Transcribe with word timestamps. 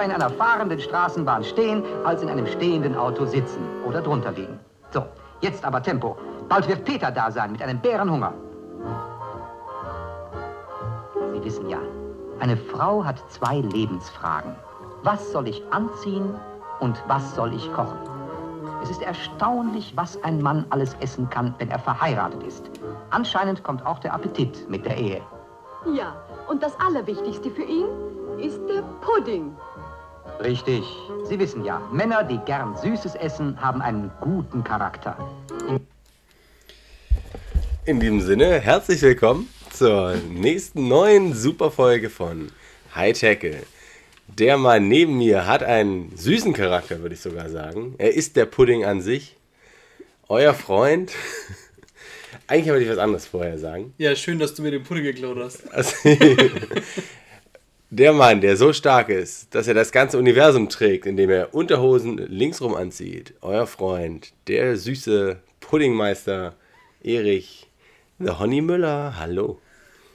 Besser 0.00 0.14
in 0.14 0.22
einer 0.22 0.30
fahrenden 0.30 0.80
Straßenbahn 0.80 1.44
stehen, 1.44 1.82
als 2.04 2.22
in 2.22 2.30
einem 2.30 2.46
stehenden 2.46 2.96
Auto 2.96 3.26
sitzen 3.26 3.60
oder 3.86 4.00
drunter 4.00 4.32
liegen. 4.32 4.58
So, 4.92 5.04
jetzt 5.42 5.62
aber 5.62 5.82
Tempo. 5.82 6.16
Bald 6.48 6.68
wird 6.68 6.86
Peter 6.86 7.10
da 7.10 7.30
sein 7.30 7.52
mit 7.52 7.60
einem 7.60 7.78
Bärenhunger. 7.78 8.32
Sie 11.34 11.44
wissen 11.44 11.68
ja, 11.68 11.78
eine 12.40 12.56
Frau 12.56 13.04
hat 13.04 13.22
zwei 13.30 13.56
Lebensfragen. 13.56 14.54
Was 15.02 15.32
soll 15.32 15.48
ich 15.48 15.62
anziehen 15.70 16.34
und 16.80 17.02
was 17.06 17.34
soll 17.34 17.52
ich 17.52 17.70
kochen? 17.74 17.98
Es 18.82 18.88
ist 18.90 19.02
erstaunlich, 19.02 19.92
was 19.96 20.22
ein 20.24 20.40
Mann 20.40 20.64
alles 20.70 20.96
essen 21.00 21.28
kann, 21.28 21.54
wenn 21.58 21.70
er 21.70 21.78
verheiratet 21.78 22.42
ist. 22.44 22.70
Anscheinend 23.10 23.62
kommt 23.64 23.84
auch 23.84 23.98
der 23.98 24.14
Appetit 24.14 24.66
mit 24.70 24.86
der 24.86 24.96
Ehe. 24.96 25.20
Ja, 25.92 26.14
und 26.48 26.62
das 26.62 26.72
Allerwichtigste 26.80 27.50
für 27.50 27.64
ihn 27.64 27.86
ist 28.38 28.60
der 28.66 28.82
Pudding. 29.02 29.54
Richtig. 30.42 30.82
Sie 31.28 31.38
wissen 31.38 31.64
ja, 31.66 31.80
Männer, 31.92 32.24
die 32.24 32.38
gern 32.46 32.74
Süßes 32.74 33.14
essen, 33.14 33.60
haben 33.60 33.82
einen 33.82 34.10
guten 34.20 34.64
Charakter. 34.64 35.30
In 37.84 38.00
diesem 38.00 38.22
Sinne, 38.22 38.58
herzlich 38.58 39.02
willkommen 39.02 39.50
zur 39.70 40.16
nächsten 40.30 40.88
neuen 40.88 41.34
Superfolge 41.34 42.08
von 42.08 42.50
High 42.94 43.18
Tackle. 43.18 43.64
Der 44.28 44.56
Mann 44.56 44.88
neben 44.88 45.18
mir 45.18 45.46
hat 45.46 45.62
einen 45.62 46.16
süßen 46.16 46.54
Charakter, 46.54 47.02
würde 47.02 47.14
ich 47.14 47.20
sogar 47.20 47.50
sagen. 47.50 47.94
Er 47.98 48.14
ist 48.14 48.36
der 48.36 48.46
Pudding 48.46 48.84
an 48.84 49.02
sich. 49.02 49.36
Euer 50.28 50.54
Freund. 50.54 51.12
Eigentlich 52.46 52.70
wollte 52.70 52.84
ich 52.84 52.90
was 52.90 52.98
anderes 52.98 53.26
vorher 53.26 53.58
sagen. 53.58 53.92
Ja, 53.98 54.16
schön, 54.16 54.38
dass 54.38 54.54
du 54.54 54.62
mir 54.62 54.70
den 54.70 54.84
Pudding 54.84 55.04
geklaut 55.04 55.36
hast. 55.38 55.70
Also, 55.72 55.94
der 57.90 58.12
Mann, 58.12 58.40
der 58.40 58.56
so 58.56 58.72
stark 58.72 59.08
ist, 59.08 59.52
dass 59.54 59.66
er 59.66 59.74
das 59.74 59.90
ganze 59.90 60.16
Universum 60.16 60.68
trägt, 60.68 61.06
indem 61.06 61.28
er 61.28 61.54
Unterhosen 61.54 62.18
linksrum 62.18 62.74
anzieht. 62.74 63.34
Euer 63.40 63.66
Freund, 63.66 64.32
der 64.46 64.76
süße 64.76 65.40
Puddingmeister 65.58 66.54
Erich 67.02 67.66
The 68.20 68.30
Honey 68.30 68.60
Müller. 68.60 69.18
Hallo. 69.18 69.60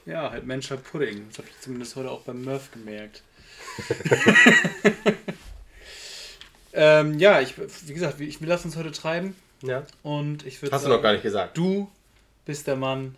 Ja, 0.06 0.30
halt 0.30 0.46
Mensch, 0.46 0.70
halt 0.70 0.84
Pudding. 0.84 1.26
Das 1.28 1.38
habe 1.38 1.48
ich 1.48 1.60
zumindest 1.60 1.96
heute 1.96 2.10
auch 2.10 2.22
beim 2.22 2.42
Murph 2.44 2.70
gemerkt. 2.72 3.22
ähm, 6.72 7.18
ja, 7.18 7.40
ich, 7.42 7.54
wie 7.58 7.92
gesagt, 7.92 8.20
ich, 8.20 8.40
wir 8.40 8.48
lassen 8.48 8.68
uns 8.68 8.76
heute 8.76 8.92
treiben. 8.92 9.36
Ja. 9.62 9.84
Und 10.02 10.46
ich 10.46 10.62
würde 10.62 10.74
Hast 10.74 10.86
du 10.86 10.88
noch 10.88 11.02
gar 11.02 11.12
nicht 11.12 11.22
gesagt. 11.22 11.58
Du 11.58 11.90
bist 12.46 12.66
der 12.66 12.76
Mann, 12.76 13.16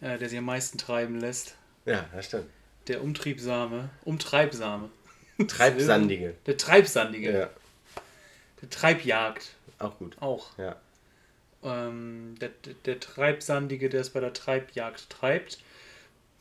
äh, 0.00 0.16
der 0.16 0.28
sich 0.30 0.38
am 0.38 0.46
meisten 0.46 0.78
treiben 0.78 1.20
lässt. 1.20 1.56
Ja, 1.84 2.06
das 2.14 2.26
stimmt. 2.26 2.46
Der 2.88 3.02
Umtriebsame. 3.02 3.90
Umtreibsame. 4.04 4.90
Treibsandige. 5.48 6.34
Der 6.46 6.56
Treibsandige. 6.56 7.32
Ja, 7.32 7.50
Der 8.62 8.70
Treibjagd. 8.70 9.54
auch 9.78 9.98
gut. 9.98 10.16
Auch. 10.20 10.56
Ja. 10.58 10.76
Ähm, 11.64 12.34
der, 12.40 12.50
der, 12.84 13.00
Treibsandige, 13.00 13.88
der 13.88 14.02
es 14.02 14.10
bei 14.10 14.20
der 14.20 14.32
Treibjagd 14.34 15.08
treibt. 15.10 15.58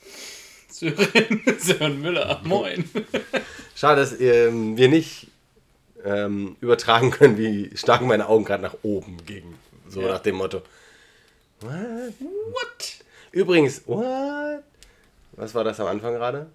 Sören, 0.70 1.42
Sören 1.59 2.02
Müller, 2.02 2.42
moin. 2.44 2.90
Schade, 3.75 4.02
dass 4.02 4.20
ähm, 4.20 4.75
wir 4.75 4.90
nicht 4.90 5.28
ähm, 6.04 6.58
übertragen 6.62 7.12
können, 7.12 7.38
wie 7.38 7.72
stark 7.78 8.02
meine 8.02 8.28
Augen 8.28 8.44
gerade 8.44 8.64
nach 8.64 8.75
oben 8.84 9.18
gingen. 9.25 9.58
So 9.88 10.02
Ja. 10.02 10.10
nach 10.10 10.20
dem 10.20 10.36
Motto. 10.36 10.62
What? 11.62 11.72
What? 12.20 12.96
Übrigens, 13.31 13.84
what? 13.88 14.64
Was 15.36 15.54
war 15.56 15.64
das 15.64 15.80
am 15.80 15.88
Anfang 15.88 16.14
gerade? 16.14 16.48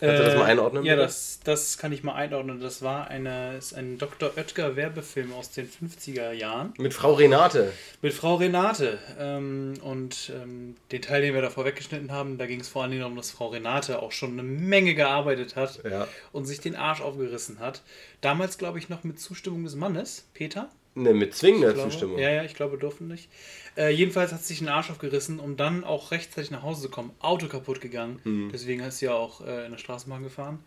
Kannst 0.00 0.18
du 0.18 0.24
das 0.24 0.34
mal 0.36 0.46
einordnen? 0.46 0.84
Äh, 0.84 0.88
Ja, 0.88 0.96
das, 0.96 1.38
das 1.44 1.78
kann 1.78 1.92
ich 1.92 2.02
mal 2.02 2.14
einordnen. 2.14 2.60
Das 2.60 2.82
war 2.82 3.06
eine, 3.06 3.56
ist 3.56 3.72
ein 3.72 3.98
Dr. 3.98 4.32
Oetker 4.36 4.74
Werbefilm 4.74 5.32
aus 5.32 5.52
den 5.52 5.68
50er 5.70 6.32
Jahren 6.32 6.74
Mit 6.76 6.92
Frau 6.92 7.12
Renate. 7.12 7.72
mit 8.00 8.12
Frau 8.12 8.34
Renate. 8.34 8.98
Ähm, 9.20 9.74
und 9.82 10.32
ähm, 10.34 10.74
den 10.90 11.02
Teil, 11.02 11.22
den 11.22 11.34
wir 11.34 11.40
davor 11.42 11.64
weggeschnitten 11.66 12.10
haben, 12.10 12.36
da 12.36 12.46
ging 12.46 12.58
es 12.58 12.68
vor 12.68 12.82
allen 12.82 12.90
Dingen 12.90 13.02
darum, 13.02 13.16
dass 13.16 13.30
Frau 13.30 13.46
Renate 13.48 14.02
auch 14.02 14.10
schon 14.10 14.32
eine 14.32 14.42
Menge 14.42 14.94
gearbeitet 14.96 15.54
hat 15.54 15.78
Ja. 15.88 16.08
und 16.32 16.46
sich 16.46 16.58
den 16.60 16.74
Arsch 16.74 17.00
aufgerissen 17.00 17.60
hat. 17.60 17.82
Damals, 18.22 18.58
glaube 18.58 18.80
ich, 18.80 18.88
noch 18.88 19.04
mit 19.04 19.20
Zustimmung 19.20 19.62
des 19.62 19.76
Mannes, 19.76 20.24
Peter. 20.34 20.68
Ne, 20.94 21.14
mit 21.14 21.34
zwingender 21.34 21.72
glaube, 21.72 21.90
Zustimmung. 21.90 22.18
Ja, 22.18 22.30
ja, 22.30 22.44
ich 22.44 22.54
glaube, 22.54 22.76
durften 22.76 23.08
nicht. 23.08 23.30
Äh, 23.76 23.90
jedenfalls 23.90 24.32
hat 24.32 24.42
sie 24.42 24.48
sich 24.48 24.58
den 24.58 24.68
Arsch 24.68 24.90
aufgerissen, 24.90 25.40
um 25.40 25.56
dann 25.56 25.84
auch 25.84 26.10
rechtzeitig 26.10 26.50
nach 26.50 26.62
Hause 26.62 26.82
zu 26.82 26.88
kommen. 26.90 27.12
Auto 27.20 27.48
kaputt 27.48 27.80
gegangen. 27.80 28.20
Mhm. 28.24 28.50
Deswegen 28.52 28.82
ist 28.82 28.98
sie 28.98 29.06
ja 29.06 29.14
auch 29.14 29.40
äh, 29.40 29.64
in 29.64 29.70
der 29.70 29.78
Straßenbahn 29.78 30.22
gefahren. 30.22 30.58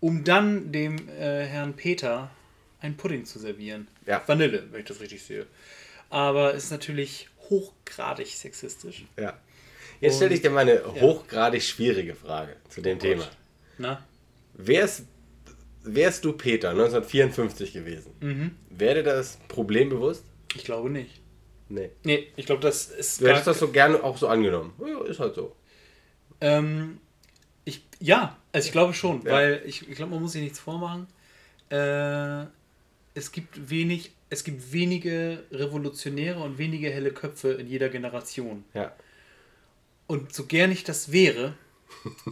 Um 0.00 0.24
dann 0.24 0.72
dem 0.72 1.08
äh, 1.08 1.44
Herrn 1.44 1.74
Peter 1.74 2.30
einen 2.80 2.96
Pudding 2.96 3.24
zu 3.24 3.38
servieren. 3.38 3.88
Ja. 4.06 4.22
Vanille, 4.26 4.64
wenn 4.70 4.80
ich 4.80 4.86
das 4.86 5.00
richtig 5.00 5.22
sehe. 5.22 5.46
Aber 6.10 6.52
ist 6.52 6.70
natürlich 6.70 7.28
hochgradig 7.48 8.26
sexistisch. 8.26 9.04
Ja. 9.16 9.38
Jetzt 10.00 10.16
stelle 10.16 10.34
ich 10.34 10.42
dir 10.42 10.50
mal 10.50 10.68
eine 10.68 10.84
hochgradig 11.00 11.62
schwierige 11.62 12.14
Frage 12.14 12.56
zu 12.68 12.82
dem 12.82 12.98
Thema. 12.98 13.28
Na? 13.78 14.04
Wärst, 14.54 15.04
wärst 15.84 16.24
du 16.24 16.32
Peter 16.32 16.70
1954 16.70 17.72
gewesen? 17.72 18.12
Mhm. 18.20 18.50
Wäre 18.70 19.02
das 19.02 19.38
Problem 19.48 19.88
bewusst? 19.88 20.24
Ich 20.54 20.64
glaube 20.64 20.90
nicht. 20.90 21.20
Nee. 21.68 21.90
Nee, 22.04 22.28
ich 22.36 22.46
glaube, 22.46 22.60
das 22.60 22.86
ist. 22.88 23.20
Du 23.20 23.28
hättest 23.28 23.46
das 23.46 23.58
so 23.58 23.68
gerne 23.68 24.02
auch 24.02 24.18
so 24.18 24.28
angenommen. 24.28 24.74
Ja, 24.86 25.04
ist 25.06 25.20
halt 25.20 25.34
so. 25.34 25.56
Ähm, 26.40 26.98
ich, 27.64 27.82
ja, 28.00 28.36
also 28.52 28.66
ich 28.66 28.72
glaube 28.72 28.92
schon, 28.94 29.22
Ja. 29.24 29.32
weil 29.32 29.62
ich, 29.64 29.88
ich 29.88 29.96
glaube, 29.96 30.12
man 30.12 30.20
muss 30.22 30.32
sich 30.32 30.42
nichts 30.42 30.58
vormachen. 30.58 31.06
Äh, 31.70 32.44
es 33.14 33.32
gibt 33.32 33.70
wenig, 33.70 34.12
es 34.28 34.44
gibt 34.44 34.72
wenige 34.72 35.44
Revolutionäre 35.50 36.40
und 36.40 36.58
wenige 36.58 36.90
helle 36.90 37.12
Köpfe 37.12 37.52
in 37.52 37.66
jeder 37.66 37.88
Generation. 37.88 38.64
Ja. 38.74 38.92
Und 40.06 40.34
so 40.34 40.44
gern 40.44 40.72
ich 40.72 40.84
das 40.84 41.12
wäre, 41.12 41.54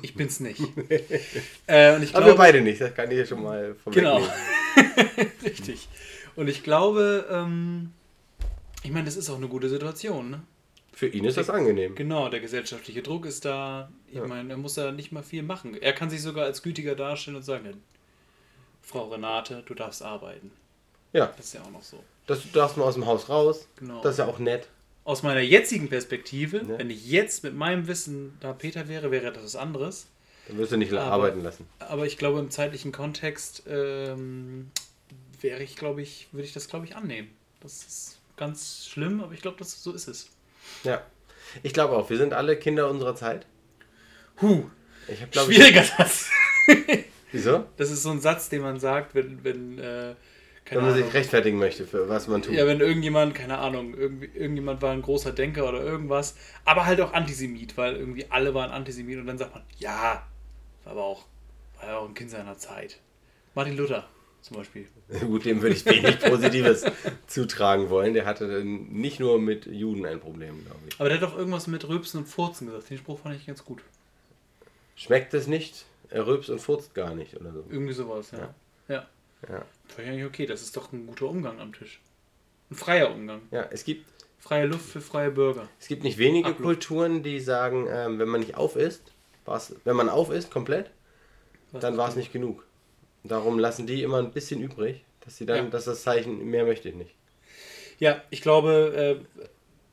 ich 0.03 0.15
bin's 0.15 0.41
nicht. 0.41 0.61
äh, 1.67 1.95
und 1.95 2.03
ich 2.03 2.11
Aber 2.15 2.25
glaube, 2.25 2.27
wir 2.27 2.35
beide 2.37 2.61
nicht, 2.61 2.81
das 2.81 2.95
kann 2.95 3.11
ich 3.11 3.19
ja 3.19 3.27
schon 3.27 3.43
mal 3.43 3.77
Genau. 3.87 4.21
vorwegnehmen. 4.21 5.33
Richtig. 5.45 5.89
Und 6.37 6.49
ich 6.49 6.63
glaube, 6.63 7.27
ähm, 7.31 7.93
ich 8.83 8.91
meine, 8.91 9.05
das 9.05 9.17
ist 9.17 9.29
auch 9.31 9.37
eine 9.37 9.49
gute 9.49 9.69
Situation, 9.69 10.31
ne? 10.31 10.43
Für 10.93 11.07
ihn 11.07 11.25
ist 11.25 11.37
das 11.37 11.49
angenehm. 11.51 11.95
Genau, 11.95 12.29
der 12.29 12.41
gesellschaftliche 12.41 13.03
Druck 13.03 13.25
ist 13.25 13.45
da. 13.45 13.91
Ich 14.09 14.17
Ja. 14.17 14.27
meine, 14.27 14.51
er 14.51 14.57
muss 14.57 14.75
da 14.75 14.93
nicht 14.93 15.13
mal 15.13 15.23
viel 15.23 15.43
machen. 15.43 15.75
Er 15.81 15.93
kann 15.93 16.11
sich 16.11 16.21
sogar 16.21 16.45
als 16.45 16.63
gütiger 16.63 16.95
darstellen 16.95 17.37
und 17.37 17.43
sagen, 17.43 17.83
Frau 18.83 19.09
Renate, 19.09 19.63
du 19.67 19.75
darfst 19.75 20.03
arbeiten. 20.03 20.51
Ja, 21.13 21.27
Das 21.37 21.47
ist 21.47 21.55
ja 21.55 21.63
auch 21.63 21.71
noch 21.71 21.83
so. 21.83 22.03
das, 22.27 22.43
du 22.43 22.49
darfst 22.53 22.77
mal 22.77 22.85
aus 22.85 22.95
dem 22.95 23.07
Haus 23.07 23.29
raus. 23.29 23.67
Genau. 23.77 24.03
Das 24.03 24.13
ist 24.13 24.19
ja 24.19 24.27
auch 24.27 24.39
nett. 24.39 24.69
Aus 25.11 25.23
meiner 25.25 25.41
jetzigen 25.41 25.89
Perspektive, 25.89 26.59
Ja. 26.59 26.79
wenn 26.79 26.89
ich 26.89 27.05
jetzt 27.11 27.43
mit 27.43 27.55
meinem 27.57 27.89
Wissen 27.89 28.37
da 28.39 28.53
Peter 28.53 28.87
wäre, 28.87 29.11
wäre 29.11 29.33
das 29.33 29.43
was 29.43 29.57
anderes. 29.57 30.07
Dann 30.47 30.57
wirst 30.59 30.71
du 30.71 30.77
nicht 30.77 30.93
Aber- 30.93 31.03
arbeiten 31.11 31.43
lassen. 31.43 31.67
Aber 31.81 32.07
ich 32.07 32.17
glaube, 32.17 32.39
im 32.39 32.51
zeitlichen 32.51 32.93
Kontext 32.93 33.65
ähm, 33.69 34.71
wäre 35.41 35.63
ich, 35.65 35.75
glaube 35.75 36.01
ich, 36.03 36.29
würde 36.31 36.47
ich 36.47 36.53
das, 36.53 36.69
glaube 36.69 36.87
ich, 36.87 36.95
annehmen. 36.95 37.29
Das 37.61 37.83
ist 37.83 38.19
ganz 38.37 38.87
schlimm, 38.89 39.21
aber 39.21 39.33
ich 39.35 39.43
glaube, 39.43 39.57
das, 39.59 39.83
so 39.83 39.93
ist 39.93 40.07
es. 40.07 40.29
Ja. 40.85 41.03
Ich 41.65 41.73
glaube 41.75 41.97
auch, 41.97 42.09
wir 42.09 42.17
sind 42.17 42.33
alle 42.33 42.57
Kinder 42.57 42.89
unserer 42.89 43.17
Zeit. 43.17 43.47
Huh, 44.41 44.63
Ich 45.09 45.21
habe 45.21 45.31
glaube 45.33 45.51
ich. 45.53 45.59
schwieriger 45.59 45.83
Satz. 45.85 46.29
Wieso? 47.33 47.65
Das 47.77 47.91
ist 47.91 48.03
so 48.05 48.11
ein 48.11 48.21
Satz, 48.21 48.49
den 48.49 48.63
man 48.63 48.79
sagt, 48.79 49.15
wenn, 49.17 49.43
wenn 49.45 49.79
äh, 49.81 50.15
keine 50.71 50.83
Wenn 50.83 50.87
man 50.87 50.95
sich 50.95 51.03
Ahnung. 51.03 51.13
rechtfertigen 51.15 51.59
möchte 51.59 51.85
für 51.85 52.09
was 52.09 52.29
man 52.29 52.43
tut. 52.43 52.55
Ja, 52.55 52.65
wenn 52.65 52.79
irgendjemand, 52.79 53.35
keine 53.35 53.59
Ahnung, 53.59 53.93
irgendjemand 53.95 54.81
war 54.83 54.93
ein 54.93 55.03
großer 55.03 55.33
Denker 55.33 55.69
oder 55.69 55.83
irgendwas, 55.83 56.37
aber 56.65 56.87
halt 56.87 57.01
auch 57.01 57.13
Antisemit, 57.13 57.77
weil 57.77 57.97
irgendwie 57.97 58.27
alle 58.31 58.55
waren 58.55 58.71
Antisemit 58.71 59.19
und 59.19 59.27
dann 59.27 59.37
sagt 59.37 59.53
man, 59.53 59.65
ja, 59.79 60.25
war 60.85 60.93
aber 60.93 61.03
auch, 61.03 61.25
war 61.81 61.89
ja 61.89 61.97
auch 61.99 62.07
ein 62.07 62.15
Kind 62.15 62.31
seiner 62.31 62.57
Zeit. 62.57 63.01
Martin 63.57 63.77
Luther 63.77 64.07
zum 64.43 64.59
Beispiel. 64.59 64.87
Gut, 65.21 65.45
dem 65.45 65.61
würde 65.61 65.75
ich 65.75 65.85
wenig 65.85 66.21
Positives 66.25 66.85
zutragen 67.27 67.91
wollen. 67.91 68.15
Der 68.15 68.25
hatte 68.25 68.63
nicht 68.65 69.19
nur 69.19 69.41
mit 69.41 69.67
Juden 69.67 70.07
ein 70.07 70.21
Problem, 70.21 70.65
glaube 70.65 70.81
ich. 70.89 71.01
Aber 71.01 71.09
der 71.09 71.21
hat 71.21 71.29
doch 71.29 71.37
irgendwas 71.37 71.67
mit 71.67 71.89
Rülpsen 71.89 72.21
und 72.21 72.27
Furzen 72.27 72.69
gesagt. 72.69 72.89
Den 72.91 72.99
Spruch 72.99 73.19
fand 73.19 73.35
ich 73.35 73.45
ganz 73.45 73.65
gut. 73.65 73.83
Schmeckt 74.95 75.35
es 75.35 75.49
nicht, 75.49 75.85
er 76.11 76.29
rülpst 76.29 76.49
und 76.49 76.61
furzt 76.61 76.95
gar 76.95 77.17
nicht 77.17 77.35
oder 77.41 77.53
so. 77.53 77.65
Irgendwie 77.71 77.93
sowas, 77.93 78.31
ja. 78.31 78.39
Ja. 78.39 78.55
Ja. 79.49 79.65
Fand 79.89 79.99
ich 80.01 80.09
eigentlich 80.09 80.25
okay, 80.27 80.47
das 80.47 80.63
ist 80.63 80.77
doch 80.77 80.93
ein 80.93 81.07
guter 81.07 81.27
Umgang 81.27 81.61
am 81.61 81.73
Tisch. 81.73 82.01
Ein 82.71 82.75
freier 82.77 83.11
Umgang. 83.13 83.43
Ja, 83.51 83.67
es 83.71 83.85
gibt, 83.85 84.07
Freie 84.39 84.67
Luft 84.67 84.87
für 84.89 85.01
freie 85.03 85.31
Bürger. 85.31 85.69
es 85.79 85.87
gibt 85.89 86.03
nicht 86.03 86.17
wenige 86.19 86.49
Abluft. 86.49 86.63
Kulturen, 86.65 87.23
die 87.23 87.41
sagen, 87.41 87.87
ähm, 87.91 88.19
wenn 88.19 88.29
man 88.29 88.41
nicht 88.41 88.55
auf 88.55 88.75
ist, 88.77 89.03
war's, 89.45 89.75
wenn 89.85 89.97
man 89.97 90.09
auf 90.09 90.31
ist 90.31 90.51
komplett, 90.51 90.91
Was 91.73 91.83
dann 91.83 91.97
war 91.99 92.09
es 92.09 92.17
nicht 92.17 92.33
genug. 92.33 92.65
Darum 93.23 93.59
lassen 93.59 93.87
die 93.87 94.03
immer 94.03 94.19
ein 94.19 94.33
bisschen 94.33 94.63
übrig, 94.63 95.05
dass 95.21 95.37
sie 95.37 95.45
dann, 95.45 95.65
Ja. 95.65 95.71
dass 95.71 95.85
das 95.85 96.03
Zeichen, 96.03 96.43
mehr 96.47 96.65
möchte 96.65 96.89
ich 96.89 96.95
nicht. 96.95 97.15
Ja, 97.99 98.23
ich 98.31 98.41
glaube, 98.41 99.21
äh, 99.45 99.49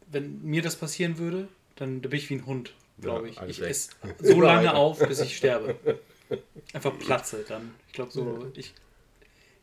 wenn 0.09 0.41
mir 0.43 0.61
das 0.61 0.77
passieren 0.77 1.17
würde, 1.17 1.49
dann 1.75 1.99
bin 1.99 2.13
ich 2.13 2.29
wie 2.29 2.35
ein 2.35 2.45
Hund, 2.45 2.73
glaube 3.01 3.27
Ja, 3.29 3.43
ich. 3.43 3.59
Ich 3.59 3.61
esse 3.61 3.89
so 4.19 4.39
lange 4.39 4.73
auf, 4.75 4.99
bis 4.99 5.19
ich 5.19 5.35
sterbe. 5.35 5.75
Einfach 6.73 6.97
platze 6.97 7.43
dann. 7.47 7.73
Ich 7.87 7.93
glaube 7.93 8.11
so, 8.11 8.49
ich, 8.55 8.73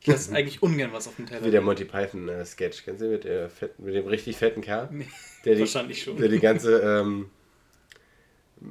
ich 0.04 0.08
lasse 0.08 0.34
eigentlich 0.34 0.62
ungern 0.62 0.92
was 0.92 1.08
auf 1.08 1.16
dem 1.16 1.26
Teller. 1.26 1.44
Wie 1.44 1.50
der 1.50 1.60
Monty 1.62 1.84
Python 1.84 2.28
äh, 2.28 2.44
Sketch, 2.44 2.84
kennst 2.84 3.02
du 3.02 3.06
mit, 3.08 3.24
der 3.24 3.48
fetten, 3.50 3.84
mit 3.84 3.94
dem 3.94 4.06
richtig 4.06 4.36
fetten 4.36 4.60
Kerl? 4.60 4.88
Nee, 4.92 5.06
Der 5.44 5.54
die, 5.54 5.60
wahrscheinlich 5.60 6.02
schon. 6.02 6.16
Der 6.18 6.28
die 6.28 6.40
ganze, 6.40 6.78
ähm, 6.80 7.30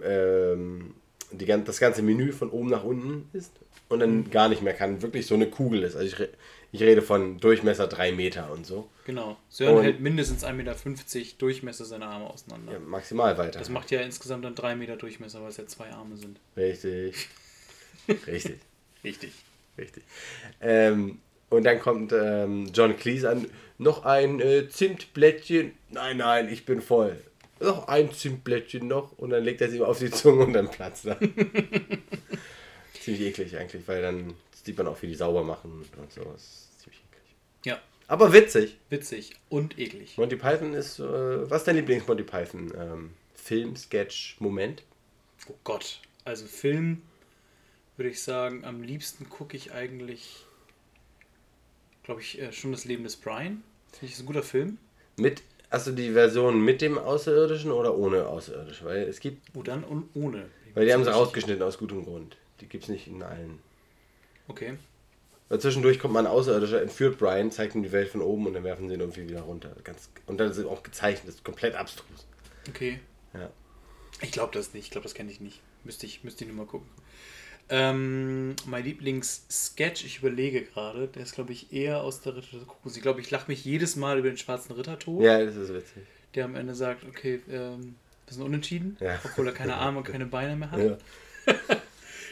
ähm, 0.03 0.95
die, 1.31 1.45
das 1.45 1.79
ganze 1.79 2.01
Menü 2.01 2.31
von 2.31 2.49
oben 2.49 2.69
nach 2.69 2.83
unten 2.83 3.29
ist 3.33 3.51
und 3.89 3.99
dann 3.99 4.17
Mhm. 4.19 4.29
gar 4.31 4.49
nicht 4.49 4.61
mehr 4.61 4.73
kann. 4.73 5.01
Wirklich 5.01 5.25
so 5.25 5.35
eine 5.35 5.47
Kugel 5.49 5.83
ist. 5.83 5.95
Also 5.95 6.15
ich, 6.15 6.29
ich 6.71 6.81
rede 6.81 7.01
von 7.01 7.39
Durchmesser 7.39 7.87
3 7.87 8.11
Meter 8.11 8.51
und 8.51 8.65
so. 8.65 8.87
Genau. 9.05 9.37
Sören 9.49 9.77
Und- 9.77 9.83
hält 9.83 9.99
mindestens 9.99 10.43
1,50 10.43 10.53
Meter 10.53 10.75
Durchmesser 11.39 11.85
seine 11.85 12.05
Arme 12.05 12.25
auseinander. 12.29 12.73
Ja, 12.73 12.79
maximal 12.79 13.37
weiter. 13.37 13.59
Das 13.59 13.69
macht 13.69 13.91
ja 13.91 14.01
insgesamt 14.01 14.45
dann 14.45 14.55
3 14.55 14.75
Meter 14.75 14.95
Durchmesser, 14.97 15.41
weil 15.41 15.49
es 15.49 15.57
ja 15.57 15.65
zwei 15.67 15.89
Arme 15.91 16.15
sind. 16.17 16.39
Richtig. 16.55 17.27
Richtig. 18.27 18.59
Richtig. 19.03 19.31
Richtig. 19.77 20.03
Ähm, 20.61 21.19
und 21.49 21.63
dann 21.63 21.79
kommt 21.79 22.13
ähm, 22.13 22.71
John 22.73 22.95
Cleese 22.97 23.29
an. 23.29 23.47
Noch 23.77 24.05
ein 24.05 24.39
äh, 24.39 24.69
Zimtblättchen. 24.69 25.73
Nein, 25.89 26.17
nein, 26.17 26.51
ich 26.51 26.65
bin 26.65 26.81
voll. 26.81 27.19
Noch 27.59 27.87
ein 27.87 28.11
Zimtblättchen 28.11 28.87
noch. 28.87 29.11
Und 29.17 29.31
dann 29.31 29.43
legt 29.43 29.61
er 29.61 29.69
sie 29.69 29.81
auf 29.81 29.99
die 29.99 30.11
Zunge 30.11 30.45
und 30.45 30.53
dann 30.53 30.69
platzt 30.69 31.05
er. 31.05 31.17
ziemlich 33.03 33.27
eklig 33.27 33.57
eigentlich, 33.57 33.87
weil 33.87 34.01
dann 34.01 34.33
sieht 34.63 34.77
man 34.77 34.87
auch, 34.87 35.01
wie 35.01 35.07
die 35.07 35.15
sauber 35.15 35.43
machen 35.43 35.85
und 35.97 36.11
so. 36.11 36.23
Das 36.23 36.41
ist 36.41 36.81
ziemlich 36.81 37.01
eklig. 37.11 37.35
Ja, 37.65 37.81
Aber 38.07 38.33
witzig. 38.33 38.77
witzig 38.89 39.35
und 39.49 39.77
eklig. 39.77 40.17
Monty 40.17 40.35
Python 40.37 40.73
ist. 40.73 40.99
Äh, 40.99 41.49
was 41.49 41.61
ist 41.61 41.67
dein 41.67 41.75
Lieblings-Monty 41.75 42.23
Python? 42.23 42.73
Ähm, 42.77 43.09
Film, 43.35 43.75
Sketch, 43.75 44.37
Moment? 44.39 44.83
Oh 45.49 45.55
Gott. 45.63 45.99
Also 46.23 46.45
Film 46.45 47.01
würde 47.97 48.09
ich 48.09 48.21
sagen, 48.21 48.65
am 48.65 48.81
liebsten 48.81 49.29
gucke 49.29 49.55
ich 49.55 49.73
eigentlich, 49.73 50.45
glaube 52.03 52.21
ich, 52.21 52.39
äh, 52.39 52.51
schon 52.51 52.71
das 52.71 52.85
Leben 52.85 53.03
des 53.03 53.15
Brian. 53.15 53.63
Finde 53.91 54.05
ich 54.05 54.13
ist 54.13 54.19
ein 54.21 54.25
guter 54.25 54.43
Film. 54.43 54.77
Mit. 55.17 55.41
Hast 55.69 55.87
du 55.87 55.91
die 55.91 56.11
Version 56.11 56.63
mit 56.63 56.81
dem 56.81 56.97
Außerirdischen 56.99 57.71
oder 57.71 57.97
ohne 57.97 58.27
Außerirdischen? 58.27 58.85
Weil 58.85 59.03
es 59.07 59.19
gibt 59.19 59.55
Oh, 59.55 59.63
dann 59.63 59.83
und 59.83 60.09
ohne. 60.13 60.49
Weil 60.75 60.85
die 60.85 60.93
haben 60.93 61.03
sie 61.03 61.11
rausgeschnitten 61.11 61.63
aus 61.63 61.77
gutem 61.77 62.03
Grund. 62.03 62.37
Die 62.61 62.67
gibt's 62.67 62.87
nicht 62.89 63.07
in 63.07 63.23
allen. 63.23 63.59
Okay. 64.47 64.75
Weil 65.49 65.59
zwischendurch 65.59 65.99
kommt 65.99 66.13
mal 66.13 66.21
ein 66.21 66.27
Außerirdischer, 66.27 66.81
entführt 66.81 67.17
Brian, 67.17 67.51
zeigt 67.51 67.75
ihm 67.75 67.83
die 67.83 67.91
Welt 67.91 68.09
von 68.09 68.21
oben 68.21 68.47
und 68.47 68.53
dann 68.53 68.63
werfen 68.63 68.87
sie 68.87 68.95
ihn 68.95 68.99
irgendwie 68.99 69.27
wieder 69.27 69.41
runter. 69.41 69.75
Ganz, 69.83 70.09
und 70.25 70.39
dann 70.39 70.53
sind 70.53 70.67
auch 70.67 70.83
gezeichnet, 70.83 71.27
das 71.27 71.35
ist 71.35 71.43
komplett 71.43 71.75
abstrus. 71.75 72.25
Okay. 72.69 72.99
Ja. 73.33 73.49
Ich 74.21 74.31
glaube 74.31 74.53
das 74.53 74.73
nicht. 74.73 74.85
Ich 74.85 74.91
glaube, 74.91 75.03
das 75.03 75.13
kenne 75.13 75.31
ich 75.31 75.41
nicht. 75.41 75.61
Müsste 75.83 76.05
ich, 76.05 76.23
müsste 76.23 76.43
ich 76.43 76.49
nur 76.49 76.57
mal 76.57 76.65
gucken. 76.65 76.87
Ähm, 77.69 78.55
mein 78.65 78.83
Lieblings-Sketch, 78.83 80.03
ich 80.05 80.19
überlege 80.19 80.63
gerade, 80.63 81.07
der 81.07 81.23
ist, 81.23 81.33
glaube 81.33 81.53
ich, 81.53 81.71
eher 81.73 82.01
aus 82.01 82.21
der 82.21 82.35
Ritter 82.35 82.57
des 82.57 82.67
Kokos. 82.67 82.95
Ich 82.95 83.01
glaube, 83.01 83.21
ich 83.21 83.31
lache 83.31 83.49
mich 83.49 83.63
jedes 83.65 83.95
Mal 83.95 84.19
über 84.19 84.29
den 84.29 84.37
schwarzen 84.37 84.73
Ritter 84.73 84.99
tot, 84.99 85.23
Ja, 85.23 85.43
das 85.43 85.55
ist 85.55 85.73
witzig. 85.73 86.03
der 86.35 86.45
am 86.45 86.55
Ende 86.55 86.75
sagt, 86.75 87.03
okay, 87.05 87.41
ähm, 87.49 87.95
wir 88.27 88.33
sind 88.33 88.43
unentschieden, 88.43 88.97
Ja. 88.99 89.19
obwohl 89.23 89.47
er 89.47 89.53
keine 89.53 89.75
Arme 89.75 89.99
und 89.99 90.03
keine 90.03 90.25
Beine 90.25 90.55
mehr 90.55 90.71
hat. 90.71 90.79
Ja. 90.79 90.97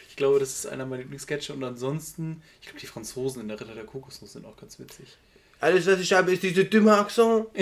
Ich 0.10 0.18
glaube, 0.18 0.40
das 0.40 0.50
ist 0.54 0.66
einer 0.68 0.86
meiner 0.86 1.02
Lieblingssketche. 1.02 1.54
Und 1.54 1.64
ansonsten, 1.64 2.44
ich 2.60 2.68
glaube, 2.68 2.80
die 2.82 2.86
Franzosen 2.86 3.42
in 3.42 3.48
der 3.48 3.60
Ritter 3.60 3.74
der 3.74 3.86
Kokosnuss 3.86 4.34
sind 4.34 4.46
auch 4.46 4.58
ganz 4.58 4.78
witzig. 4.78 5.18
Alles, 5.62 5.88
was 5.88 6.00
ich 6.02 6.12
habe, 6.12 6.34
ist 6.34 6.44
diese 6.44 6.66
dumme 6.66 6.94
Akzent. 6.96 7.48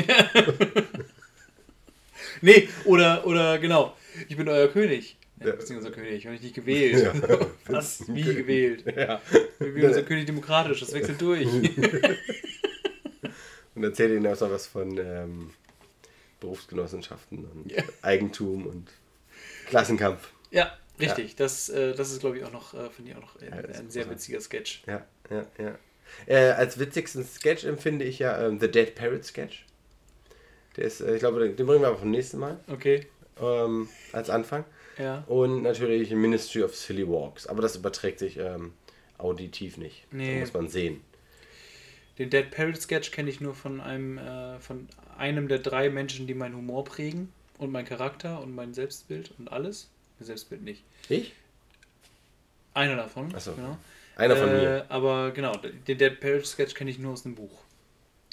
Nee, 2.42 2.68
oder, 2.86 3.26
oder 3.26 3.60
genau, 3.60 3.96
ich 4.28 4.36
bin 4.36 4.48
euer 4.50 4.68
König. 4.68 5.16
Ja, 5.40 5.48
Ja. 5.48 5.52
beziehungsweise 5.54 5.78
unser 5.88 5.92
König, 5.92 6.14
ich 6.14 6.26
habe 6.26 6.36
dich 6.36 6.44
nicht 6.44 6.56
gewählt. 6.56 7.04
Ja. 7.04 7.48
Was? 7.68 8.04
Wie 8.14 8.24
gewählt? 8.24 8.84
Ja. 8.86 9.22
Wir 9.60 9.76
wählen 9.76 9.88
unser 9.88 10.04
König 10.04 10.26
demokratisch, 10.26 10.80
das 10.82 10.94
wechselt 10.94 11.20
durch. 11.22 11.48
Und 13.76 13.84
erzählt 13.84 14.12
ihnen 14.12 14.28
auch 14.28 14.40
noch 14.40 14.52
was 14.52 14.68
von 14.68 14.98
ähm, 14.98 15.52
Berufsgenossenschaften 16.40 17.46
und 17.46 17.72
Eigentum 18.02 18.66
und 18.66 18.90
Klassenkampf. 19.68 20.32
ja, 20.52 20.78
richtig. 21.00 21.36
Das, 21.36 21.70
äh, 21.70 21.94
das 21.94 22.12
ist, 22.12 22.20
glaube 22.20 22.38
ich, 22.38 22.44
auch 22.44 22.52
noch, 22.52 22.74
äh, 22.74 22.90
finde 22.90 23.12
ich 23.12 23.18
auch 23.18 23.22
noch 23.22 23.42
ein, 23.42 23.48
Ja, 23.48 23.80
ein 23.80 23.90
sehr 23.90 24.10
witziger 24.10 24.42
Sketch. 24.42 24.84
Ja, 24.88 25.06
ja, 25.30 25.46
ja. 25.58 25.78
Äh, 26.26 26.52
als 26.54 26.80
witzigsten 26.80 27.24
Sketch 27.24 27.64
empfinde 27.66 28.04
ich 28.04 28.20
ja 28.20 28.46
ähm, 28.46 28.60
The 28.60 28.70
Dead 28.70 28.94
Parrot 28.96 29.24
Sketch. 29.24 29.66
Der 30.76 30.86
ist, 30.86 31.02
äh, 31.02 31.14
ich 31.14 31.20
glaube, 31.20 31.40
den 31.40 31.56
den 31.56 31.66
bringen 31.68 31.82
wir 31.82 31.88
aber 31.90 32.00
vom 32.00 32.12
nächsten 32.12 32.38
Mal 32.40 32.60
Okay, 32.68 33.06
ähm, 33.40 33.88
als 34.12 34.30
Anfang. 34.30 34.66
Ja. 35.00 35.24
Und 35.28 35.64
natürlich 35.64 36.12
Ministry 36.12 36.64
of 36.64 36.76
Silly 36.76 37.08
Walks. 37.08 37.48
Aber 37.48 37.62
das 37.62 37.76
überträgt 37.76 38.20
sich 38.20 38.38
ähm, 38.38 38.74
auditiv 39.18 39.78
nicht. 39.78 40.06
Nee. 40.12 40.36
So 40.36 40.40
muss 40.42 40.54
man 40.54 40.68
sehen. 40.68 41.02
Den 42.20 42.30
Dead 42.30 42.52
Parrot 42.52 42.82
Sketch 42.82 43.12
kenne 43.12 43.30
ich 43.30 43.40
nur 43.40 43.56
von 43.56 43.80
einem, 43.80 44.18
äh, 44.18 44.60
von 44.60 44.90
einem 45.18 45.48
der 45.48 45.60
drei 45.60 45.90
Menschen, 45.90 46.28
die 46.28 46.34
meinen 46.34 46.56
Humor 46.56 46.84
prägen 46.84 47.32
und 47.58 47.72
mein 47.72 47.86
Charakter 47.86 48.42
und 48.42 48.54
mein 48.54 48.74
Selbstbild 48.74 49.32
und 49.40 49.52
alles. 49.52 49.90
Mein 50.20 50.28
Selbstbild 50.28 50.62
nicht. 50.62 50.84
Ich? 51.08 51.34
Einer 52.74 52.98
davon, 52.98 53.34
Ach 53.36 53.40
so. 53.40 53.54
genau. 53.54 53.78
Einer 54.18 54.36
von 54.36 54.50
äh, 54.50 54.62
mir. 54.62 54.86
Aber 54.90 55.32
genau, 55.32 55.54
den 55.56 55.98
Dead 55.98 56.20
Parrot 56.20 56.46
Sketch 56.46 56.74
kenne 56.74 56.92
ich 56.92 57.00
nur 57.00 57.14
aus 57.14 57.26
einem 57.26 57.36
Buch. 57.36 57.64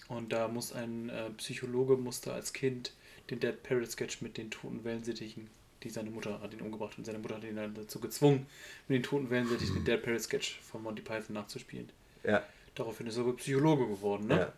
Und 0.08 0.32
da 0.32 0.48
muss 0.48 0.72
ein 0.72 1.08
äh, 1.08 1.30
Psychologe 1.36 1.96
musste 1.96 2.32
als 2.32 2.52
Kind 2.52 2.92
den 3.30 3.40
Dead 3.40 3.62
Parrot 3.62 3.90
Sketch 3.90 4.20
mit 4.20 4.36
den 4.36 4.50
toten 4.50 4.84
Wellensittichen, 4.84 5.48
die 5.86 5.92
seine 5.92 6.10
Mutter 6.10 6.40
hat 6.40 6.52
ihn 6.52 6.60
umgebracht 6.60 6.98
und 6.98 7.04
seine 7.04 7.18
Mutter 7.18 7.36
hat 7.36 7.44
ihn 7.44 7.56
dann 7.56 7.74
dazu 7.74 8.00
gezwungen, 8.00 8.46
mit 8.88 8.96
den 8.96 9.02
toten 9.02 9.30
Wellensittichen 9.30 9.76
den 9.76 9.84
Dead 9.84 10.02
Parrot 10.02 10.22
Sketch 10.22 10.60
von 10.60 10.82
Monty 10.82 11.02
Python 11.02 11.34
nachzuspielen. 11.34 11.88
Ja. 12.24 12.42
Daraufhin 12.74 13.06
ist 13.06 13.16
er 13.16 13.32
Psychologe 13.34 13.86
geworden, 13.86 14.26
ne? 14.26 14.36
ja. 14.36 14.52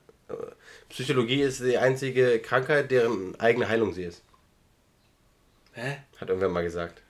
Psychologie 0.88 1.42
ist 1.42 1.61
die 1.61 1.78
einzige 1.78 2.38
Krankheit, 2.40 2.90
deren 2.90 3.38
eigene 3.40 3.68
Heilung 3.68 3.94
sie 3.94 4.04
ist. 4.04 4.23
Hä? 5.73 5.99
Hat 6.16 6.28
irgendwer 6.28 6.49
mal 6.49 6.62
gesagt. 6.62 7.02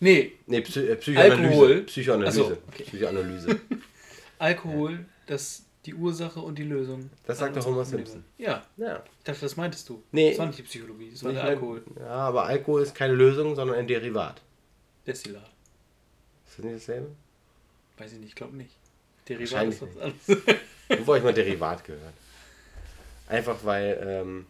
Nee, 0.00 0.32
Nee, 0.46 0.62
Psy 0.62 0.88
äh, 0.88 0.96
Psychoanalyse. 0.96 1.42
Alkohol? 1.42 1.82
Psychoanalyse. 1.82 2.38
So, 2.38 2.58
okay. 2.68 2.84
Psychoanalyse. 2.84 3.60
Alkohol, 4.38 5.04
das 5.26 5.64
die 5.86 5.94
Ursache 5.94 6.40
und 6.40 6.58
die 6.58 6.64
Lösung. 6.64 7.08
Das 7.26 7.38
sagt 7.38 7.56
doch 7.56 7.64
Homer. 7.64 7.84
Simpson. 7.84 8.24
Ja, 8.36 8.64
Ja. 8.76 9.02
ich 9.18 9.24
dachte, 9.24 9.40
das 9.40 9.56
meintest 9.56 9.88
du. 9.88 10.02
Nee. 10.12 10.30
Das 10.30 10.38
war 10.38 10.46
nicht 10.46 10.58
die 10.58 10.62
Psychologie, 10.64 11.10
das 11.10 11.24
war 11.24 11.32
Nicht 11.32 11.42
der 11.42 11.50
Alkohol. 11.50 11.82
Ja, 11.98 12.06
aber 12.08 12.44
Alkohol 12.44 12.82
ist 12.82 12.94
keine 12.94 13.14
Lösung, 13.14 13.54
sondern 13.56 13.78
ein 13.78 13.86
Derivat. 13.86 14.42
Destillat. 15.06 15.50
Ist 16.46 16.58
das 16.58 16.64
nicht 16.64 16.76
dasselbe? 16.76 17.08
Weiß 17.96 18.12
ich 18.12 18.18
nicht, 18.18 18.36
glaube 18.36 18.56
nicht. 18.56 18.76
Derivat 19.28 19.68
ist 19.68 19.82
was 19.82 19.96
anderes. 19.96 20.42
Wo 21.06 21.06
habe 21.06 21.18
ich 21.18 21.24
mal 21.24 21.32
Derivat 21.34 21.84
gehört? 21.84 22.14
Einfach 23.28 23.58
weil, 23.64 23.98
ähm, 24.02 24.46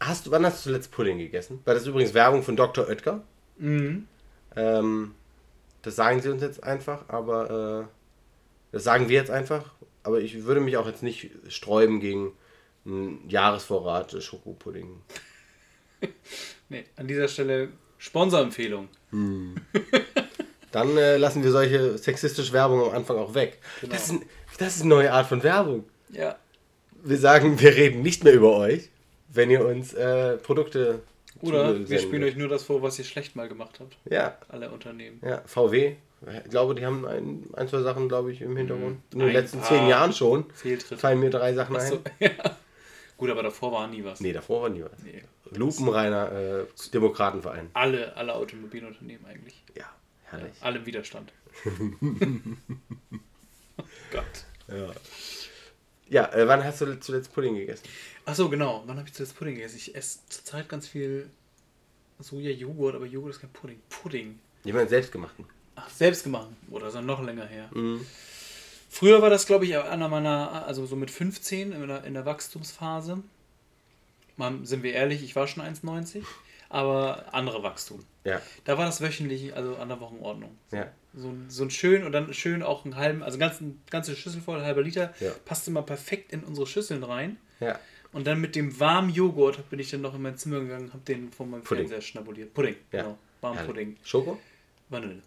Hast 0.00 0.26
du, 0.26 0.30
wann 0.30 0.44
hast 0.44 0.58
du 0.58 0.70
zuletzt 0.70 0.90
Pudding 0.90 1.18
gegessen? 1.18 1.60
Weil 1.64 1.74
das 1.74 1.84
ist 1.84 1.88
übrigens 1.88 2.12
Werbung 2.14 2.42
von 2.42 2.56
Dr. 2.56 2.86
Oetker. 2.88 3.22
Mhm. 3.58 4.06
Ähm, 4.56 5.14
das 5.82 5.96
sagen 5.96 6.20
sie 6.20 6.28
uns 6.30 6.42
jetzt 6.42 6.62
einfach, 6.62 7.08
aber 7.08 7.88
äh, 7.88 8.03
das 8.74 8.84
sagen 8.84 9.08
wir 9.08 9.16
jetzt 9.16 9.30
einfach. 9.30 9.72
Aber 10.02 10.20
ich 10.20 10.44
würde 10.44 10.60
mich 10.60 10.76
auch 10.76 10.86
jetzt 10.86 11.02
nicht 11.02 11.30
sträuben 11.48 12.00
gegen 12.00 12.32
einen 12.84 13.28
Jahresvorrat 13.28 14.22
Schokopudding. 14.22 15.00
Nee, 16.68 16.84
an 16.96 17.06
dieser 17.06 17.28
Stelle 17.28 17.68
Sponsorempfehlung. 17.98 18.88
Dann 20.72 20.96
äh, 20.96 21.16
lassen 21.18 21.42
wir 21.44 21.50
solche 21.50 21.96
sexistische 21.98 22.52
Werbung 22.52 22.82
am 22.88 22.94
Anfang 22.94 23.16
auch 23.18 23.34
weg. 23.34 23.58
Genau. 23.80 23.92
Das, 23.92 24.10
ist, 24.10 24.22
das 24.58 24.76
ist 24.76 24.80
eine 24.82 24.90
neue 24.90 25.12
Art 25.12 25.26
von 25.26 25.42
Werbung. 25.42 25.84
Ja. 26.10 26.36
Wir 27.02 27.18
sagen, 27.18 27.60
wir 27.60 27.74
reden 27.74 28.02
nicht 28.02 28.24
mehr 28.24 28.32
über 28.34 28.56
euch, 28.56 28.90
wenn 29.28 29.50
ihr 29.50 29.64
uns 29.64 29.94
äh, 29.94 30.36
Produkte. 30.38 31.00
Oder 31.42 31.88
wir 31.88 31.98
spielen 31.98 32.24
euch 32.24 32.36
nur 32.36 32.48
das 32.48 32.64
vor, 32.64 32.82
was 32.82 32.98
ihr 32.98 33.04
schlecht 33.04 33.36
mal 33.36 33.48
gemacht 33.48 33.78
habt. 33.80 33.96
Ja, 34.10 34.38
Alle 34.48 34.70
Unternehmen. 34.70 35.20
ja, 35.22 35.42
VW. 35.46 35.96
Ich 36.44 36.50
glaube, 36.50 36.74
die 36.74 36.84
haben 36.84 37.06
ein, 37.06 37.44
ein 37.54 37.68
zwei 37.68 37.82
Sachen, 37.82 38.08
glaube 38.08 38.32
ich, 38.32 38.40
im 38.40 38.56
Hintergrund. 38.56 39.00
In 39.12 39.18
den 39.18 39.28
Ein 39.28 39.34
letzten 39.34 39.62
zehn 39.62 39.88
Jahren 39.88 40.12
schon 40.12 40.50
Fehltritt. 40.50 40.98
fallen 40.98 41.20
mir 41.20 41.30
drei 41.30 41.54
Sachen 41.54 41.76
Achso, 41.76 41.96
ein. 41.96 42.02
ja. 42.20 42.56
Gut, 43.16 43.30
aber 43.30 43.42
davor 43.42 43.72
war 43.72 43.86
nie 43.86 44.04
was. 44.04 44.20
Nee, 44.20 44.32
davor 44.32 44.62
war 44.62 44.68
nie 44.70 44.82
was. 44.82 44.98
Nee. 45.02 45.22
Lupenreiner 45.50 46.32
äh, 46.32 46.64
Demokratenverein. 46.92 47.70
Alle, 47.74 48.16
alle 48.16 48.34
Automobilunternehmen 48.34 49.24
eigentlich. 49.26 49.62
Ja, 49.76 49.84
herrlich. 50.24 50.54
Alle 50.60 50.78
im 50.78 50.86
Widerstand. 50.86 51.32
Gott. 54.10 54.24
Ja, 54.68 54.92
ja 56.08 56.32
äh, 56.32 56.48
wann 56.48 56.64
hast 56.64 56.80
du 56.80 56.98
zuletzt 56.98 57.32
Pudding 57.32 57.54
gegessen? 57.54 57.84
Achso, 58.24 58.48
genau. 58.48 58.82
Wann 58.86 58.96
habe 58.98 59.06
ich 59.08 59.14
zuletzt 59.14 59.36
Pudding 59.36 59.54
gegessen? 59.56 59.76
Ich 59.76 59.94
esse 59.94 60.20
zurzeit 60.28 60.68
ganz 60.68 60.88
viel 60.88 61.30
Soja-Joghurt, 62.18 62.94
aber 62.96 63.06
Joghurt 63.06 63.34
ist 63.34 63.40
kein 63.40 63.50
Pudding. 63.50 63.80
Pudding. 63.88 64.40
Jemand 64.64 64.88
selbstgemachten. 64.88 65.44
Selbst 65.90 66.24
gemacht. 66.24 66.48
Oder 66.70 66.90
so 66.90 67.00
noch 67.00 67.22
länger 67.22 67.46
her. 67.46 67.68
Mhm. 67.72 68.04
Früher 68.90 69.20
war 69.22 69.30
das, 69.30 69.46
glaube 69.46 69.64
ich, 69.66 69.76
einer 69.76 70.08
meiner, 70.08 70.66
also 70.66 70.86
so 70.86 70.94
mit 70.96 71.10
15 71.10 71.72
in 71.72 71.88
der, 71.88 72.04
in 72.04 72.14
der 72.14 72.24
Wachstumsphase. 72.26 73.22
Mal, 74.36 74.58
sind 74.64 74.82
wir 74.82 74.92
ehrlich, 74.92 75.22
ich 75.22 75.34
war 75.36 75.46
schon 75.46 75.62
1,90. 75.62 76.22
aber 76.70 77.26
andere 77.32 77.62
Wachstum. 77.62 78.04
Ja, 78.24 78.40
Da 78.64 78.76
war 78.78 78.86
das 78.86 79.00
wöchentlich, 79.00 79.54
also 79.54 79.76
an 79.76 79.88
der 79.88 80.00
Wochenordnung. 80.00 80.56
ja. 80.72 80.90
So, 81.16 81.28
ein- 81.28 81.46
so 81.48 81.62
ein 81.62 81.70
schön 81.70 82.02
und 82.02 82.10
dann 82.10 82.34
schön 82.34 82.64
auch 82.64 82.84
einen 82.84 82.96
halben, 82.96 83.22
also 83.22 83.38
ganzen, 83.38 83.80
ganze 83.88 84.16
Schüssel 84.16 84.40
voll, 84.40 84.60
halber 84.62 84.82
Liter, 84.82 85.14
Ja. 85.20 85.30
passte 85.44 85.70
mal 85.70 85.82
perfekt 85.82 86.32
in 86.32 86.42
unsere 86.42 86.66
Schüsseln 86.66 87.04
rein. 87.04 87.36
Ja. 87.60 87.78
Und 88.12 88.26
dann 88.26 88.40
mit 88.40 88.56
dem 88.56 88.80
warmen 88.80 89.10
Joghurt 89.10 89.70
bin 89.70 89.78
ich 89.78 89.90
dann 89.92 90.00
noch 90.00 90.14
in 90.16 90.22
mein 90.22 90.36
Zimmer 90.36 90.58
gegangen, 90.58 90.92
habe 90.92 91.04
den 91.04 91.30
von 91.30 91.48
meinem 91.50 91.62
Pudding. 91.62 91.86
Fernseher 91.86 92.00
schnabuliert. 92.00 92.52
Pudding, 92.52 92.74
ja. 92.90 93.02
genau. 93.02 93.18
Warmen 93.42 93.58
Herrlich. 93.58 93.72
Pudding. 93.72 93.96
Schoko? 94.02 94.40
Vanille. 94.88 95.22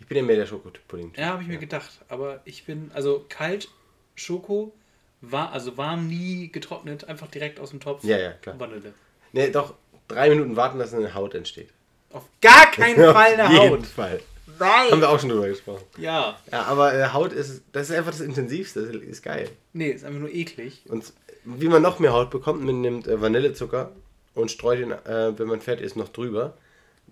Ich 0.00 0.06
bin 0.06 0.16
ja 0.16 0.22
mehr 0.22 0.36
der 0.36 0.46
Schokopudding. 0.46 1.12
Ja, 1.16 1.26
habe 1.26 1.42
ich 1.42 1.48
mir 1.48 1.58
gedacht. 1.58 1.90
Aber 2.08 2.40
ich 2.44 2.64
bin, 2.64 2.90
also 2.94 3.24
kalt, 3.28 3.68
Schoko, 4.14 4.72
war, 5.20 5.52
also 5.52 5.76
warm, 5.76 6.08
nie 6.08 6.50
getrocknet, 6.50 7.08
einfach 7.08 7.28
direkt 7.28 7.60
aus 7.60 7.70
dem 7.70 7.80
Topf. 7.80 8.04
Ja, 8.04 8.18
ja, 8.18 8.32
klar. 8.32 8.58
Vanille. 8.58 8.92
Nee, 9.32 9.50
doch 9.50 9.74
drei 10.08 10.28
Minuten 10.28 10.56
warten, 10.56 10.78
dass 10.78 10.92
eine 10.92 11.14
Haut 11.14 11.34
entsteht. 11.34 11.70
Auf 12.12 12.24
gar 12.40 12.70
keinen 12.70 12.96
Fall 13.12 13.34
eine 13.34 13.46
Auf 13.46 13.52
jeden 13.52 13.70
Haut. 13.70 13.86
Fall. 13.86 14.20
Haben 14.58 14.90
Nein! 14.90 15.00
wir 15.00 15.08
auch 15.08 15.18
schon 15.18 15.30
drüber 15.30 15.48
gesprochen. 15.48 15.84
Ja. 15.96 16.38
Ja, 16.50 16.62
aber 16.64 16.94
äh, 16.94 17.08
Haut 17.12 17.32
ist, 17.32 17.62
das 17.72 17.90
ist 17.90 17.96
einfach 17.96 18.10
das 18.10 18.20
Intensivste, 18.20 18.86
das 18.86 19.02
ist 19.02 19.22
geil. 19.22 19.48
Nee, 19.72 19.90
ist 19.90 20.04
einfach 20.04 20.20
nur 20.20 20.32
eklig. 20.32 20.84
Und 20.88 21.12
wie 21.44 21.68
man 21.68 21.82
noch 21.82 21.98
mehr 21.98 22.12
Haut 22.12 22.30
bekommt, 22.30 22.62
man 22.62 22.80
nimmt 22.80 23.06
äh, 23.08 23.20
Vanillezucker 23.20 23.92
und 24.34 24.50
streut 24.50 24.80
ihn, 24.80 24.92
äh, 24.92 25.38
wenn 25.38 25.46
man 25.48 25.60
fertig 25.60 25.86
ist, 25.86 25.96
noch 25.96 26.08
drüber. 26.08 26.56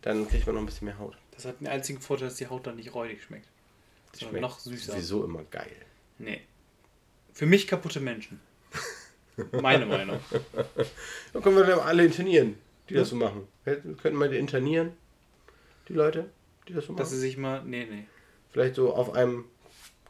Dann 0.03 0.29
kriegt 0.29 0.47
man 0.47 0.55
noch 0.55 0.63
ein 0.63 0.67
bisschen 0.67 0.87
mehr 0.87 0.99
Haut. 0.99 1.17
Das 1.41 1.47
hat 1.55 1.61
den 1.61 1.69
einzigen 1.69 2.03
Vorteil, 2.03 2.29
dass 2.29 2.37
die 2.37 2.49
Haut 2.49 2.67
dann 2.67 2.77
nicht 2.77 2.95
räudig 2.95 3.23
schmeckt. 3.23 3.49
Sondern 4.13 4.29
Schmeckt 4.29 4.43
noch 4.43 4.59
süßer. 4.59 4.93
Sowieso 4.93 5.25
immer 5.25 5.43
geil. 5.45 5.75
Nee. 6.19 6.43
Für 7.33 7.47
mich 7.47 7.67
kaputte 7.67 7.99
Menschen. 7.99 8.41
Meine 9.63 9.87
Meinung. 9.87 10.21
Dann 11.33 11.43
können 11.43 11.57
wir 11.57 11.65
dann 11.65 11.79
alle 11.81 12.05
internieren, 12.05 12.59
die 12.91 12.95
das 12.95 13.09
so 13.09 13.17
machen. 13.17 13.49
Wir 13.65 13.77
könnten 13.77 14.19
mal 14.19 14.29
die 14.29 14.37
internieren, 14.37 14.93
die 15.89 15.95
Leute, 15.95 16.29
die 16.69 16.75
das 16.75 16.85
so 16.85 16.93
machen. 16.93 16.99
Dass 16.99 17.11
sie 17.11 17.19
sich 17.19 17.39
mal. 17.39 17.65
Nee, 17.65 17.87
nee. 17.91 18.05
vielleicht 18.53 18.75
so 18.75 18.93
auf 18.93 19.15
einem 19.15 19.47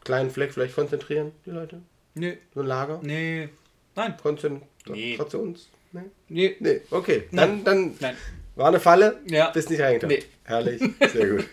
kleinen 0.03 0.31
Fleck 0.31 0.53
vielleicht 0.53 0.75
konzentrieren, 0.75 1.31
die 1.47 1.51
Leute. 1.51 1.81
Nee, 2.15 2.39
So 2.55 2.61
ein 2.61 2.67
Lager. 2.67 2.99
nee. 3.05 3.51
Nein. 3.95 4.17
Konzentrations. 4.17 5.69
Nee. 5.93 6.03
Nee. 6.29 6.57
Nee, 6.59 6.81
okay. 6.91 7.29
Nein. 7.31 7.65
Dann, 7.65 7.65
dann 7.65 7.97
Nein. 8.01 8.17
War 8.61 8.69
eine 8.69 8.79
Falle. 8.81 9.21
Ja. 9.27 9.51
Bist 9.51 9.69
nicht 9.71 9.81
reingekommen. 9.81 10.17
Nee. 10.17 10.25
Herrlich. 10.45 10.81
Sehr 11.13 11.27
gut. 11.29 11.47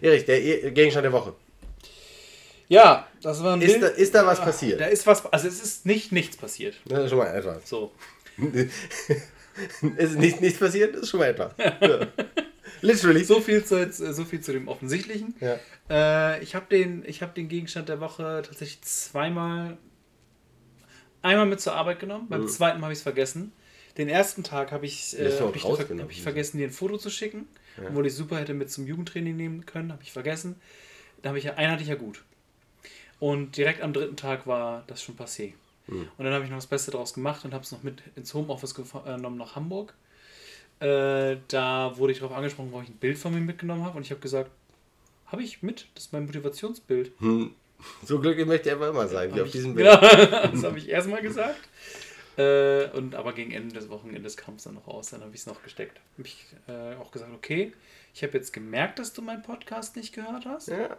Erich, 0.00 0.24
der 0.24 0.40
E- 0.42 0.70
Gegenstand 0.70 1.04
der 1.04 1.12
Woche. 1.12 1.34
Ja, 2.68 3.06
das 3.22 3.42
war 3.42 3.54
ein 3.54 3.62
Ist 3.62 3.76
da, 3.82 3.86
Bild. 3.88 3.98
ist 3.98 4.14
da 4.14 4.26
was 4.26 4.38
Da 4.38 4.44
passiert? 4.44 4.80
ist 4.80 5.06
was. 5.06 5.26
Also, 5.26 5.48
es 5.48 5.60
ist 5.62 5.86
nicht 5.86 6.12
nichts 6.12 6.36
passiert. 6.36 6.76
Das 6.86 7.04
ist 7.04 7.10
schon 7.10 7.18
mal 7.18 7.26
etwas. 7.34 7.62
So. 7.68 7.92
ist 9.98 10.16
nicht, 10.18 10.40
nichts 10.40 10.58
passiert? 10.58 10.94
Das 10.94 11.02
ist 11.02 11.10
schon 11.10 11.20
mal 11.20 11.26
etwas. 11.28 11.52
Ja. 11.58 12.06
Literally. 12.80 13.24
So 13.24 13.40
viel 13.40 13.64
zu, 13.64 13.76
äh, 13.76 13.90
so 13.92 14.24
viel 14.24 14.40
zu 14.40 14.52
dem 14.52 14.68
Offensichtlichen. 14.68 15.34
Ja. 15.40 15.58
Äh, 15.90 16.42
ich 16.42 16.54
habe 16.54 16.66
den, 16.70 17.04
ich 17.06 17.22
hab 17.22 17.34
den 17.34 17.48
Gegenstand 17.48 17.88
der 17.88 18.00
Woche 18.00 18.42
tatsächlich 18.44 18.82
zweimal. 18.82 19.76
Einmal 21.20 21.46
mit 21.46 21.60
zur 21.60 21.74
Arbeit 21.74 22.00
genommen, 22.00 22.26
beim 22.28 22.48
zweiten 22.48 22.80
Mal 22.80 22.86
habe 22.86 22.92
ich 22.94 22.98
es 22.98 23.02
vergessen. 23.04 23.52
Den 23.96 24.08
ersten 24.08 24.42
Tag 24.42 24.72
habe 24.72 24.86
ich, 24.86 25.18
äh, 25.18 25.38
hab 25.38 25.54
ich, 25.54 25.64
rausgenommen. 25.64 26.04
hab 26.04 26.10
ich 26.10 26.22
vergessen, 26.22 26.58
dir 26.58 26.66
ein 26.66 26.72
Foto 26.72 26.96
zu 26.96 27.10
schicken, 27.10 27.46
obwohl 27.86 28.06
ich 28.06 28.14
super 28.14 28.38
hätte 28.38 28.54
mit 28.54 28.70
zum 28.70 28.86
Jugendtraining 28.86 29.36
nehmen 29.36 29.66
können, 29.66 29.92
habe 29.92 30.02
ich 30.02 30.12
vergessen. 30.12 30.56
Da 31.20 31.28
habe 31.28 31.38
ich 31.38 31.44
ja, 31.44 31.54
einen 31.54 31.72
hatte 31.72 31.82
ich 31.82 31.88
ja 31.88 31.94
gut. 31.94 32.22
Und 33.20 33.56
direkt 33.56 33.82
am 33.82 33.92
dritten 33.92 34.16
Tag 34.16 34.46
war 34.46 34.84
das 34.86 35.02
schon 35.02 35.16
passé. 35.16 35.52
Und 35.86 36.24
dann 36.24 36.32
habe 36.32 36.44
ich 36.44 36.50
noch 36.50 36.58
das 36.58 36.66
Beste 36.66 36.90
draus 36.90 37.12
gemacht 37.12 37.44
und 37.44 37.52
habe 37.52 37.64
es 37.64 37.72
noch 37.72 37.82
mit 37.82 38.02
ins 38.16 38.32
Homeoffice 38.34 38.74
äh, 38.78 39.16
genommen 39.16 39.36
nach 39.36 39.56
Hamburg. 39.56 39.94
Äh, 40.80 41.36
da 41.48 41.96
wurde 41.96 42.12
ich 42.12 42.20
darauf 42.20 42.36
angesprochen, 42.36 42.72
wo 42.72 42.80
ich 42.80 42.88
ein 42.88 42.96
Bild 42.96 43.18
von 43.18 43.34
mir 43.34 43.40
mitgenommen 43.40 43.84
habe 43.84 43.96
und 43.96 44.04
ich 44.04 44.10
habe 44.10 44.20
gesagt, 44.20 44.50
habe 45.26 45.42
ich 45.42 45.62
mit, 45.62 45.88
das 45.94 46.04
ist 46.04 46.12
mein 46.12 46.26
Motivationsbild. 46.26 47.12
Hm. 47.18 47.54
So 48.04 48.20
glücklich 48.20 48.46
möchte 48.46 48.68
ich 48.68 48.74
aber 48.74 48.88
immer 48.88 49.08
sein, 49.08 49.34
wie 49.34 49.40
auf 49.40 49.50
diesem 49.50 49.74
Bild. 49.76 49.88
Genau, 50.00 50.46
das 50.48 50.64
habe 50.64 50.78
ich 50.78 50.88
erstmal 50.88 51.20
gesagt. 51.20 51.60
Äh, 52.38 52.86
und 52.90 53.14
aber 53.14 53.32
gegen 53.34 53.52
Ende 53.52 53.74
des 53.74 53.88
Wochenendes 53.90 54.36
kam 54.36 54.54
es 54.54 54.64
dann 54.64 54.74
noch 54.74 54.86
raus, 54.88 55.10
dann 55.10 55.20
habe 55.20 55.34
ich 55.34 55.40
es 55.40 55.46
noch 55.46 55.62
gesteckt. 55.62 56.00
Habe 56.18 56.26
ich 56.28 56.46
äh, 56.66 56.94
auch 56.96 57.10
gesagt, 57.10 57.30
okay, 57.34 57.72
ich 58.14 58.22
habe 58.22 58.32
jetzt 58.38 58.52
gemerkt, 58.52 58.98
dass 58.98 59.12
du 59.12 59.20
meinen 59.22 59.42
Podcast 59.42 59.96
nicht 59.96 60.14
gehört 60.14 60.46
hast. 60.46 60.68
Ja. 60.68 60.96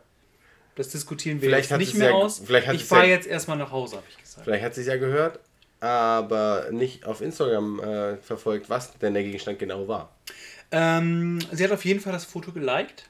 Das 0.76 0.90
diskutieren 0.90 1.42
wir 1.42 1.50
Vielleicht 1.50 1.70
jetzt 1.72 1.80
nicht 1.80 1.96
mehr 1.96 2.10
ja- 2.10 2.16
aus. 2.16 2.42
ich 2.74 2.84
fahre 2.86 3.04
ja- 3.06 3.10
jetzt 3.14 3.28
erstmal 3.28 3.58
nach 3.58 3.72
Hause, 3.72 3.98
habe 3.98 4.06
ich 4.10 4.18
gesagt. 4.18 4.46
Vielleicht 4.46 4.64
hat 4.64 4.76
sie 4.76 4.82
es 4.82 4.88
ja 4.88 4.98
gehört, 4.98 5.40
aber 5.80 6.68
nicht 6.72 7.06
auf 7.06 7.22
Instagram 7.22 7.80
äh, 7.80 8.18
verfolgt, 8.18 8.70
was 8.70 8.98
denn 9.00 9.14
der 9.14 9.24
Gegenstand 9.24 9.60
genau 9.60 9.88
war. 9.88 10.16
Ähm, 10.72 11.40
sie 11.52 11.64
hat 11.64 11.72
auf 11.72 11.86
jeden 11.86 12.00
Fall 12.00 12.14
das 12.14 12.26
Foto 12.26 12.52
geliked. 12.52 13.08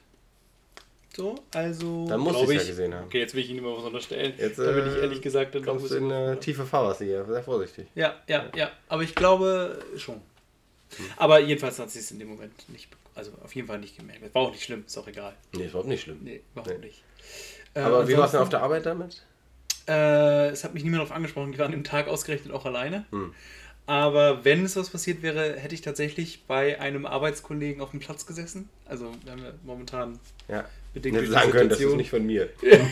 So, 1.16 1.36
also. 1.54 2.06
Dann 2.08 2.20
muss 2.20 2.36
sie 2.38 2.56
es 2.56 2.62
ja 2.62 2.68
gesehen 2.70 2.94
haben. 2.94 3.04
Okay, 3.06 3.20
jetzt 3.20 3.34
will 3.34 3.42
ich 3.42 3.50
Ihnen 3.50 3.60
immer 3.60 3.76
was 3.76 3.84
unterstellen. 3.84 4.34
Jetzt, 4.36 4.58
da 4.58 4.72
bin 4.72 4.86
ich 4.88 4.94
äh, 4.94 5.00
ehrlich 5.02 5.22
gesagt 5.22 5.54
dann 5.54 5.64
Kommst 5.64 5.90
du 5.90 5.96
in 5.96 6.08
bisschen- 6.08 6.32
äh, 6.34 6.40
tiefe 6.40 6.66
Fahrwasser 6.66 7.04
hier, 7.04 7.24
sehr 7.24 7.42
vorsichtig. 7.42 7.86
Ja, 7.94 8.16
ja, 8.26 8.46
ja. 8.56 8.70
Aber 8.88 9.02
ich 9.02 9.14
glaube 9.14 9.78
schon. 9.96 10.20
Aber 11.16 11.40
jedenfalls 11.40 11.78
hat 11.78 11.90
sie 11.90 11.98
es 12.00 12.10
in 12.10 12.18
dem 12.18 12.28
Moment 12.28 12.68
nicht, 12.68 12.88
also 13.14 13.32
auf 13.42 13.54
jeden 13.54 13.66
Fall 13.68 13.78
nicht 13.78 13.96
gemerkt. 13.96 14.34
War 14.34 14.42
auch 14.42 14.50
nicht 14.52 14.62
schlimm, 14.64 14.84
ist 14.86 14.96
auch 14.98 15.06
egal. 15.08 15.34
Nee, 15.52 15.64
ist 15.64 15.70
überhaupt 15.70 15.88
nicht 15.88 16.02
schlimm. 16.02 16.18
Nee, 16.22 16.40
überhaupt 16.52 16.70
Nee. 16.78 16.86
nicht. 16.86 17.02
Äh, 17.74 17.80
Aber 17.80 18.06
wie 18.08 18.16
war 18.16 18.26
es 18.26 18.30
denn 18.32 18.40
auf 18.40 18.48
der 18.48 18.62
Arbeit 18.62 18.86
damit? 18.86 19.22
Äh, 19.88 20.48
es 20.48 20.64
hat 20.64 20.72
mich 20.74 20.82
niemand 20.84 21.02
darauf 21.02 21.14
angesprochen, 21.16 21.52
ich 21.52 21.58
war 21.58 21.66
an 21.66 21.72
dem 21.72 21.84
Tag 21.84 22.08
ausgerechnet 22.08 22.52
auch 22.54 22.64
alleine. 22.64 23.04
Hm. 23.10 23.34
Aber 23.86 24.44
wenn 24.44 24.64
es 24.64 24.76
was 24.76 24.88
passiert 24.88 25.20
wäre, 25.22 25.54
hätte 25.56 25.74
ich 25.74 25.82
tatsächlich 25.82 26.44
bei 26.46 26.80
einem 26.80 27.04
Arbeitskollegen 27.06 27.82
auf 27.82 27.90
dem 27.90 28.00
Platz 28.00 28.24
gesessen. 28.24 28.68
Also 28.86 29.10
wir 29.24 29.32
haben 29.32 29.42
ja 29.42 29.52
momentan 29.62 30.18
Ja. 30.48 30.64
Bedingt 30.94 31.16
durch 31.18 31.28
sagen 31.28 31.50
können, 31.50 31.68
das 31.68 31.80
ist 31.80 31.94
nicht 31.96 32.10
von 32.10 32.24
mir. 32.24 32.48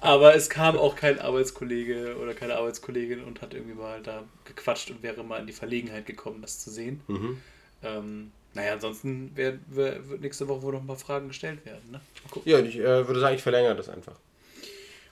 Aber 0.00 0.34
es 0.34 0.48
kam 0.48 0.78
auch 0.78 0.96
kein 0.96 1.18
Arbeitskollege 1.18 2.16
oder 2.22 2.32
keine 2.32 2.54
Arbeitskollegin 2.54 3.22
und 3.24 3.42
hat 3.42 3.54
irgendwie 3.54 3.74
mal 3.74 4.00
da 4.02 4.22
gequatscht 4.44 4.90
und 4.90 5.02
wäre 5.02 5.22
mal 5.24 5.40
in 5.40 5.46
die 5.46 5.52
Verlegenheit 5.52 6.06
gekommen, 6.06 6.40
das 6.40 6.60
zu 6.60 6.70
sehen. 6.70 7.00
Mhm. 7.08 7.40
Ähm, 7.82 8.30
naja, 8.54 8.74
ansonsten 8.74 9.32
wär, 9.34 9.58
wird 9.66 10.20
nächste 10.20 10.48
Woche 10.48 10.62
wohl 10.62 10.72
noch 10.72 10.80
ein 10.80 10.86
paar 10.86 10.96
Fragen 10.96 11.28
gestellt 11.28 11.64
werden. 11.66 11.90
Ne? 11.90 12.00
Ja, 12.44 12.58
ich 12.60 12.78
äh, 12.78 13.06
würde 13.06 13.20
sagen, 13.20 13.34
ich 13.34 13.42
verlängere 13.42 13.76
das 13.76 13.88
einfach. 13.88 14.14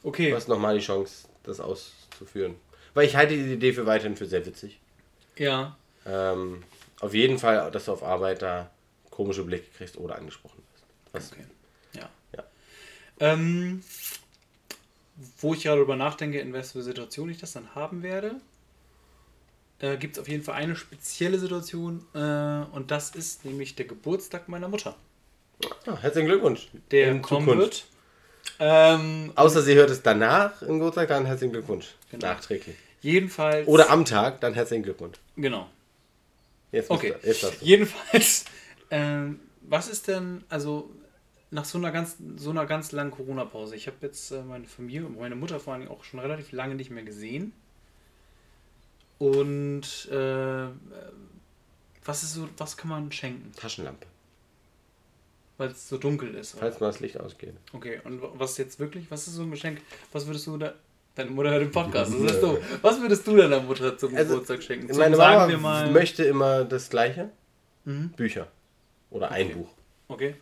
Okay, 0.02 0.30
Du 0.30 0.36
hast 0.36 0.48
nochmal 0.48 0.78
die 0.78 0.84
Chance, 0.84 1.28
das 1.42 1.60
auszuführen. 1.60 2.54
Weil 2.94 3.06
ich 3.06 3.16
halte 3.16 3.34
die 3.34 3.54
Idee 3.54 3.72
für 3.72 3.86
weiterhin 3.86 4.16
für 4.16 4.26
sehr 4.26 4.46
witzig. 4.46 4.78
ja. 5.36 5.76
Ähm, 6.06 6.62
auf 7.00 7.14
jeden 7.14 7.38
Fall, 7.38 7.70
dass 7.70 7.86
du 7.86 7.92
auf 7.92 8.02
Arbeit 8.02 8.42
da 8.42 8.70
komische 9.14 9.44
Blicke 9.44 9.66
kriegst 9.76 9.96
oder 9.96 10.16
angesprochen 10.16 10.62
wirst. 10.72 10.84
Was, 11.12 11.32
Okay. 11.32 11.44
Ja. 11.94 12.08
Ja. 12.36 12.44
Ähm, 13.20 13.82
wo 15.40 15.54
ich 15.54 15.62
gerade 15.62 15.76
darüber 15.78 15.96
nachdenke, 15.96 16.40
in 16.40 16.52
welcher 16.52 16.82
Situation 16.82 17.28
ich 17.30 17.38
das 17.38 17.52
dann 17.52 17.74
haben 17.74 18.02
werde, 18.02 18.34
äh, 19.78 19.96
gibt 19.96 20.16
es 20.16 20.20
auf 20.20 20.28
jeden 20.28 20.42
Fall 20.42 20.54
eine 20.56 20.74
spezielle 20.76 21.38
Situation 21.38 22.04
äh, 22.14 22.18
und 22.18 22.90
das 22.90 23.10
ist 23.10 23.44
nämlich 23.44 23.76
der 23.76 23.86
Geburtstag 23.86 24.48
meiner 24.48 24.68
Mutter, 24.68 24.96
Ja, 25.86 25.96
herzlichen 26.00 26.26
Glückwunsch. 26.28 26.68
der 26.90 27.10
In 27.10 27.22
kommen 27.22 27.46
Zukunft. 27.46 27.60
wird. 27.60 27.84
Ähm, 28.58 29.32
Außer 29.36 29.62
sie 29.62 29.74
hört 29.74 29.90
es 29.90 30.02
danach 30.02 30.60
im 30.62 30.78
Geburtstag, 30.80 31.08
dann 31.08 31.24
herzlichen 31.26 31.52
Glückwunsch. 31.52 31.94
Genau. 32.10 32.26
Nachträglich. 32.26 32.76
jedenfalls. 33.00 33.66
Oder 33.68 33.90
am 33.90 34.04
Tag, 34.04 34.40
dann 34.40 34.52
herzlichen 34.54 34.82
Glückwunsch. 34.82 35.16
Genau. 35.36 35.68
Jetzt 36.72 36.90
Okay. 36.90 37.14
Jetzt. 37.22 37.62
Jedenfalls, 37.62 38.44
ähm, 38.94 39.40
was 39.62 39.88
ist 39.88 40.06
denn, 40.08 40.44
also 40.48 40.90
nach 41.50 41.64
so 41.64 41.78
einer 41.78 41.90
ganz, 41.90 42.16
so 42.36 42.50
einer 42.50 42.66
ganz 42.66 42.92
langen 42.92 43.10
Corona-Pause, 43.10 43.74
ich 43.76 43.86
habe 43.86 43.96
jetzt 44.02 44.30
äh, 44.30 44.42
meine 44.42 44.66
Familie, 44.66 45.08
meine 45.08 45.36
Mutter 45.36 45.58
vor 45.60 45.74
allem 45.74 45.88
auch 45.88 46.04
schon 46.04 46.20
relativ 46.20 46.52
lange 46.52 46.74
nicht 46.74 46.90
mehr 46.90 47.02
gesehen. 47.04 47.52
Und 49.18 50.08
äh, 50.10 50.66
was 52.04 52.22
ist 52.22 52.34
so, 52.34 52.48
was 52.58 52.76
kann 52.76 52.90
man 52.90 53.10
schenken? 53.12 53.52
Taschenlampe. 53.56 54.06
Weil 55.56 55.68
es 55.70 55.88
so 55.88 55.98
dunkel 55.98 56.34
ist. 56.34 56.58
Falls 56.58 56.80
mal 56.80 56.88
das 56.88 57.00
Licht 57.00 57.18
ausgeht. 57.20 57.54
Okay, 57.72 58.00
und 58.04 58.20
wa- 58.20 58.32
was 58.34 58.58
jetzt 58.58 58.80
wirklich, 58.80 59.08
was 59.10 59.28
ist 59.28 59.34
so 59.34 59.42
ein 59.42 59.50
Geschenk? 59.52 59.80
Was 60.12 60.26
würdest 60.26 60.46
du 60.48 60.56
da. 60.58 60.74
Deine 61.14 61.30
Mutter 61.30 61.50
hört 61.50 61.62
den 61.62 61.70
Podcast, 61.70 62.12
das 62.12 62.32
ist 62.32 62.40
doof. 62.42 62.58
Was 62.82 63.00
würdest 63.00 63.24
du 63.24 63.36
deiner 63.36 63.60
Mutter 63.60 63.96
zum 63.96 64.12
Also, 64.16 64.30
Geburtstag 64.32 64.62
schenken? 64.64 64.88
Zum, 64.88 64.98
Meine 64.98 65.14
sagen 65.14 65.36
Mama 65.36 65.48
wir 65.48 65.58
mal. 65.58 65.90
möchte 65.92 66.24
immer 66.24 66.64
das 66.64 66.90
Gleiche. 66.90 67.30
Mhm. 67.84 68.08
Bücher. 68.16 68.48
Oder 69.14 69.30
ein 69.30 69.46
Okay. 69.46 69.54
Buch. 69.54 69.68
Okay. 70.08 70.34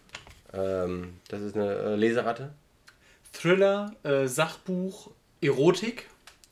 Ähm, 0.53 1.21
das 1.29 1.43
ist 1.43 1.55
eine 1.57 1.73
äh, 1.75 1.95
Leseratte. 1.95 2.53
Thriller, 3.33 3.95
äh, 4.03 4.27
Sachbuch, 4.27 5.11
Erotik. 5.41 6.09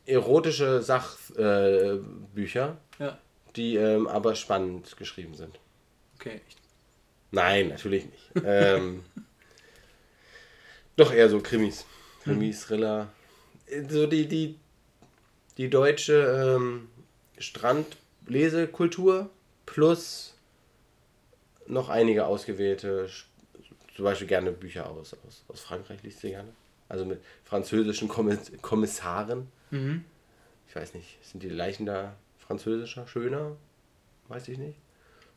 Erotische 0.07 0.83
Sachbücher, 0.83 2.77
äh, 2.99 3.03
Ja, 3.05 3.19
die 3.57 3.77
ähm, 3.77 4.07
aber 4.07 4.35
spannend 4.35 4.97
geschrieben 4.97 5.35
sind. 5.35 5.59
okay. 6.17 6.41
Nein, 7.33 7.69
natürlich 7.69 8.07
nicht. 8.07 8.31
ähm, 8.45 9.05
doch 10.97 11.13
eher 11.13 11.29
so 11.31 11.41
Krimis. 11.41 11.87
Krimis, 12.25 12.63
Thriller. 12.67 13.09
So 13.89 14.07
die, 14.09 14.27
die, 14.27 14.59
die 15.59 15.71
deutsche 15.71 16.57
ähm, 16.57 16.89
Strandlesekultur 17.39 19.31
plus 19.65 20.35
noch 21.71 21.89
einige 21.89 22.27
ausgewählte, 22.27 23.09
zum 23.95 24.05
Beispiel 24.05 24.27
gerne 24.27 24.53
Bücher 24.53 24.89
aus, 24.89 25.15
aus, 25.27 25.45
aus 25.49 25.61
Frankreich 25.61 26.03
liest 26.03 26.21
sie 26.21 26.31
gerne. 26.31 26.51
Also 26.89 27.05
mit 27.05 27.21
französischen 27.45 28.09
Kommiss 28.09 28.51
Kommissaren. 28.63 29.47
Mhm. 29.71 30.05
Ich 30.69 30.77
weiß 30.77 30.95
nicht, 30.95 31.19
sind 31.25 31.43
die 31.43 31.49
Leichen 31.49 31.87
da 31.87 32.15
französischer, 32.39 33.07
schöner? 33.07 33.57
Weiß 34.29 34.49
ich 34.49 34.59
nicht. 34.59 34.79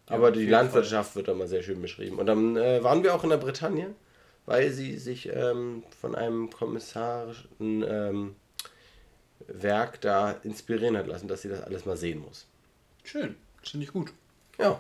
Aber 0.07 0.29
auf 0.29 0.33
die 0.33 0.45
Landwirtschaft 0.45 1.15
wird 1.15 1.27
da 1.27 1.33
mal 1.33 1.47
sehr 1.47 1.63
schön 1.63 1.81
beschrieben. 1.81 2.19
Und 2.19 2.25
dann 2.25 2.57
äh, 2.57 2.83
waren 2.83 3.03
wir 3.03 3.15
auch 3.15 3.23
in 3.23 3.29
der 3.29 3.37
Bretagne, 3.37 3.95
weil 4.45 4.71
sie 4.71 4.97
sich 4.97 5.29
ähm, 5.33 5.83
von 5.99 6.15
einem 6.15 6.49
kommissarischen 6.49 7.85
ähm, 7.87 8.35
Werk 9.47 10.01
da 10.01 10.31
inspirieren 10.31 10.97
hat 10.97 11.07
lassen, 11.07 11.27
dass 11.27 11.41
sie 11.41 11.49
das 11.49 11.61
alles 11.61 11.85
mal 11.85 11.97
sehen 11.97 12.19
muss. 12.19 12.47
Schön. 13.03 13.35
Finde 13.61 13.85
ich 13.85 13.93
gut. 13.93 14.11
Ja. 14.59 14.79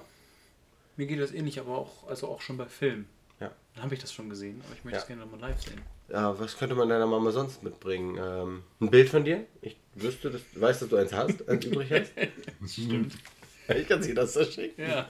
Mir 0.95 1.07
geht 1.07 1.19
das 1.19 1.31
ähnlich, 1.33 1.59
aber 1.59 1.77
auch, 1.77 2.07
also 2.07 2.27
auch 2.27 2.41
schon 2.41 2.57
bei 2.57 2.65
Filmen. 2.65 3.07
Ja. 3.39 3.51
Dann 3.75 3.83
habe 3.85 3.95
ich 3.95 4.01
das 4.01 4.13
schon 4.13 4.29
gesehen, 4.29 4.61
aber 4.65 4.75
ich 4.75 4.83
möchte 4.83 4.97
Ja. 4.97 5.01
es 5.01 5.07
gerne 5.07 5.21
nochmal 5.25 5.39
live 5.49 5.61
sehen. 5.61 5.81
Ja, 6.09 6.37
was 6.39 6.57
könnte 6.57 6.75
man 6.75 6.89
deiner 6.89 7.07
Mama 7.07 7.31
sonst 7.31 7.63
mitbringen? 7.63 8.17
Ähm, 8.21 8.63
ein 8.79 8.91
Bild 8.91 9.09
von 9.09 9.23
dir? 9.23 9.45
Ich 9.61 9.77
wüsste, 9.95 10.29
dass, 10.29 10.41
weißt, 10.55 10.83
dass 10.83 10.89
du 10.89 10.97
eins 10.97 11.13
hast, 11.13 11.47
eins 11.49 11.65
übrig 11.65 11.91
hast. 11.91 12.11
Stimmt. 12.71 13.13
Ich 13.69 13.87
kann 13.87 14.03
sie 14.03 14.13
das 14.13 14.33
so 14.33 14.43
schicken. 14.43 14.81
Ja. 14.81 15.09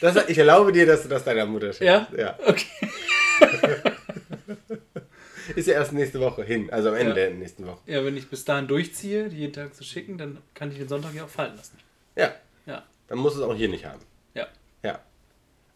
Das, 0.00 0.16
ich 0.26 0.38
erlaube 0.38 0.72
dir, 0.72 0.86
dass 0.86 1.02
du 1.02 1.10
das 1.10 1.24
deiner 1.24 1.44
Mutter 1.44 1.66
schickst. 1.74 1.82
Ja? 1.82 2.08
ja. 2.16 2.38
Okay. 2.46 2.64
Ist 5.56 5.66
ja 5.68 5.74
erst 5.74 5.92
nächste 5.92 6.18
Woche 6.20 6.42
hin, 6.42 6.70
also 6.70 6.88
am 6.88 6.94
Ende 6.94 7.08
Ja. 7.10 7.14
der 7.26 7.30
nächsten 7.32 7.66
Woche. 7.66 7.80
Ja, 7.86 8.02
wenn 8.04 8.16
ich 8.16 8.28
bis 8.30 8.44
dahin 8.46 8.66
durchziehe, 8.68 9.28
die 9.28 9.36
jeden 9.36 9.52
Tag 9.52 9.74
zu 9.74 9.84
schicken, 9.84 10.16
dann 10.16 10.38
kann 10.54 10.70
ich 10.72 10.78
den 10.78 10.88
Sonntag 10.88 11.14
ja 11.14 11.24
auch 11.24 11.28
fallen 11.28 11.54
lassen. 11.56 11.76
Ja, 12.16 12.32
Ja. 12.64 12.82
dann 13.08 13.18
musst 13.18 13.36
du 13.36 13.42
es 13.42 13.46
auch 13.46 13.54
hier 13.54 13.68
nicht 13.68 13.84
haben. 13.84 14.00
Ja. 14.34 14.46
Ja. 14.82 15.00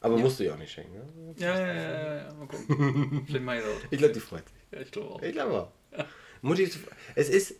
Aber 0.00 0.18
musst 0.18 0.38
du 0.38 0.44
ja 0.44 0.54
auch 0.54 0.58
nicht 0.58 0.72
schenken. 0.72 0.94
Ne? 0.94 1.34
Ja, 1.38 1.58
ja, 1.58 1.66
ja, 1.66 1.74
ja, 1.74 2.14
ja. 2.28 2.34
Mal 2.34 2.46
gucken. 2.46 3.24
Vielleicht 3.26 3.44
mache 3.44 3.62
ich 3.90 3.98
glaube, 3.98 4.14
die 4.14 4.20
freut 4.20 4.44
sich. 4.48 4.56
Ja, 4.72 4.80
ich 4.80 4.90
glaube 4.90 5.10
auch. 5.10 5.22
Ich 5.22 5.32
glaube 5.32 5.52
auch. 5.62 6.04
Mutti, 6.42 6.62
ist- 6.64 6.78
es 7.14 7.28
ist, 7.28 7.54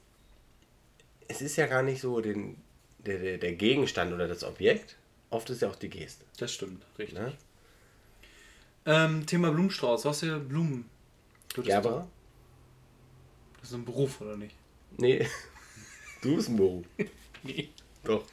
es 1.29 1.41
ist 1.43 1.57
ja 1.57 1.67
gar 1.67 1.83
nicht 1.83 2.01
so 2.01 2.21
den, 2.21 2.57
der, 2.99 3.19
der, 3.19 3.39
der 3.39 3.53
Gegenstand 3.55 4.13
oder 4.13 4.29
das 4.29 4.45
Objekt. 4.45 4.97
Oft 5.31 5.51
ist 5.51 5.63
ja 5.63 5.69
auch 5.71 5.77
die 5.77 5.89
Geste. 5.91 6.25
Das 6.39 6.53
stimmt, 6.53 6.85
richtig. 6.99 7.19
Ne? 7.19 7.33
Ähm, 8.85 9.27
Thema 9.27 9.51
Blumenstrauß. 9.51 10.05
Was 10.05 10.21
für 10.21 10.39
Blumen? 10.39 10.89
Gerbera? 11.55 12.07
Das 13.61 13.71
ist 13.71 13.75
ein 13.75 13.85
Beruf, 13.85 14.21
oder 14.21 14.37
nicht? 14.37 14.55
Nee. 14.99 15.27
Du 16.23 16.35
bist 16.37 16.49
ein 16.49 16.57
Beruf. 16.57 16.85
Nee. 17.43 17.69
Doch. 18.07 18.25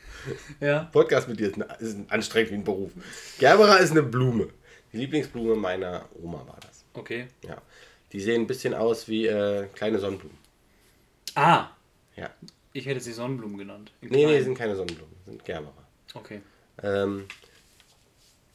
Ja. 0.59 0.83
Podcast 0.91 1.27
mit 1.27 1.39
dir 1.39 1.47
ist, 1.49 1.57
ein, 1.57 1.65
ist 1.79 1.95
ein 1.97 2.05
anstrengend 2.09 2.51
wie 2.51 2.55
ein 2.55 2.63
Beruf. 2.63 2.91
Gerbera 3.39 3.75
ist 3.77 3.91
eine 3.91 4.03
Blume. 4.03 4.49
Die 4.91 4.97
Lieblingsblume 4.97 5.55
meiner 5.55 6.05
Oma 6.21 6.45
war 6.47 6.59
das. 6.61 6.85
Okay. 6.93 7.27
Ja. 7.43 7.61
Die 8.11 8.19
sehen 8.21 8.41
ein 8.43 8.47
bisschen 8.47 8.73
aus 8.73 9.07
wie 9.07 9.25
äh, 9.27 9.67
kleine 9.73 9.99
Sonnenblumen. 9.99 10.37
Ah, 11.35 11.69
Ja. 12.15 12.29
ich 12.73 12.85
hätte 12.85 12.99
sie 12.99 13.11
Sonnenblumen 13.11 13.57
genannt. 13.57 13.91
Nee, 14.01 14.25
nee, 14.25 14.39
sind 14.41 14.55
keine 14.57 14.75
Sonnenblumen. 14.75 15.13
Sind 15.25 15.43
Gerbera. 15.43 15.73
Okay. 16.13 16.41
Ähm, 16.81 17.25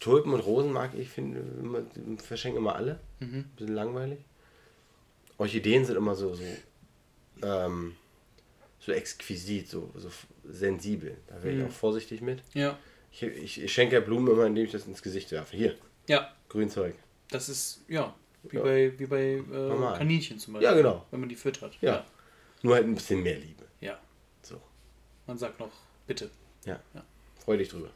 Tulpen 0.00 0.32
und 0.32 0.40
Rosen 0.40 0.72
mag 0.72 0.92
ich, 0.96 1.08
finde, 1.08 1.42
verschenken 2.18 2.60
immer 2.62 2.76
alle. 2.76 3.00
Mhm. 3.18 3.44
Bisschen 3.56 3.74
langweilig. 3.74 4.20
Orchideen 5.38 5.84
sind 5.84 5.96
immer 5.96 6.14
so, 6.14 6.34
so, 6.34 6.44
ähm, 7.42 7.96
so 8.88 8.94
exquisit, 8.94 9.68
so, 9.68 9.90
so 9.94 10.10
sensibel. 10.44 11.16
Da 11.26 11.42
wäre 11.42 11.54
ich 11.54 11.60
Mhm. 11.60 11.66
auch 11.68 11.72
vorsichtig 11.72 12.20
mit. 12.22 12.42
Ja. 12.54 12.78
Ich, 13.12 13.22
ich, 13.22 13.62
ich 13.62 13.72
schenke 13.72 13.94
ja 13.96 14.00
Blumen 14.00 14.32
immer, 14.32 14.46
indem 14.46 14.64
ich 14.64 14.72
das 14.72 14.86
ins 14.86 15.02
Gesicht 15.02 15.30
werfe. 15.32 15.56
Hier, 15.56 15.76
Ja, 16.06 16.32
Grünzeug. 16.48 16.94
das 17.30 17.48
ist, 17.48 17.82
ja, 17.88 18.14
wie 18.44 18.56
Ja. 18.56 18.62
bei, 18.62 18.98
wie 18.98 19.06
bei 19.06 19.22
äh. 19.34 19.96
Kaninchen 19.98 20.38
zum 20.38 20.54
Beispiel. 20.54 20.70
Ja, 20.70 20.74
genau. 20.76 21.06
Wenn 21.10 21.20
man 21.20 21.28
die 21.28 21.36
füttert. 21.36 21.76
Ja. 21.80 22.04
Nur 22.62 22.74
halt 22.74 22.86
ein 22.86 22.94
bisschen 22.94 23.22
mehr 23.22 23.36
Liebe. 23.36 23.64
Ja. 23.80 23.98
So, 24.42 24.60
Man 25.26 25.36
sagt 25.38 25.60
noch, 25.60 25.70
bitte. 26.06 26.30
ja. 26.64 26.80
Ja. 26.94 27.04
Freu 27.44 27.56
dich 27.56 27.68
drüber. 27.68 27.90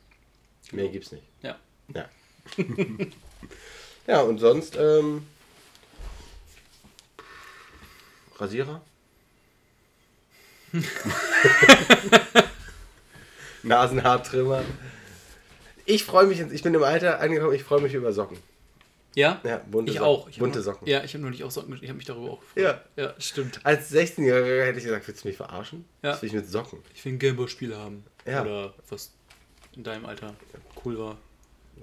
Mehr 0.73 0.83
Genau. 0.85 0.93
gibt's 0.93 1.13
nicht. 1.13 1.25
Ja. 1.43 1.59
Ja. 1.95 2.09
ja, 4.07 4.21
und 4.23 4.39
sonst, 4.39 4.77
ähm, 4.77 5.27
Rasierer? 8.37 8.83
Nasenhaartrimmer. 13.63 14.63
Ich 15.85 16.05
freue 16.05 16.27
mich, 16.27 16.39
jetzt- 16.39 16.53
ich 16.53 16.63
bin 16.63 16.75
im 16.75 16.83
Alter 16.83 17.21
angekommen, 17.21 17.55
ich 17.55 17.63
freue 17.65 17.81
mich 17.81 17.95
über 17.95 18.13
Socken. 18.13 18.39
Ja? 19.15 19.41
Ja, 19.45 19.59
bunte 19.71 19.93
ich 19.93 19.99
Socken. 19.99 20.09
auch. 20.09 20.29
Ich 20.29 20.39
bunte 20.39 20.63
Socken. 20.63 20.89
Ja, 20.89 21.05
ich 21.05 21.13
habe 21.13 21.21
nur 21.23 21.31
nicht 21.31 21.45
auch 21.45 21.51
Socken. 21.51 21.75
Ich 21.83 21.89
habe 21.89 21.97
mich 21.99 22.07
darüber 22.07 22.31
auch 22.33 22.41
gefreut. 22.41 22.65
Ja. 22.65 22.83
Ja, 22.97 23.15
stimmt. 23.19 23.61
Als 23.65 23.93
16-Jähriger 23.93 24.65
hätte 24.65 24.79
ich 24.79 24.85
gesagt, 24.85 25.07
willst 25.07 25.25
du 25.25 25.29
mich 25.29 25.37
verarschen? 25.37 25.85
Ja. 26.03 26.13
Was 26.13 26.23
will 26.23 26.29
ich 26.29 26.35
mit 26.35 26.49
Socken? 26.49 26.79
Ich 26.95 27.05
will 27.05 27.13
ein 27.13 27.19
Gameboy-Spiel 27.19 27.77
haben. 27.77 28.05
Ja. 28.27 28.43
Oder 28.43 28.73
was 28.89 29.13
in 29.77 29.85
deinem 29.85 30.07
Alter 30.07 30.35
cool 30.85 30.99
war. 30.99 31.19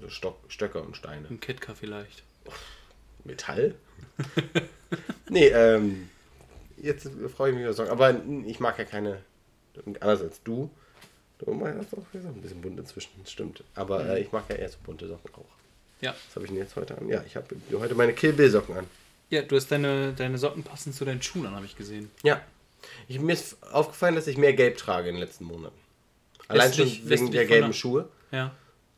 So 0.01 0.09
Stock, 0.09 0.39
Stöcker 0.47 0.81
und 0.81 0.95
Steine. 0.97 1.27
Ein 1.29 1.39
Ketka 1.39 1.75
vielleicht. 1.75 2.23
Metall? 3.25 3.75
nee, 5.29 5.47
ähm, 5.49 6.09
jetzt 6.81 7.09
freue 7.35 7.49
ich 7.49 7.55
mich 7.55 7.63
über 7.63 7.73
Socken. 7.73 7.91
Aber 7.91 8.15
ich 8.45 8.59
mag 8.59 8.77
ja 8.77 8.85
keine, 8.85 9.21
anders 9.99 10.21
als 10.21 10.43
du. 10.43 10.69
Du 11.39 11.53
meinst 11.53 11.93
auch 11.93 12.03
ein 12.13 12.41
bisschen 12.41 12.61
bunt 12.61 12.79
inzwischen, 12.79 13.11
das 13.21 13.31
stimmt. 13.31 13.63
Aber 13.75 14.05
äh, 14.05 14.21
ich 14.21 14.31
mag 14.31 14.43
ja 14.49 14.55
eher 14.55 14.69
so 14.69 14.77
bunte 14.83 15.07
Socken 15.07 15.33
auch. 15.35 15.45
Ja. 16.01 16.13
Was 16.27 16.35
habe 16.35 16.45
ich 16.45 16.51
denn 16.51 16.59
jetzt 16.59 16.75
heute 16.75 16.97
an? 16.97 17.07
Ja, 17.07 17.23
ich 17.25 17.35
habe 17.35 17.47
heute 17.73 17.95
meine 17.95 18.13
Kill 18.13 18.33
Bill 18.33 18.49
Socken 18.49 18.77
an. 18.77 18.87
Ja, 19.29 19.41
du 19.43 19.55
hast 19.55 19.71
deine, 19.71 20.13
deine 20.13 20.37
Socken 20.37 20.63
passend 20.63 20.95
zu 20.95 21.05
deinen 21.05 21.21
Schuhen 21.21 21.45
an, 21.45 21.55
habe 21.55 21.65
ich 21.65 21.75
gesehen. 21.75 22.09
Ja. 22.23 22.41
Ich, 23.07 23.19
mir 23.19 23.33
ist 23.33 23.61
aufgefallen, 23.71 24.15
dass 24.15 24.27
ich 24.27 24.37
mehr 24.37 24.53
Gelb 24.53 24.77
trage 24.77 25.09
in 25.09 25.15
den 25.15 25.21
letzten 25.21 25.45
Monaten. 25.45 25.77
Allein 26.47 26.73
schon 26.73 26.87
wegen 27.03 27.31
der 27.31 27.45
gelben 27.45 27.73
Schuhe. 27.73 28.09
Ja. 28.31 28.55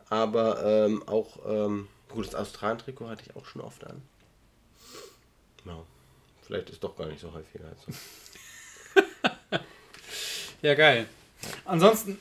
Aber 0.09 0.63
ähm, 0.65 1.07
auch, 1.07 1.39
ähm, 1.47 1.87
gut, 2.09 2.27
das 2.27 2.35
Australien-Trikot 2.35 3.09
hatte 3.09 3.23
ich 3.27 3.35
auch 3.35 3.45
schon 3.45 3.61
oft 3.61 3.85
an. 3.85 4.01
Ja. 5.65 5.83
Vielleicht 6.51 6.69
ist 6.69 6.83
doch 6.83 6.97
gar 6.97 7.05
nicht 7.07 7.21
so 7.21 7.31
häufig 7.31 7.61
als 7.63 7.81
so. 7.85 7.93
Ja, 10.61 10.75
geil. 10.75 11.07
Ansonsten 11.63 12.19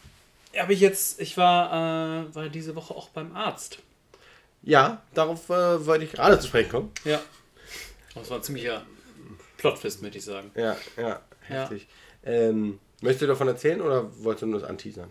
habe 0.56 0.72
ich 0.72 0.78
jetzt, 0.78 1.20
ich 1.20 1.36
war, 1.36 2.28
äh, 2.28 2.34
war 2.34 2.48
diese 2.48 2.76
Woche 2.76 2.94
auch 2.94 3.08
beim 3.08 3.34
Arzt. 3.34 3.80
Ja, 4.62 5.02
darauf 5.14 5.50
äh, 5.50 5.84
wollte 5.84 6.04
ich 6.04 6.12
gerade 6.12 6.38
zu 6.38 6.46
sprechen 6.46 6.70
kommen. 6.70 6.92
Ja. 7.04 7.20
Das 8.14 8.30
war 8.30 8.36
ein 8.36 8.42
ziemlicher 8.44 8.86
Plotfest, 9.56 10.00
möchte 10.00 10.18
ich 10.18 10.24
sagen. 10.24 10.52
Ja, 10.54 10.76
ja, 10.96 11.20
heftig. 11.40 11.88
Ähm, 12.24 12.78
möchtest 13.00 13.22
du 13.22 13.26
davon 13.26 13.48
erzählen 13.48 13.80
oder 13.80 14.08
wolltest 14.22 14.42
du 14.42 14.46
nur 14.46 14.60
das 14.60 14.68
anteasern? 14.68 15.10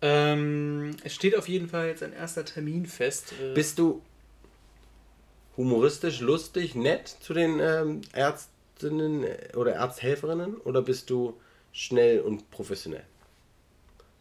Ähm, 0.00 0.96
es 1.04 1.14
steht 1.14 1.36
auf 1.36 1.48
jeden 1.48 1.68
Fall 1.68 1.88
jetzt 1.88 2.02
ein 2.02 2.14
erster 2.14 2.46
Termin 2.46 2.86
fest. 2.86 3.34
Äh, 3.42 3.52
Bist 3.52 3.78
du 3.78 4.00
humoristisch, 5.58 6.20
lustig, 6.20 6.74
nett 6.74 7.08
zu 7.08 7.34
den 7.34 7.60
ähm, 7.60 8.00
Ärztinnen 8.14 9.24
äh, 9.24 9.54
oder 9.54 9.78
Arzthelferinnen 9.78 10.56
oder 10.56 10.80
bist 10.80 11.10
du 11.10 11.38
schnell 11.72 12.20
und 12.20 12.50
professionell? 12.50 13.04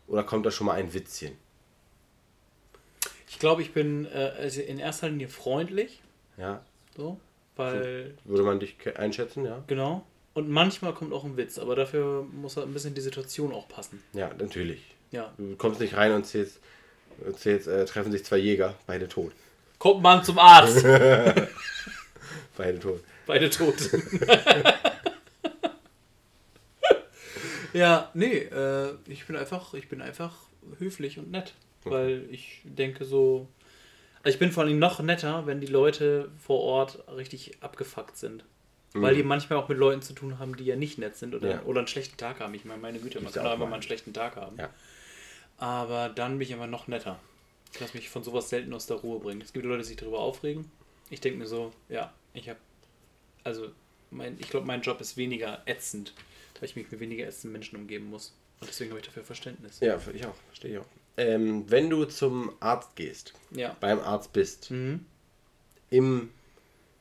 Oder 0.08 0.24
kommt 0.24 0.46
da 0.46 0.52
schon 0.52 0.68
mal 0.68 0.74
ein 0.74 0.94
Witzchen? 0.94 1.38
ich 3.38 3.40
glaube, 3.40 3.62
ich 3.62 3.72
bin 3.72 4.06
äh, 4.06 4.32
also 4.40 4.62
in 4.62 4.80
erster 4.80 5.10
Linie 5.10 5.28
freundlich. 5.28 6.02
Ja, 6.38 6.66
So. 6.96 7.20
Weil, 7.56 8.16
würde 8.24 8.44
man 8.44 8.60
dich 8.60 8.76
einschätzen, 8.98 9.46
ja? 9.46 9.64
genau. 9.68 10.04
Und 10.34 10.50
manchmal 10.50 10.94
kommt 10.94 11.14
auch 11.14 11.24
ein 11.24 11.38
Witz, 11.38 11.60
aber 11.60 11.76
dafür 11.76 12.24
muss 12.32 12.58
halt 12.58 12.68
ein 12.68 12.74
bisschen 12.74 12.96
die 12.96 13.02
Situation 13.02 13.52
auch 13.52 13.68
passen. 13.68 14.02
Ja, 14.14 14.32
natürlich. 14.40 14.82
Ja. 15.12 15.34
Du 15.38 15.56
kommst 15.56 15.80
nicht 15.80 15.96
rein 15.96 16.14
und 16.14 16.26
zählst, 16.26 16.60
zählst 17.36 17.68
äh, 17.68 17.86
treffen 17.86 18.12
sich 18.12 18.26
zwei 18.26 18.38
Jäger, 18.38 18.74
beide 18.88 19.08
tot. 19.08 19.34
Kommt 19.80 20.02
man 20.02 20.24
zum 20.24 20.40
Arzt. 20.40 20.84
Beide 22.58 22.80
tot. 22.80 23.04
Beide 23.26 23.50
tot. 23.50 23.76
ja, 27.74 28.10
nee, 28.14 28.38
äh, 28.38 28.94
ich 29.08 29.26
bin 29.28 29.36
einfach, 29.36 29.74
ich 29.74 29.88
bin 29.90 30.02
einfach 30.02 30.34
höflich 30.80 31.20
und 31.20 31.32
nett. 31.32 31.54
Weil 31.84 32.26
ich 32.32 32.62
denke 32.66 33.06
so. 33.06 33.48
Also 34.24 34.34
ich 34.36 34.40
bin 34.40 34.52
vor 34.52 34.64
allem 34.64 34.78
noch 34.80 35.00
netter, 35.00 35.46
wenn 35.46 35.62
die 35.62 35.68
Leute 35.68 36.30
vor 36.38 36.60
Ort 36.62 37.04
richtig 37.16 37.58
abgefuckt 37.62 38.18
sind. 38.18 38.44
Weil 38.94 39.14
die 39.16 39.24
manchmal 39.24 39.60
auch 39.60 39.70
mit 39.70 39.78
Leuten 39.78 40.02
zu 40.02 40.14
tun 40.14 40.40
haben, 40.40 40.58
die 40.58 40.66
ja 40.66 40.76
nicht 40.76 40.98
nett 40.98 41.16
sind 41.16 41.36
oder, 41.36 41.50
Ja. 41.50 41.62
oder 41.64 41.80
einen 41.80 41.88
schlechten 41.88 42.18
Tag 42.18 42.40
haben. 42.40 42.54
Ich 42.56 42.66
meine, 42.66 42.82
meine 42.82 43.00
Güte, 43.00 43.22
man 43.22 43.32
kann 43.32 43.46
auch 43.46 43.52
einfach 43.52 43.60
mal. 43.66 43.70
mal 43.70 43.76
einen 43.76 43.84
schlechten 43.84 44.12
Tag 44.12 44.36
haben. 44.38 44.58
Ja. 44.58 44.70
Aber 45.60 46.10
dann 46.10 46.40
bin 46.40 46.42
ich 46.48 46.52
immer 46.52 46.66
noch 46.68 46.88
netter. 46.88 47.20
Ich 47.74 47.80
lasse 47.80 47.96
mich 47.96 48.10
von 48.10 48.24
sowas 48.24 48.50
selten 48.50 48.74
aus 48.74 48.88
der 48.88 48.98
Ruhe 48.98 49.20
bringen. 49.20 49.42
Es 49.42 49.54
gibt 49.54 49.66
Leute, 49.66 49.84
die 49.84 49.88
sich 49.90 49.98
darüber 49.98 50.20
aufregen. 50.20 50.70
Ich 51.10 51.22
denke 51.22 51.40
mir 51.40 51.48
so, 51.48 51.72
ja, 51.90 52.14
ich 52.34 52.50
habe, 52.50 52.60
also 53.44 53.70
mein, 54.12 54.38
ich 54.40 54.50
glaube, 54.50 54.66
mein 54.66 54.82
Job 54.82 55.00
ist 55.02 55.18
weniger 55.18 55.62
ätzend, 55.66 56.14
weil 56.60 56.70
ich 56.70 56.76
mich 56.76 56.90
mit 56.92 57.00
weniger 57.00 57.26
ätzenden 57.28 57.54
Menschen 57.54 57.78
umgeben 57.78 58.10
muss. 58.10 58.34
Und 58.60 58.70
deswegen 58.70 58.92
habe 58.92 59.00
ich 59.00 59.06
dafür 59.06 59.24
Verständnis. 59.24 59.80
Ja, 59.80 60.00
ich 60.14 60.26
auch, 60.26 60.36
verstehe 60.48 60.72
ich 60.74 60.78
auch. 60.80 60.86
ähm, 61.18 61.70
wenn 61.70 61.90
du 61.90 62.06
zum 62.06 62.54
Arzt 62.60 62.96
gehst, 62.96 63.34
Ja. 63.52 63.76
beim 63.80 64.00
Arzt 64.00 64.34
bist, 64.34 64.72
Mhm. 64.72 65.06
im 65.90 66.32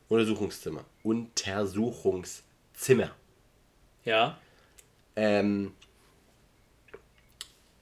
Untersuchungszimmer, 0.09 0.85
Untersuchungszimmer, 1.03 3.15
Ja. 4.05 4.39
ähm, 5.15 5.73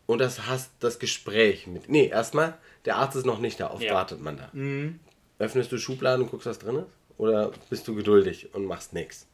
und 0.06 0.20
das 0.20 0.48
hast 0.48 0.72
das 0.80 1.00
Gespräch 1.00 1.68
mit. 1.68 1.90
Nee, 1.90 2.08
erstmal, 2.08 2.58
der 2.86 2.98
Arzt 2.98 3.16
ist 3.16 3.26
noch 3.26 3.40
nicht 3.40 3.60
da, 3.60 3.72
oft 3.72 3.84
Ja. 3.84 3.94
wartet 3.94 4.22
man 4.22 4.38
da. 4.38 4.50
Mhm. 4.54 5.00
Öffnest 5.40 5.72
du 5.72 5.78
Schubladen 5.78 6.24
und 6.26 6.32
guckst, 6.32 6.46
was 6.48 6.60
drin 6.60 6.78
ist? 6.78 6.88
Oder 7.18 7.52
bist 7.70 7.88
du 7.88 7.96
geduldig 7.96 8.54
und 8.54 8.66
machst 8.66 8.94
nichts? 8.94 9.28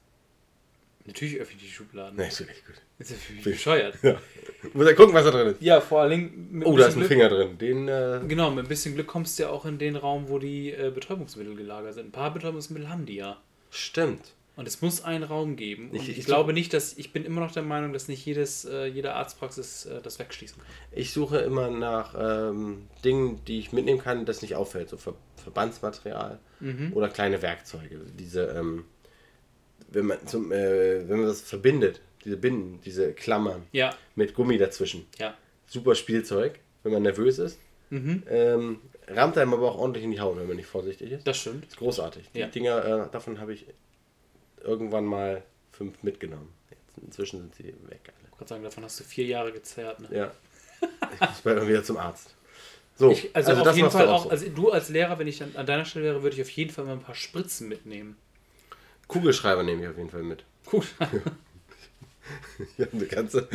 Natürlich 1.05 1.39
öffne 1.39 1.55
ich 1.57 1.63
die 1.63 1.71
Schubladen. 1.71 2.15
Nee, 2.15 2.27
ist 2.27 2.39
wirklich 2.39 2.63
gut. 2.65 2.75
Ist 2.99 3.09
ja 3.09 3.17
für 3.17 3.33
mich 3.33 3.43
bescheuert. 3.43 3.97
Ja. 4.03 4.21
Muss 4.73 4.85
ja 4.85 4.93
gucken, 4.93 5.15
was 5.15 5.25
da 5.25 5.31
drin 5.31 5.47
ist. 5.47 5.61
Ja, 5.61 5.81
vor 5.81 6.01
allen 6.01 6.11
Dingen 6.11 6.63
Oh, 6.63 6.77
da 6.77 6.85
ist 6.85 6.93
ein 6.93 6.99
Glück- 6.99 7.07
Finger 7.07 7.29
drin. 7.29 7.57
Den, 7.57 7.87
äh, 7.87 8.21
Genau, 8.27 8.51
mit 8.51 8.65
ein 8.65 8.69
bisschen 8.69 8.93
Glück 8.93 9.07
kommst 9.07 9.39
du 9.39 9.43
ja 9.43 9.49
auch 9.49 9.65
in 9.65 9.79
den 9.79 9.95
Raum, 9.95 10.29
wo 10.29 10.37
die 10.37 10.71
äh, 10.71 10.91
Betäubungsmittel 10.93 11.55
gelagert 11.55 11.95
sind. 11.95 12.07
Ein 12.07 12.11
paar 12.11 12.31
Betäubungsmittel 12.31 12.87
haben 12.89 13.07
die 13.07 13.15
ja. 13.15 13.41
stimmt. 13.71 14.33
Und 14.61 14.67
es 14.67 14.79
muss 14.81 15.03
einen 15.03 15.23
Raum 15.23 15.55
geben. 15.55 15.89
Und 15.89 15.95
Ich- 15.95 16.09
ich, 16.09 16.19
ich- 16.19 16.25
glaube 16.25 16.53
nicht, 16.53 16.71
dass 16.73 16.95
ich 16.95 17.11
bin 17.11 17.25
immer 17.25 17.41
noch 17.41 17.51
der 17.51 17.63
Meinung, 17.63 17.93
dass 17.93 18.07
nicht 18.07 18.23
jedes, 18.25 18.63
äh, 18.65 18.85
jede 18.85 19.13
Arztpraxis 19.15 19.87
äh, 19.87 20.01
das 20.03 20.19
wegschließen 20.19 20.57
kann. 20.57 20.71
Ich 20.91 21.11
suche 21.13 21.39
immer 21.39 21.71
nach 21.71 22.13
ähm, 22.15 22.87
Dingen, 23.03 23.43
die 23.47 23.57
ich 23.57 23.73
mitnehmen 23.73 23.99
kann, 23.99 24.25
das 24.25 24.43
nicht 24.43 24.55
auffällt. 24.55 24.89
So 24.89 24.97
Ver 24.97 25.15
Verbandsmaterial 25.37 26.37
Mhm. 26.59 26.93
oder 26.93 27.09
kleine 27.09 27.41
Werkzeuge. 27.41 27.99
Diese, 28.19 28.43
ähm, 28.49 28.85
wenn 29.89 30.05
man 30.05 30.25
zum, 30.27 30.51
äh, 30.51 31.09
wenn 31.09 31.17
man 31.17 31.25
das 31.27 31.41
verbindet, 31.41 31.99
diese 32.23 32.37
Binden, 32.37 32.79
diese 32.85 33.13
Klammern 33.13 33.63
Ja, 33.71 33.95
mit 34.15 34.35
Gummi 34.35 34.59
dazwischen. 34.59 35.07
ja. 35.17 35.33
Super 35.65 35.95
Spielzeug, 35.95 36.59
wenn 36.83 36.91
man 36.93 37.01
nervös 37.01 37.39
ist. 37.39 37.57
Mhm. 37.89 38.23
Ähm, 38.29 38.79
rammt 39.07 39.37
einem 39.37 39.53
aber 39.55 39.71
auch 39.71 39.77
ordentlich 39.79 40.03
in 40.03 40.11
die 40.11 40.19
Haut, 40.19 40.37
wenn 40.37 40.47
man 40.47 40.55
nicht 40.57 40.67
vorsichtig 40.67 41.11
ist. 41.11 41.25
Das 41.27 41.37
stimmt. 41.37 41.65
ist 41.65 41.77
großartig. 41.77 42.29
Die 42.35 42.39
Ja. 42.39 42.47
Dinger, 42.47 42.85
äh, 43.07 43.11
davon 43.11 43.39
habe 43.39 43.53
ich 43.53 43.65
irgendwann 44.63 45.05
mal 45.05 45.43
fünf 45.71 46.03
mitgenommen. 46.03 46.53
Jetzt, 46.69 46.97
inzwischen 47.05 47.39
sind 47.39 47.55
sie 47.55 47.63
weg 47.89 48.01
alle. 48.05 48.29
Ich 48.31 48.37
kann 48.37 48.47
sagen, 48.47 48.63
davon 48.63 48.83
hast 48.83 48.99
du 48.99 49.03
vier 49.03 49.25
Jahre 49.25 49.51
gezerrt. 49.51 49.99
Ne? 49.99 50.07
Ja. 50.11 50.31
Ich 51.13 51.19
muss 51.19 51.41
bald 51.41 51.57
mal 51.57 51.67
wieder 51.67 51.83
zum 51.83 51.97
Arzt. 51.97 52.33
So, 52.97 53.11
Ich, 53.11 53.35
also, 53.35 53.53
auf 53.53 53.75
jeden 53.75 53.91
Fall 53.91 54.07
auch, 54.07 54.25
so. 54.25 54.29
also 54.29 54.49
du 54.49 54.71
als 54.71 54.89
Lehrer, 54.89 55.17
wenn 55.19 55.27
ich 55.27 55.41
an 55.43 55.65
deiner 55.65 55.85
Stelle 55.85 56.05
wäre, 56.05 56.23
würde 56.23 56.35
ich 56.35 56.41
auf 56.41 56.49
jeden 56.49 56.71
Fall 56.71 56.85
mal 56.85 56.93
ein 56.93 57.01
paar 57.01 57.15
Spritzen 57.15 57.67
mitnehmen. 57.67 58.17
Kugelschreiber 59.07 59.63
nehme 59.63 59.83
ich 59.83 59.89
auf 59.89 59.97
jeden 59.97 60.09
Fall 60.09 60.23
mit. 60.23 60.43
Cool. 60.71 60.83
Ich 62.77 62.85
habe 62.85 62.91
eine 62.95 63.07
ganze 63.07 63.47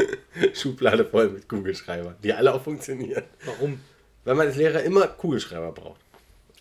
Schublade 0.52 1.04
voll 1.04 1.30
mit 1.30 1.48
Kugelschreibern, 1.48 2.16
die 2.22 2.32
alle 2.32 2.52
auch 2.52 2.62
funktionieren. 2.62 3.22
Warum? 3.44 3.80
Weil 4.24 4.34
man 4.34 4.48
als 4.48 4.56
Lehrer 4.56 4.82
immer 4.82 5.06
Kugelschreiber 5.06 5.72
braucht. 5.72 6.00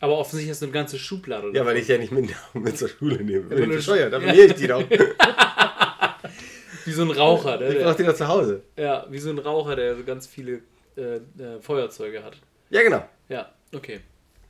Aber 0.02 0.18
offensichtlich 0.18 0.52
hast 0.52 0.62
du 0.62 0.66
eine 0.66 0.74
ganze 0.74 1.00
Schublade. 1.00 1.52
Ja, 1.54 1.66
weil 1.66 1.78
ich 1.78 1.88
ja 1.88 1.98
nicht 1.98 2.12
mit, 2.12 2.30
mit 2.54 2.78
zur 2.78 2.90
Schule 2.90 3.24
nehme. 3.24 3.50
wenn 3.50 3.58
Bin 3.58 3.72
ich 3.72 3.78
bescheuert, 3.78 4.12
Ja. 4.14 4.20
nehme 4.20 4.46
ich 4.46 4.54
die 4.54 4.68
doch. 4.68 4.82
Ich 4.90 5.00
Wie 6.86 6.92
so 6.92 7.02
ein 7.04 7.12
Raucher, 7.12 7.58
ne? 7.58 7.66
brauche 7.68 7.74
Der, 7.78 7.94
die 7.96 8.04
doch 8.04 8.14
zu 8.16 8.28
Hause. 8.28 8.62
ja, 8.78 9.08
wie 9.10 9.18
so 9.20 9.30
ein 9.32 9.40
Raucher, 9.40 9.76
der 9.76 9.96
so 9.96 10.04
ganz 10.04 10.28
viele 10.28 10.62
äh, 10.98 11.16
äh, 11.16 11.60
Feuerzeuge 11.62 12.24
hat. 12.24 12.38
Ja, 12.70 12.84
genau. 12.84 13.08
Ja, 13.30 13.52
okay. 13.74 14.02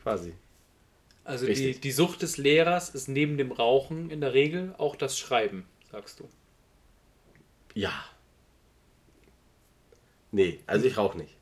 Quasi. 0.03 0.33
Also 1.23 1.45
die, 1.45 1.51
Richtig. 1.53 1.79
die 1.81 1.91
Sucht 1.91 2.21
des 2.21 2.37
Lehrers 2.37 2.89
ist 2.89 3.07
neben 3.07 3.37
dem 3.37 3.51
Rauchen 3.51 4.09
in 4.11 4.19
der 4.21 4.33
Regel 4.33 4.75
auch 4.77 4.95
das 4.95 5.17
Schreiben, 5.17 5.65
sagst 5.91 6.19
du. 6.19 6.27
Ja. 7.73 7.93
Nee, 10.31 10.59
also 10.67 10.85
ich 10.85 10.97
rauche 10.97 11.17
nicht. 11.17 11.35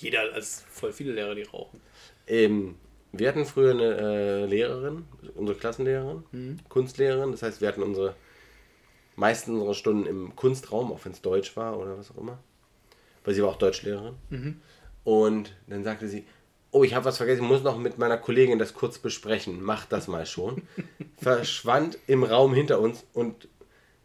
Jeder, 0.00 0.32
als 0.34 0.64
voll 0.70 0.92
viele 0.92 1.12
Lehrer, 1.12 1.34
die 1.36 1.42
rauchen. 1.42 1.80
Ähm, 2.32 2.76
wir 3.12 3.28
hatten 3.28 3.44
früher 3.44 3.72
eine 3.72 3.96
äh, 3.98 4.46
Lehrerin, 4.46 5.04
unsere 5.34 5.58
Klassenlehrerin, 5.58 6.24
Mhm. 6.32 6.58
Kunstlehrerin. 6.70 7.30
Das 7.30 7.42
heißt, 7.42 7.60
wir 7.60 7.68
hatten 7.68 7.82
unsere 7.82 8.14
meisten 9.16 9.52
unserer 9.52 9.74
Stunden 9.74 10.06
im 10.06 10.34
Kunstraum, 10.34 10.90
auch 10.90 11.04
wenn 11.04 11.12
es 11.12 11.20
Deutsch 11.20 11.54
war 11.58 11.78
oder 11.78 11.98
was 11.98 12.10
auch 12.10 12.16
immer. 12.16 12.38
Weil 13.22 13.34
sie 13.34 13.42
war 13.42 13.50
auch 13.50 13.58
Deutschlehrerin. 13.58 14.14
Mhm. 14.30 14.62
Und 15.04 15.54
dann 15.66 15.84
sagte 15.84 16.08
sie, 16.08 16.24
oh, 16.70 16.84
ich 16.84 16.94
habe 16.94 17.04
was 17.04 17.18
vergessen, 17.18 17.42
ich 17.42 17.48
muss 17.48 17.62
noch 17.62 17.76
mit 17.76 17.98
meiner 17.98 18.16
Kollegin 18.16 18.58
das 18.58 18.72
kurz 18.72 18.98
besprechen. 18.98 19.62
Mach 19.62 19.84
das 19.84 20.08
mal 20.08 20.24
schon. 20.24 20.62
Verschwand 21.18 21.98
im 22.06 22.24
Raum 22.24 22.54
hinter 22.54 22.80
uns 22.80 23.04
und 23.12 23.46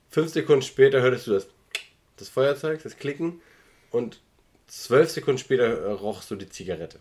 fünf 0.10 0.34
Sekunden 0.34 0.63
später 0.63 1.02
hörtest 1.02 1.28
du 1.28 1.32
das, 1.32 1.48
das 2.18 2.28
Feuerzeug, 2.28 2.84
das 2.84 2.98
Klicken 2.98 3.42
und 3.90 4.20
zwölf 4.68 5.10
Sekunden 5.12 5.38
später 5.38 5.94
rochst 5.94 6.30
du 6.30 6.36
die 6.36 6.50
Zigarette. 6.50 7.00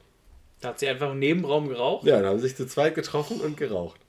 Da 0.61 0.69
hat 0.69 0.79
sie 0.79 0.89
einfach 0.89 1.13
im 1.13 1.19
Nebenraum 1.19 1.69
geraucht. 1.69 2.07
Ja, 2.07 2.21
da 2.23 2.29
haben 2.29 2.39
sich 2.39 2.57
zu 2.57 2.67
zweit 2.67 2.95
getroffen 2.95 3.41
und 3.41 3.57
geraucht. 3.57 4.01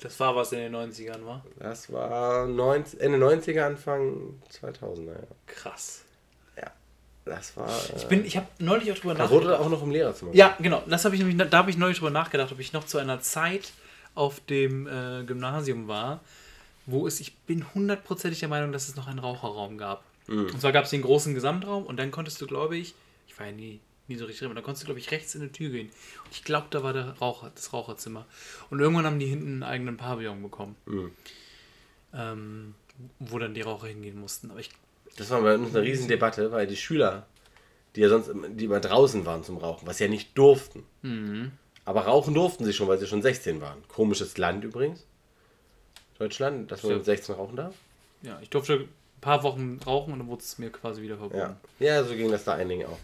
Das 0.00 0.18
war 0.20 0.36
was 0.36 0.52
in 0.52 0.60
den 0.60 0.76
90ern, 0.76 1.24
war. 1.26 1.44
Das 1.58 1.92
war 1.92 2.46
90, 2.46 3.00
Ende 3.00 3.18
90er, 3.18 3.62
Anfang 3.62 4.40
2000er. 4.52 5.06
Ja. 5.12 5.18
Krass. 5.46 6.02
ja. 6.56 6.70
Das 7.24 7.56
war. 7.56 7.68
Äh, 7.68 7.96
Ich 7.96 8.04
bin, 8.06 8.24
ich 8.24 8.36
habe 8.36 8.46
neulich 8.60 8.92
auch 8.92 8.96
drüber 8.98 9.14
da 9.14 9.28
wurde 9.28 9.46
nachgedacht. 9.46 9.66
auch 9.66 9.70
noch 9.70 9.82
im 9.82 9.90
Lehrerzimmer. 9.90 10.30
Ja, 10.34 10.56
genau. 10.60 10.82
Das 10.86 11.04
habe 11.04 11.16
ich 11.16 11.20
nämlich, 11.22 11.50
da 11.50 11.58
habe 11.58 11.70
ich 11.70 11.76
neulich 11.76 11.98
drüber 11.98 12.12
nachgedacht, 12.12 12.52
ob 12.52 12.60
ich 12.60 12.72
noch 12.72 12.84
zu 12.84 12.98
einer 12.98 13.20
Zeit 13.20 13.72
auf 14.14 14.38
dem 14.40 14.86
äh, 14.86 15.24
Gymnasium 15.24 15.88
war, 15.88 16.20
wo 16.86 17.08
es, 17.08 17.18
ich 17.18 17.36
bin 17.38 17.66
hundertprozentig 17.74 18.38
der 18.38 18.48
Meinung, 18.48 18.70
dass 18.72 18.88
es 18.88 18.94
noch 18.94 19.08
einen 19.08 19.18
Raucherraum 19.18 19.78
gab. 19.78 20.04
Und 20.28 20.60
zwar 20.60 20.72
gab 20.72 20.84
es 20.84 20.90
den 20.90 21.00
großen 21.02 21.32
Gesamtraum 21.34 21.86
und 21.86 21.96
dann 21.96 22.10
konntest 22.10 22.38
du, 22.42 22.46
glaube 22.46 22.76
ich, 22.76 22.94
ich 23.26 23.38
war 23.38 23.46
ja 23.46 23.52
nie, 23.52 23.80
nie 24.08 24.16
so 24.16 24.24
richtig 24.24 24.40
drin, 24.40 24.46
aber 24.48 24.54
dann 24.56 24.64
konntest 24.64 24.82
du, 24.82 24.86
glaube 24.86 25.00
ich, 25.00 25.10
rechts 25.10 25.34
in 25.34 25.42
die 25.42 25.52
Tür 25.52 25.70
gehen. 25.70 25.88
Und 25.88 26.32
ich 26.32 26.44
glaube, 26.44 26.66
da 26.70 26.82
war 26.82 26.92
der 26.92 27.10
Raucher, 27.18 27.50
das 27.54 27.72
Raucherzimmer. 27.72 28.26
Und 28.70 28.80
irgendwann 28.80 29.04
haben 29.06 29.18
die 29.18 29.26
hinten 29.26 29.46
einen 29.54 29.62
eigenen 29.62 29.96
Pavillon 29.96 30.42
bekommen. 30.42 30.76
Mhm. 30.86 31.12
Ähm, 32.14 32.74
wo 33.18 33.38
dann 33.38 33.54
die 33.54 33.60
Raucher 33.60 33.86
hingehen 33.88 34.18
mussten. 34.18 34.50
Aber 34.50 34.60
ich, 34.60 34.70
Das 35.16 35.30
war 35.30 35.40
bei 35.42 35.54
uns 35.54 35.74
eine 35.74 35.84
riesen 35.84 36.08
Debatte, 36.08 36.50
weil 36.52 36.66
die 36.66 36.76
Schüler, 36.76 37.26
die 37.94 38.00
ja 38.00 38.08
sonst 38.08 38.28
immer- 38.28 38.48
die 38.48 38.64
immer 38.64 38.80
draußen 38.80 39.24
waren 39.26 39.44
zum 39.44 39.58
Rauchen, 39.58 39.86
was 39.86 39.98
ja 39.98 40.08
nicht 40.08 40.36
durften. 40.36 40.84
Mhm. 41.02 41.52
Aber 41.84 42.02
rauchen 42.02 42.34
durften 42.34 42.64
sie 42.64 42.72
schon, 42.72 42.88
weil 42.88 42.98
sie 42.98 43.06
schon 43.06 43.22
16 43.22 43.60
waren. 43.60 43.78
Komisches 43.88 44.36
Land 44.38 44.64
übrigens. 44.64 45.04
Deutschland, 46.18 46.70
dass 46.72 46.82
man 46.82 46.94
mit 46.96 47.04
16 47.04 47.34
rauchen 47.34 47.56
darf. 47.56 47.74
ja, 48.22 48.38
ich 48.42 48.50
durfte 48.50 48.74
ein 48.74 48.88
paar 49.20 49.42
Wochen 49.44 49.78
rauchen 49.86 50.12
und 50.12 50.18
dann 50.18 50.28
wurde 50.28 50.42
es 50.42 50.58
mir 50.58 50.70
quasi 50.70 51.00
wieder 51.02 51.16
verboten. 51.16 51.56
Ja, 51.78 51.86
ja 51.86 52.04
so 52.04 52.14
ging 52.14 52.30
das 52.30 52.44
da 52.44 52.54
einigen 52.54 52.86
auch. 52.86 52.98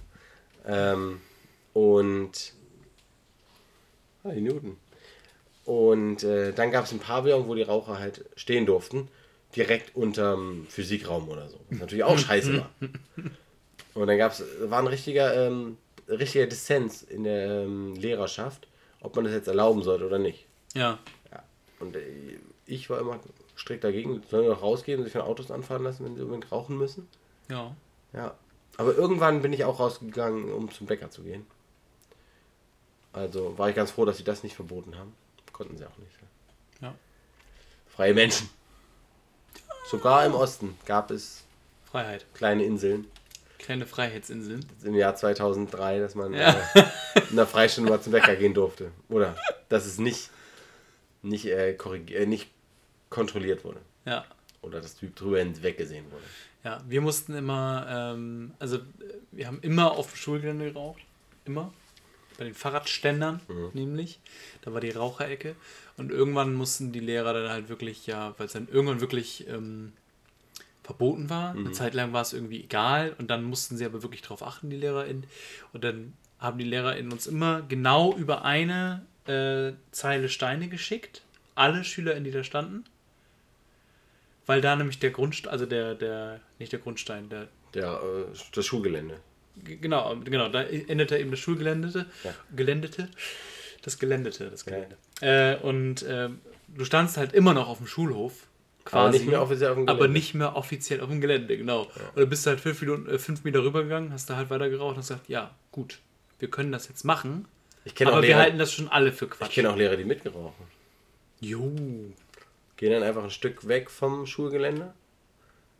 Ähm, 0.66 1.20
und. 1.72 2.52
Newton. 4.24 4.78
Und 5.64 6.22
äh, 6.22 6.52
dann 6.52 6.70
gab 6.70 6.84
es 6.84 6.92
ein 6.92 6.98
Pavillon, 6.98 7.46
wo 7.46 7.54
die 7.54 7.62
Raucher 7.62 7.98
halt 7.98 8.24
stehen 8.36 8.66
durften, 8.66 9.08
direkt 9.54 9.94
unterm 9.96 10.66
Physikraum 10.68 11.28
oder 11.28 11.48
so. 11.48 11.58
Was 11.70 11.80
natürlich 11.80 12.04
auch 12.04 12.18
scheiße 12.18 12.58
war. 12.58 12.70
Und 13.94 14.08
dann 14.08 14.18
gab's, 14.18 14.42
war 14.60 14.80
ein 14.80 14.88
richtiger, 14.88 15.34
ähm, 15.46 15.76
richtiger 16.08 16.46
Dissens 16.46 17.02
in 17.02 17.24
der 17.24 17.62
ähm, 17.62 17.94
Lehrerschaft, 17.94 18.66
ob 19.00 19.14
man 19.14 19.24
das 19.24 19.34
jetzt 19.34 19.48
erlauben 19.48 19.82
sollte 19.82 20.06
oder 20.06 20.18
nicht. 20.18 20.46
ja. 20.74 20.98
Ja. 21.30 21.42
Und 21.78 21.96
äh, 21.96 22.00
ich 22.66 22.88
war 22.90 22.98
immer 22.98 23.20
strikt 23.56 23.84
dagegen, 23.84 24.22
sollen 24.28 24.44
wir 24.44 24.50
noch 24.50 24.62
rausgehen 24.62 24.98
und 24.98 25.04
sich 25.04 25.12
von 25.12 25.22
Autos 25.22 25.50
anfahren 25.50 25.84
lassen, 25.84 26.04
wenn 26.04 26.16
sie 26.16 26.22
unbedingt 26.22 26.50
rauchen 26.50 26.76
müssen. 26.76 27.08
Ja. 27.50 27.76
Ja. 28.12 28.34
Aber 28.76 28.94
irgendwann 28.94 29.42
bin 29.42 29.52
ich 29.52 29.64
auch 29.64 29.78
rausgegangen, 29.80 30.52
um 30.52 30.70
zum 30.72 30.86
Bäcker 30.86 31.10
zu 31.10 31.22
gehen. 31.22 31.46
Also 33.12 33.56
war 33.58 33.68
ich 33.68 33.76
ganz 33.76 33.92
froh, 33.92 34.04
dass 34.04 34.16
sie 34.16 34.24
das 34.24 34.42
nicht 34.42 34.56
verboten 34.56 34.98
haben. 34.98 35.14
Konnten 35.52 35.76
sie 35.78 35.84
auch 35.86 35.96
nicht. 35.98 36.10
Ja. 36.80 36.94
Freie 37.88 38.14
Menschen. 38.14 38.50
Sogar 39.88 40.26
im 40.26 40.34
Osten 40.34 40.76
gab 40.86 41.10
es 41.12 41.44
Freiheit. 41.84 42.26
kleine 42.34 42.64
Inseln. 42.64 43.06
Kleine 43.58 43.86
Freiheitsinseln. 43.86 44.66
Im 44.82 44.94
Jahr 44.94 45.14
2003, 45.14 46.00
dass 46.00 46.14
man 46.16 46.34
Ja. 46.34 46.50
äh, 46.74 46.84
in 47.30 47.36
der 47.36 47.46
Freistunde 47.46 47.90
mal 47.90 48.00
zum 48.00 48.12
Bäcker 48.12 48.34
gehen 48.36 48.52
durfte. 48.54 48.90
Oder 49.08 49.36
dass 49.68 49.86
es 49.86 49.98
nicht, 49.98 50.30
nicht, 51.22 51.46
äh, 51.46 51.70
äh, 51.76 52.26
nicht 52.26 52.50
kontrolliert 53.10 53.64
wurde. 53.64 53.80
Ja. 54.04 54.24
Oder 54.64 54.80
dass 54.80 54.96
drüber 54.96 55.38
hinweggesehen 55.38 56.06
wurde. 56.10 56.24
Ja, 56.64 56.82
wir 56.88 57.00
mussten 57.02 57.34
immer, 57.34 57.86
ähm, 57.88 58.52
also 58.58 58.78
wir 59.32 59.46
haben 59.46 59.60
immer 59.60 59.92
auf 59.92 60.12
dem 60.12 60.16
Schulgelände 60.16 60.72
geraucht. 60.72 61.02
Immer. 61.44 61.72
Bei 62.38 62.44
den 62.44 62.54
Fahrradständern 62.54 63.40
nämlich. 63.74 64.18
Da 64.62 64.72
war 64.72 64.80
die 64.80 64.90
Raucherecke. 64.90 65.54
Und 65.96 66.10
irgendwann 66.10 66.54
mussten 66.54 66.90
die 66.90 67.00
Lehrer 67.00 67.32
dann 67.32 67.48
halt 67.48 67.68
wirklich, 67.68 68.06
ja, 68.06 68.34
weil 68.38 68.46
es 68.46 68.54
dann 68.54 68.66
irgendwann 68.66 69.00
wirklich 69.00 69.46
ähm, 69.46 69.92
verboten 70.82 71.30
war. 71.30 71.54
Eine 71.54 71.70
Zeit 71.72 71.94
lang 71.94 72.12
war 72.12 72.22
es 72.22 72.32
irgendwie 72.32 72.64
egal. 72.64 73.14
Und 73.18 73.30
dann 73.30 73.44
mussten 73.44 73.76
sie 73.76 73.84
aber 73.84 74.02
wirklich 74.02 74.22
darauf 74.22 74.42
achten, 74.42 74.70
die 74.70 74.76
LehrerInnen. 74.76 75.24
Und 75.72 75.84
dann 75.84 76.14
haben 76.40 76.58
die 76.58 76.64
LehrerInnen 76.64 77.12
uns 77.12 77.26
immer 77.26 77.62
genau 77.62 78.14
über 78.16 78.44
eine 78.44 79.04
äh, 79.26 79.72
Zeile 79.92 80.28
Steine 80.28 80.68
geschickt. 80.68 81.22
Alle 81.54 81.84
SchülerInnen, 81.84 82.24
die 82.24 82.32
da 82.32 82.42
standen. 82.42 82.84
Weil 84.46 84.60
da 84.60 84.76
nämlich 84.76 84.98
der 84.98 85.10
Grundstein, 85.10 85.50
also 85.52 85.66
der, 85.66 85.94
der, 85.94 86.40
nicht 86.58 86.72
der 86.72 86.78
Grundstein, 86.80 87.28
der, 87.28 87.48
Der, 87.72 87.92
äh, 87.94 88.36
das 88.54 88.66
Schulgelände. 88.66 89.20
Genau, 89.64 90.16
genau, 90.24 90.48
da 90.48 90.62
endete 90.62 91.16
eben 91.18 91.30
das 91.30 91.40
Schulgeländete. 91.40 92.06
Ja. 92.24 92.34
Geländete. 92.54 93.08
Das 93.82 93.98
Geländete, 93.98 94.50
das 94.50 94.64
Gelände. 94.64 94.96
Äh, 95.20 95.56
und 95.56 96.04
ähm, 96.08 96.40
du 96.68 96.84
standst 96.84 97.16
halt 97.16 97.32
immer 97.32 97.54
noch 97.54 97.68
auf 97.68 97.78
dem 97.78 97.86
Schulhof. 97.86 98.32
Quasi, 98.84 98.98
Aber 98.98 99.10
nicht 99.12 99.26
mehr 99.26 99.40
offiziell 99.42 99.70
auf 99.70 99.76
dem 99.76 99.88
Aber 99.88 99.98
Gelände. 99.98 100.18
nicht 100.18 100.34
mehr 100.34 100.56
offiziell 100.56 101.00
auf 101.00 101.08
dem 101.08 101.20
Gelände, 101.20 101.56
genau. 101.56 101.82
Und 102.14 102.16
du 102.16 102.26
bist 102.26 102.46
halt 102.46 102.60
fünf, 102.60 102.80
Minuten, 102.82 103.08
äh, 103.08 103.18
fünf 103.18 103.44
Meter 103.44 103.62
rübergegangen, 103.62 104.12
hast 104.12 104.28
da 104.28 104.36
halt 104.36 104.50
weiter 104.50 104.68
geraucht 104.68 104.92
und 104.92 104.98
hast 104.98 105.08
gesagt, 105.08 105.28
ja, 105.28 105.54
gut, 105.72 106.00
wir 106.38 106.48
können 106.50 106.70
das 106.72 106.88
jetzt 106.88 107.04
machen. 107.04 107.46
Ich 107.86 107.94
kenne 107.94 108.10
auch, 108.10 108.14
Aber 108.14 108.22
wir 108.22 108.28
Lehrer, 108.30 108.40
halten 108.40 108.58
das 108.58 108.72
schon 108.72 108.88
alle 108.88 109.12
für 109.12 109.24
ich 109.26 109.30
Quatsch. 109.30 109.52
kenn 109.52 109.66
auch 109.66 109.76
Lehrer, 109.76 109.96
die 109.96 110.04
mitgerauchen. 110.04 110.64
Jo. 111.40 111.72
Gehen 112.84 112.92
dann 112.92 113.02
einfach 113.02 113.24
ein 113.24 113.30
Stück 113.30 113.66
weg 113.66 113.88
vom 113.90 114.26
Schulgelände 114.26 114.92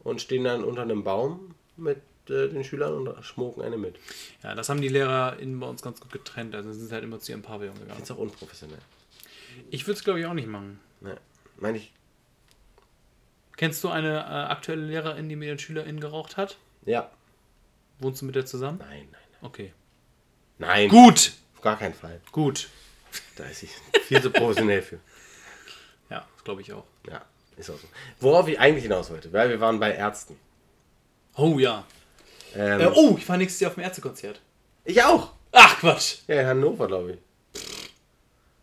und 0.05 0.23
stehen 0.23 0.43
dann 0.45 0.65
unter 0.65 0.81
einem 0.81 1.05
Baum 1.05 1.55
mit 1.77 1.99
äh, 2.31 2.49
den 2.49 2.65
Schülern 2.65 2.95
und 3.07 3.23
schmucken 3.23 3.63
eine 3.63 3.77
mit. 3.77 3.97
Ja, 4.43 4.55
das 4.55 4.71
haben 4.71 4.81
die 4.81 4.89
LehrerInnen 4.89 5.61
bei 5.61 5.67
uns 5.67 5.83
ganz 5.83 6.01
gut 6.01 6.11
getrennt. 6.13 6.55
Also 6.55 6.73
sind 6.73 6.87
sie 6.87 6.95
halt 6.95 7.05
immer 7.05 7.21
zu 7.21 7.33
ihrem 7.33 7.43
Pavillon 7.43 7.79
gegangen. 7.79 8.01
Ist 8.01 8.11
auch 8.11 8.17
unprofessionell. 8.17 8.79
Ich 9.69 9.87
würde 9.87 9.99
es, 9.99 10.03
glaube 10.05 10.19
ich, 10.21 10.25
auch 10.25 10.33
nicht 10.33 10.49
machen. 10.49 10.81
Ne. 11.03 11.19
Meine 11.59 11.77
ich, 11.77 11.93
Kennst 13.59 13.85
du 13.85 13.91
eine 13.91 14.21
äh, 14.21 14.51
aktuelle 14.51 14.87
Lehrerin, 14.87 15.29
die 15.29 15.37
mit 15.37 15.47
ihren 15.49 15.59
SchülerInnen 15.59 16.01
geraucht 16.01 16.39
hat? 16.39 16.57
ja. 16.87 17.11
Wohnst 17.99 18.23
du 18.23 18.25
mit 18.25 18.35
der 18.35 18.47
zusammen? 18.47 18.79
Nein, 18.79 19.09
nein, 19.13 19.21
nein. 19.31 19.41
Okay. 19.43 19.75
Nein, 20.57 20.89
Gut! 20.89 21.33
auf 21.55 21.61
gar 21.61 21.79
keinen 21.79 21.93
Fall. 21.93 22.23
Gut. 22.33 22.71
Da 23.37 23.45
ist 23.45 23.61
sie 23.61 23.69
viel 24.07 24.23
zu 24.23 24.31
professionell 24.31 24.81
für. 24.81 25.01
Ja, 26.09 26.27
das 26.35 26.45
glaube 26.45 26.63
ich 26.63 26.73
auch. 26.73 26.87
Ja, 27.11 27.23
ist 27.57 27.71
auch 27.71 27.79
so. 27.79 27.87
Worauf 28.21 28.49
ich 28.49 28.59
eigentlich 28.59 28.85
hinaus 28.85 29.11
wollte, 29.11 29.33
weil 29.33 29.49
wir 29.51 29.61
waren 29.61 29.79
bei 29.81 29.93
Ärzten. 29.95 30.39
Oh 31.37 31.59
ja. 31.59 31.85
Ähm, 32.55 32.81
Äh, 32.81 32.87
oh, 32.95 33.17
ich 33.19 33.25
fahre 33.25 33.39
nächstes 33.39 33.61
Jahr 33.61 33.71
auf 33.71 33.75
dem 33.75 33.85
Ärztekonzert. 33.85 34.41
Ich 34.85 35.03
auch. 35.03 35.33
Ach, 35.53 35.79
Quatsch. 35.79 36.19
Ja, 36.27 36.41
in 36.41 36.47
Hannover, 36.47 36.87
glaube 36.87 37.13
ich. 37.13 37.19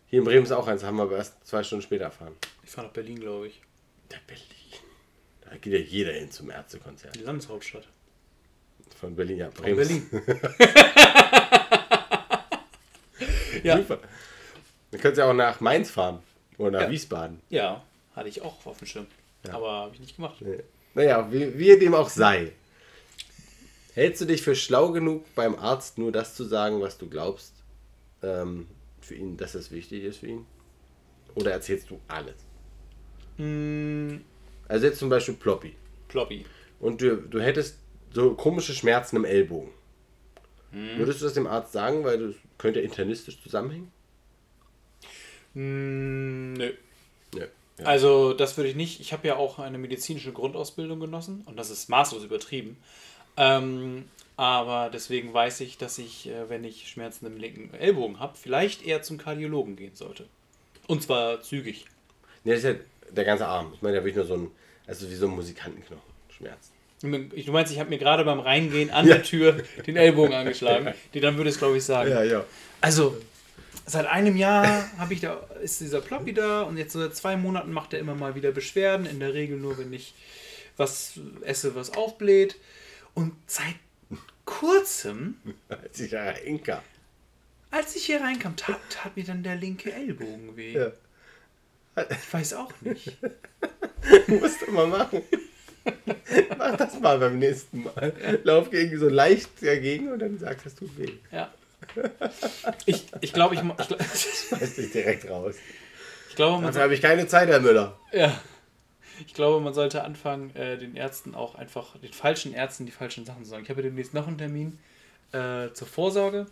Hier 0.08 0.20
in 0.20 0.26
Bremen 0.26 0.44
ist 0.44 0.52
auch 0.52 0.68
eins, 0.68 0.84
haben 0.84 0.98
wir 0.98 1.04
aber 1.04 1.18
erst 1.18 1.46
zwei 1.48 1.64
Stunden 1.64 1.84
später 1.84 2.06
erfahren. 2.06 2.36
Ich 2.64 2.70
fahre 2.70 2.88
nach 2.88 2.94
Berlin, 2.94 3.20
glaube 3.20 3.48
ich. 3.48 3.62
Der 4.12 4.18
Berlin. 4.28 4.46
Da 5.50 5.58
geht 5.58 5.74
ja 5.74 5.80
jeder 5.80 6.12
hin 6.14 6.32
zum 6.32 6.50
Ärztekonzert. 6.50 7.16
Die 7.16 7.24
Landeshauptstadt. 7.24 7.88
Von 9.00 9.16
Berlin, 9.16 9.38
ja. 9.38 9.52
Von 9.52 9.64
Bremen. 9.64 9.78
Berlin. 9.78 10.10
ja. 13.64 13.78
Super. 13.78 14.00
Dann 14.92 15.02
könnt 15.02 15.18
ihr 15.18 15.26
auch 15.26 15.34
nach 15.34 15.60
Mainz 15.62 15.90
fahren. 15.92 16.20
Oder 16.58 16.72
nach 16.72 16.82
Ja. 16.82 16.92
Wiesbaden. 16.92 17.42
ja, 17.50 17.82
hatte 18.16 18.30
ich 18.30 18.42
auch 18.42 18.66
auf 18.66 18.78
dem 18.78 18.88
Schirm. 18.88 19.08
Aber 19.50 19.72
habe 19.72 19.94
ich 19.96 20.00
nicht 20.00 20.16
gemacht. 20.16 20.36
Nee. 20.42 20.60
Naja, 20.94 21.32
wie, 21.32 21.58
wie 21.58 21.78
dem 21.80 21.94
auch 21.96 22.10
sei. 22.10 22.52
Hältst 23.94 24.22
du 24.22 24.26
dich 24.26 24.42
für 24.42 24.56
schlau 24.56 24.92
genug, 24.92 25.26
beim 25.36 25.56
Arzt 25.56 25.98
nur 25.98 26.12
das 26.12 26.36
zu 26.36 26.44
sagen, 26.46 26.82
was 26.82 26.98
du 26.98 27.10
glaubst, 27.10 27.54
ähm, 28.24 28.68
für 29.02 29.16
ihn, 29.16 29.36
dass 29.38 29.56
es 29.56 29.72
wichtig 29.72 30.04
ist 30.04 30.18
für 30.18 30.28
ihn? 30.28 30.46
Oder 31.36 31.52
erzählst 31.52 31.90
du 31.90 32.00
alles? 32.08 32.36
Mm, 33.38 34.18
Also 34.68 34.86
jetzt 34.86 35.00
zum 35.00 35.10
Beispiel 35.10 35.34
Ploppy. 35.36 35.76
Ploppy. 36.08 36.46
Und 36.80 37.02
du, 37.02 37.18
du 37.18 37.42
hättest 37.42 37.80
so 38.14 38.34
komische 38.36 38.74
Schmerzen 38.74 39.16
im 39.18 39.26
Ellbogen. 39.26 39.72
Würdest 40.72 41.20
du 41.20 41.26
das 41.26 41.34
dem 41.34 41.48
Arzt 41.48 41.74
sagen, 41.74 42.06
weil 42.06 42.28
das 42.28 42.36
könnte 42.58 42.80
internistisch 42.80 43.42
zusammenhängen? 43.42 43.92
Mm, 45.54 46.54
nö. 46.54 46.66
Nö. 46.68 46.74
Ja. 47.82 47.88
Also, 47.88 48.34
das 48.34 48.58
würde 48.58 48.70
ich 48.70 48.76
nicht. 48.76 49.00
Ich 49.02 49.12
habe 49.14 49.28
ja 49.28 49.36
auch 49.36 49.60
eine 49.60 49.78
medizinische 49.78 50.32
Grundausbildung 50.32 51.00
genossen 51.00 51.44
und 51.46 51.58
das 51.58 51.70
ist 51.70 51.90
maßlos 51.90 52.24
übertrieben. 52.24 52.78
Ähm, 53.38 54.06
aber 54.38 54.90
deswegen 54.94 55.34
weiß 55.34 55.62
ich, 55.62 55.78
dass 55.78 55.98
ich, 55.98 56.28
äh, 56.28 56.50
wenn 56.50 56.64
ich 56.64 56.88
Schmerzen 56.90 57.26
im 57.28 57.38
linken 57.38 57.74
Ellbogen 57.74 58.20
habe, 58.20 58.38
vielleicht 58.42 58.86
eher 58.86 59.02
zum 59.02 59.18
Kardiologen 59.18 59.76
gehen 59.76 59.96
sollte. 59.96 60.26
Und 60.88 61.04
zwar 61.04 61.42
zügig. 61.42 61.86
Nee, 62.44 62.52
das 62.52 62.60
ist 62.64 62.66
ja 62.66 62.76
der 63.12 63.24
ganze 63.26 63.48
Arm. 63.48 63.72
Ich 63.76 63.82
meine, 63.82 63.98
da 63.98 64.04
will 64.04 64.10
ich 64.10 64.16
nur 64.16 64.26
so 64.26 64.36
ein, 64.36 64.52
also 64.88 65.10
wie 65.10 65.16
so 65.16 65.28
ein 65.28 65.32
Musikantenknochen. 65.32 66.02
Schmerzen. 66.36 66.72
Ich- 67.34 67.46
Du 67.46 67.52
meinst, 67.52 67.72
ich 67.74 67.80
habe 67.80 67.90
mir 67.90 67.98
gerade 67.98 68.24
beim 68.24 68.40
Reingehen 68.40 68.92
an 68.92 69.08
der 69.08 69.24
Tür 69.24 69.64
den 69.88 69.96
Ellbogen 69.96 70.34
angeschlagen. 70.34 70.94
Die 71.14 71.20
dann 71.20 71.36
würde 71.38 71.50
es, 71.50 71.58
glaube 71.58 71.78
ich, 71.78 71.84
sagen. 71.84 72.12
ja. 72.12 72.46
Also, 72.80 73.18
seit 73.86 74.06
einem 74.06 74.36
Jahr 74.38 74.86
habe 74.98 75.14
ich 75.14 75.22
da, 75.22 75.36
ist 75.62 75.80
dieser 75.82 76.02
Ploppy 76.02 76.34
da 76.34 76.62
und 76.64 76.78
jetzt 76.78 76.94
so 76.94 77.00
seit 77.00 77.16
zwei 77.16 77.36
Monaten 77.36 77.72
macht 77.72 77.94
er 77.94 78.00
immer 78.00 78.16
mal 78.16 78.36
wieder 78.36 78.52
Beschwerden. 78.52 79.06
In 79.06 79.20
der 79.20 79.34
Regel 79.34 79.58
nur, 79.58 79.78
wenn 79.78 79.92
ich 79.94 80.14
was 80.78 81.20
esse, 81.42 81.76
was 81.76 81.94
aufbläht. 81.94 82.56
Und 83.14 83.34
seit 83.48 83.76
kurzem, 84.46 85.36
Als 85.70 86.00
ich 86.00 86.12
ja 86.12 86.32
Inka. 86.32 86.84
als 87.72 87.96
ich 87.96 88.06
hier 88.06 88.22
reinkam, 88.22 88.56
tat, 88.56 88.80
tat 88.90 89.16
mir 89.16 89.24
dann 89.24 89.44
der 89.44 89.56
linke 89.56 89.92
Ellbogen 89.94 90.56
weh. 90.58 90.74
Ja. 90.74 90.92
Ich 92.10 92.34
weiß 92.34 92.54
auch 92.54 92.72
nicht. 92.82 93.18
Musst 94.28 94.62
du 94.62 94.72
mal 94.72 94.88
machen. 94.88 95.22
Mach 96.58 96.78
das 96.78 97.00
mal 97.00 97.20
beim 97.20 97.40
nächsten 97.40 97.84
Mal. 97.84 98.14
Lauf 98.44 98.70
gegen 98.70 98.98
so 98.98 99.10
leicht 99.10 99.50
dagegen 99.62 100.12
und 100.12 100.20
dann 100.20 100.40
sagst, 100.40 100.66
das 100.66 100.76
tut 100.76 100.98
weh. 100.98 101.12
Ja. 101.32 101.54
Ich, 102.86 103.06
ich 103.22 103.34
glaube, 103.34 103.56
ich, 103.56 103.62
ich, 103.62 103.88
glaub- 103.88 104.04
Schmeiß 104.04 104.76
dich 104.76 104.92
direkt 104.92 105.30
raus. 105.30 105.56
ich 106.30 106.36
glaube, 106.36 106.58
man 106.58 106.66
Dafür 106.66 106.84
habe 106.84 106.94
ich 106.94 107.02
keine 107.02 107.28
Zeit, 107.28 107.50
Herr 107.50 107.60
Müller. 107.60 108.00
Ja. 108.12 108.40
Ich 109.28 109.34
glaube, 109.34 109.64
man 109.64 109.74
sollte 109.74 110.04
anfangen, 110.04 110.56
äh, 110.56 110.78
den 110.78 110.96
Ärzten 110.96 111.36
auch 111.36 111.56
einfach, 111.56 111.98
den 112.00 112.14
falschen 112.14 112.54
Ärzten 112.54 112.86
die 112.86 112.92
falschen 112.92 113.26
Sachen 113.26 113.44
zu 113.44 113.52
sagen. 113.52 113.64
Ich 113.64 113.70
habe 113.70 113.84
demnächst 113.84 114.14
noch 114.14 114.28
einen 114.28 114.38
Termin 114.38 114.80
äh, 115.32 115.72
zur 115.74 115.88
Vorsorge 115.88 116.48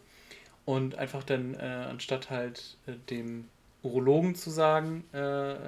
und 0.66 0.96
einfach 0.96 1.24
dann, 1.24 1.56
äh, 1.56 1.88
anstatt 1.90 2.30
halt 2.30 2.78
äh, 2.86 2.94
dem 3.10 3.46
Urologen 3.82 4.36
zu 4.36 4.50
sagen, 4.50 5.04
äh, 5.14 5.18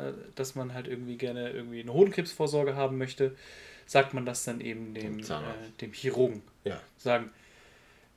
äh, 0.09 0.13
dass 0.35 0.55
man 0.55 0.73
halt 0.73 0.87
irgendwie 0.87 1.17
gerne 1.17 1.49
irgendwie 1.51 1.81
eine 1.81 1.93
Hodenkrebsvorsorge 1.93 2.75
haben 2.75 2.97
möchte, 2.97 3.35
sagt 3.85 4.13
man 4.13 4.25
das 4.25 4.43
dann 4.43 4.61
eben 4.61 4.93
dem, 4.93 5.21
Dem 5.81 5.93
Chirurgen. 5.93 6.43
Ja. 6.63 6.79
Sagen, 6.97 7.31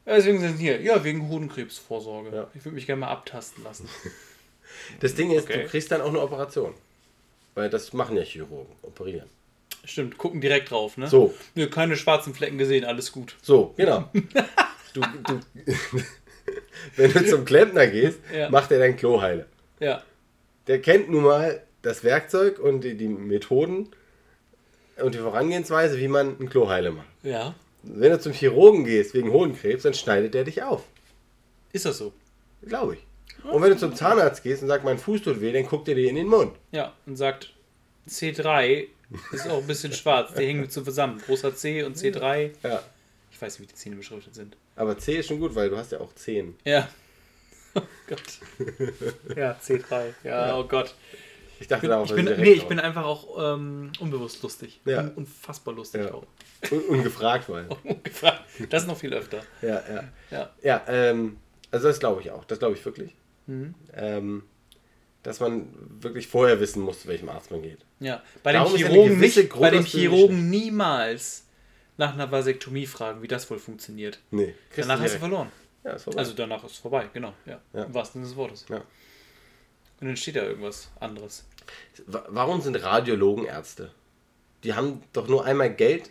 deswegen 0.07 0.41
sind 0.41 0.59
hier, 0.59 0.81
ja, 0.81 1.03
wegen 1.05 1.29
Hodenkrebsvorsorge. 1.29 2.35
Ja. 2.35 2.51
Ich 2.55 2.65
würde 2.65 2.75
mich 2.75 2.87
gerne 2.87 3.01
mal 3.01 3.09
abtasten 3.11 3.65
lassen. 3.65 3.89
Das 5.01 5.15
Ding 5.15 5.31
ist, 5.31 5.45
Okay. 5.45 5.63
du 5.63 5.69
kriegst 5.69 5.93
dann 5.93 6.01
auch 6.01 6.09
eine 6.09 6.21
Operation. 6.21 6.75
Weil 7.55 7.71
das 7.71 7.93
machen 7.93 8.17
ja 8.17 8.23
Chirurgen, 8.25 8.75
operieren. 8.83 9.29
Stimmt, 9.85 10.19
gucken 10.19 10.41
direkt 10.41 10.71
drauf, 10.73 10.97
ne? 10.97 11.07
So, 11.07 11.33
Nö, 11.55 11.69
keine 11.69 11.97
schwarzen 11.97 12.35
Flecken 12.35 12.59
gesehen, 12.59 12.85
alles 12.85 13.13
gut. 13.13 13.37
so, 13.41 13.73
genau. 13.77 14.11
Du, 14.93 15.01
du, 15.01 15.41
wenn 16.97 17.13
du 17.13 17.27
zum 17.27 17.45
Klempner 17.45 17.87
gehst, 17.87 18.19
Ja. 18.35 18.51
macht 18.51 18.71
er 18.73 18.79
dein 18.81 18.97
Klo 18.97 19.21
heile. 19.23 19.47
Ja. 19.81 20.03
Der 20.67 20.81
kennt 20.81 21.09
nun 21.11 21.23
mal 21.25 21.63
das 21.83 22.03
Werkzeug 22.03 22.59
und 22.59 22.81
die, 22.83 22.97
die 22.97 23.09
Methoden 23.09 23.91
und 25.01 25.15
die 25.15 25.19
Vorangehensweise, 25.19 25.99
wie 25.99 26.09
man 26.09 26.37
ein 26.41 26.49
Klo 26.51 26.69
heile 26.69 26.91
macht. 26.91 27.07
Ja. 27.23 27.55
Wenn 27.87 28.13
du 28.13 28.21
zum 28.21 28.33
Chirurgen 28.33 28.85
gehst 28.85 29.15
wegen 29.15 29.31
Hodenkrebs, 29.31 29.83
dann 29.83 29.95
schneidet 29.95 30.35
der 30.35 30.45
dich 30.45 30.63
auf. 30.63 30.85
Ist 31.73 31.85
das 31.85 31.99
so? 31.99 32.13
Glaube 32.63 32.95
ich. 32.95 33.07
Und 33.45 33.63
wenn 33.63 33.71
du 33.71 33.77
zum 33.77 33.95
Zahnarzt 33.95 34.43
gehst 34.43 34.63
und 34.63 34.69
sagst, 34.69 34.85
mein 34.85 34.99
Fuß 34.99 35.23
tut 35.23 35.41
weh, 35.41 35.53
dann 35.53 35.67
guckt 35.67 35.89
er 35.89 35.95
dir 35.95 36.09
in 36.09 36.17
den 36.17 36.29
Mund. 36.29 36.53
Ja, 36.73 36.95
und 37.05 37.17
sagt, 37.17 37.53
C3 38.09 38.87
ist 39.33 39.49
auch 39.49 39.59
ein 39.59 39.67
bisschen 39.67 39.93
schwarz. 39.93 40.33
Die 40.35 40.47
hängen 40.47 40.69
so 40.71 40.83
zusammen. 40.83 41.19
Großer 41.19 41.55
C 41.55 41.83
und 41.83 41.97
C3. 41.97 42.53
Ja. 42.63 42.83
Ich 43.31 43.41
weiß 43.41 43.59
nicht, 43.59 43.69
wie 43.69 43.73
die 43.75 43.79
Zähne 43.79 43.97
beschriftet 43.97 44.35
sind. 44.35 44.57
Aber 44.77 44.97
C 44.97 45.19
ist 45.19 45.29
schon 45.29 45.41
gut, 45.41 45.55
weil 45.55 45.69
du 45.69 45.77
hast 45.77 45.93
ja 45.93 46.01
auch 46.01 46.15
Zehen. 46.15 46.57
Ja. 46.65 46.89
Oh 47.77 47.83
Gott. 48.07 48.23
Ja, 49.37 49.59
C3. 49.61 50.13
Ja, 50.23 50.57
oh 50.57 50.63
Gott. 50.63 50.95
Ich 51.61 51.69
dachte 51.69 51.89
darauf, 51.89 52.09
ich 52.11 52.17
bin, 52.17 52.25
nee, 52.25 52.53
ich 52.53 52.67
bin 52.67 52.81
einfach 52.81 53.05
auch 53.05 53.55
ähm, 53.55 53.93
unbewusst 54.01 54.43
lustig. 54.43 54.81
Ja. 54.85 55.01
Un 55.01 55.11
unfassbar 55.11 55.75
lustig 55.75 56.03
Ja. 56.05 56.15
auch. 56.15 56.27
Un 56.71 56.81
ungefragt 56.89 57.49
war. 57.49 57.65
Ungefragt. 57.85 58.43
Das 58.71 58.87
noch 58.87 58.97
viel 58.99 59.13
öfter. 59.15 59.43
Ja, 59.63 59.83
ja. 59.93 60.05
Ja. 60.31 60.51
Ja, 60.63 60.83
ähm, 60.89 61.37
also 61.71 61.89
das 61.89 62.01
glaube 62.01 62.21
ich 62.23 62.31
auch. 62.31 62.45
Das 62.45 62.59
glaube 62.59 62.75
ich 62.75 62.85
wirklich. 62.85 63.15
Mhm. 63.47 63.75
Ähm, 63.95 64.43
dass 65.23 65.41
man 65.41 65.69
wirklich 66.01 66.27
vorher 66.27 66.61
wissen 66.61 66.83
muss, 66.83 67.01
zu 67.03 67.09
welchem 67.09 67.29
Arzt 67.29 67.51
man 67.51 67.63
geht. 67.63 67.79
Ja. 68.01 68.23
Bei 68.43 68.53
dem 68.53 68.59
Darum 68.59 68.75
ist 68.75 68.85
eine 68.85 68.91
Chirurgen 68.93 69.21
nicht, 69.21 69.59
bei 69.59 69.71
dem 69.71 69.85
Chirurgen 69.85 70.51
niemals 70.51 71.47
nach 71.97 72.13
einer 72.13 72.31
Vasektomie 72.31 72.87
fragen, 72.87 73.23
wie 73.23 73.29
das 73.29 73.49
wohl 73.51 73.59
funktioniert. 73.59 74.19
Nee, 74.31 74.55
Danach 74.77 75.01
hast 75.01 75.15
du 75.15 75.19
verloren. 75.19 75.51
Ja, 75.85 75.93
ist 75.93 76.05
vorbei. 76.05 76.19
Also 76.19 76.33
danach 76.35 76.65
ist 76.65 76.73
es 76.73 76.79
vorbei, 76.79 77.09
genau. 77.13 77.35
Ja. 77.47 77.61
Ja. 77.73 77.85
Im 77.85 77.95
wahrsten 77.95 78.21
Sinne 78.23 78.29
des 78.31 78.37
Wortes. 78.37 78.67
Ja. 78.69 78.83
Und 80.05 80.09
dann 80.11 80.17
steht 80.19 80.37
da 80.37 80.43
irgendwas 80.43 80.91
anderes. 81.01 81.45
Wa- 82.07 82.27
Warum 82.29 82.61
sind 82.61 82.77
Radiologen 82.77 83.47
Ärzte? 83.47 83.91
Die 84.63 84.75
haben 84.75 85.01
doch 85.15 85.29
nur 85.29 85.47
einmal 85.47 85.73
Geld 85.75 86.11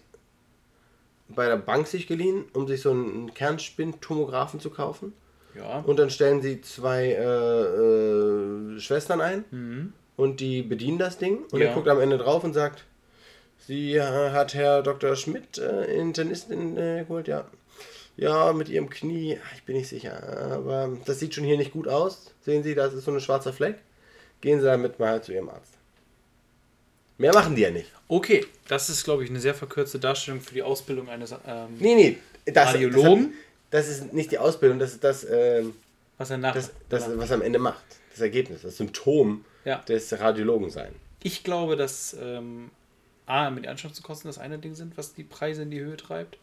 bei 1.30 1.48
der 1.48 1.58
Bank 1.58 1.86
sich 1.86 2.08
geliehen, 2.08 2.46
um 2.54 2.68
sich 2.68 2.82
so 2.82 2.90
einen 2.90 3.34
Kernspintomographen 3.36 4.60
zu 4.60 4.72
kaufen. 4.72 5.14
Ja. 5.56 5.82
Und 5.82 6.00
dann 6.00 6.10
stellen 6.10 6.42
sie 6.42 6.62
zwei 6.62 7.10
äh, 7.10 7.24
äh, 7.24 8.80
Schwestern 8.80 9.22
ein 9.22 9.94
und 10.18 10.40
die 10.40 10.64
bedienen 10.64 10.98
das 10.98 11.20
Ding. 11.20 11.44
Und 11.52 11.54
Mhm. 11.54 11.62
Ja. 11.62 11.68
er 11.68 11.74
guckt 11.76 11.88
am 11.88 12.00
Ende 12.00 12.18
drauf 12.18 12.44
und 12.44 12.54
sagt, 12.54 12.86
sie 13.60 13.94
äh, 13.96 14.02
hat 14.32 14.56
Herr 14.56 14.82
Dr. 14.82 15.16
Schmidt, 15.16 15.60
äh, 15.60 15.96
Internistin, 15.96 16.78
äh, 16.78 17.06
geholt, 17.08 17.28
ja. 17.28 17.46
Ja, 18.16 18.54
mit 18.54 18.70
ihrem 18.70 18.90
Knie, 18.90 19.40
ich 19.56 19.64
bin 19.64 19.76
nicht 19.76 19.88
sicher, 19.90 20.22
aber 20.52 20.96
das 21.06 21.20
sieht 21.20 21.34
schon 21.34 21.44
hier 21.44 21.58
nicht 21.58 21.72
gut 21.74 21.88
aus. 21.88 22.32
Sehen 22.42 22.62
Sie, 22.64 22.76
das 22.76 22.94
ist 22.94 23.06
so 23.06 23.12
ein 23.12 23.20
schwarzer 23.20 23.54
Fleck. 23.54 23.78
Gehen 24.42 24.60
Sie 24.60 24.66
damit 24.66 25.00
mal 25.00 25.24
zu 25.24 25.34
Ihrem 25.34 25.50
Arzt. 25.50 25.74
Mehr 27.18 27.34
machen 27.34 27.56
die 27.56 27.62
ja 27.62 27.72
nicht. 27.72 27.92
Okay, 28.08 28.46
das 28.68 28.90
ist, 28.90 29.04
glaube 29.04 29.24
ich, 29.24 29.30
eine 29.30 29.40
sehr 29.40 29.56
verkürzte 29.56 30.00
Darstellung 30.00 30.42
für 30.42 30.54
die 30.54 30.64
Ausbildung 30.64 31.10
eines 31.10 31.32
ähm, 31.32 31.78
Nee, 31.80 31.96
nee, 31.96 32.52
das, 32.52 32.70
Radiologen? 32.74 33.34
Das, 33.72 33.88
das 33.88 33.98
ist 33.98 34.14
nicht 34.14 34.32
die 34.32 34.38
Ausbildung, 34.38 34.80
das 34.80 34.94
ist 34.94 35.04
das, 35.04 35.24
ähm, 35.30 35.74
was 36.18 36.30
er 36.30 36.38
nach. 36.38 36.54
das, 36.54 36.72
das 36.90 37.06
was 37.18 37.32
am 37.32 37.42
Ende 37.42 37.60
macht. 37.60 37.84
Das 38.12 38.22
Ergebnis, 38.22 38.62
das 38.62 38.78
Symptom 38.78 39.46
Ja. 39.66 39.78
des 39.88 40.12
Radiologen 40.20 40.70
sein. 40.70 40.94
Ich 41.24 41.44
glaube, 41.44 41.76
dass 41.76 42.16
ähm, 42.20 42.70
A, 43.26 43.50
mit 43.50 43.66
Anschaffungskosten 43.68 44.28
das 44.30 44.38
eine 44.38 44.60
Ding 44.60 44.76
sind, 44.76 44.98
was 44.98 45.14
die 45.14 45.24
Preise 45.24 45.64
in 45.64 45.72
die 45.72 45.80
Höhe 45.80 45.98
treibt. 45.98 46.38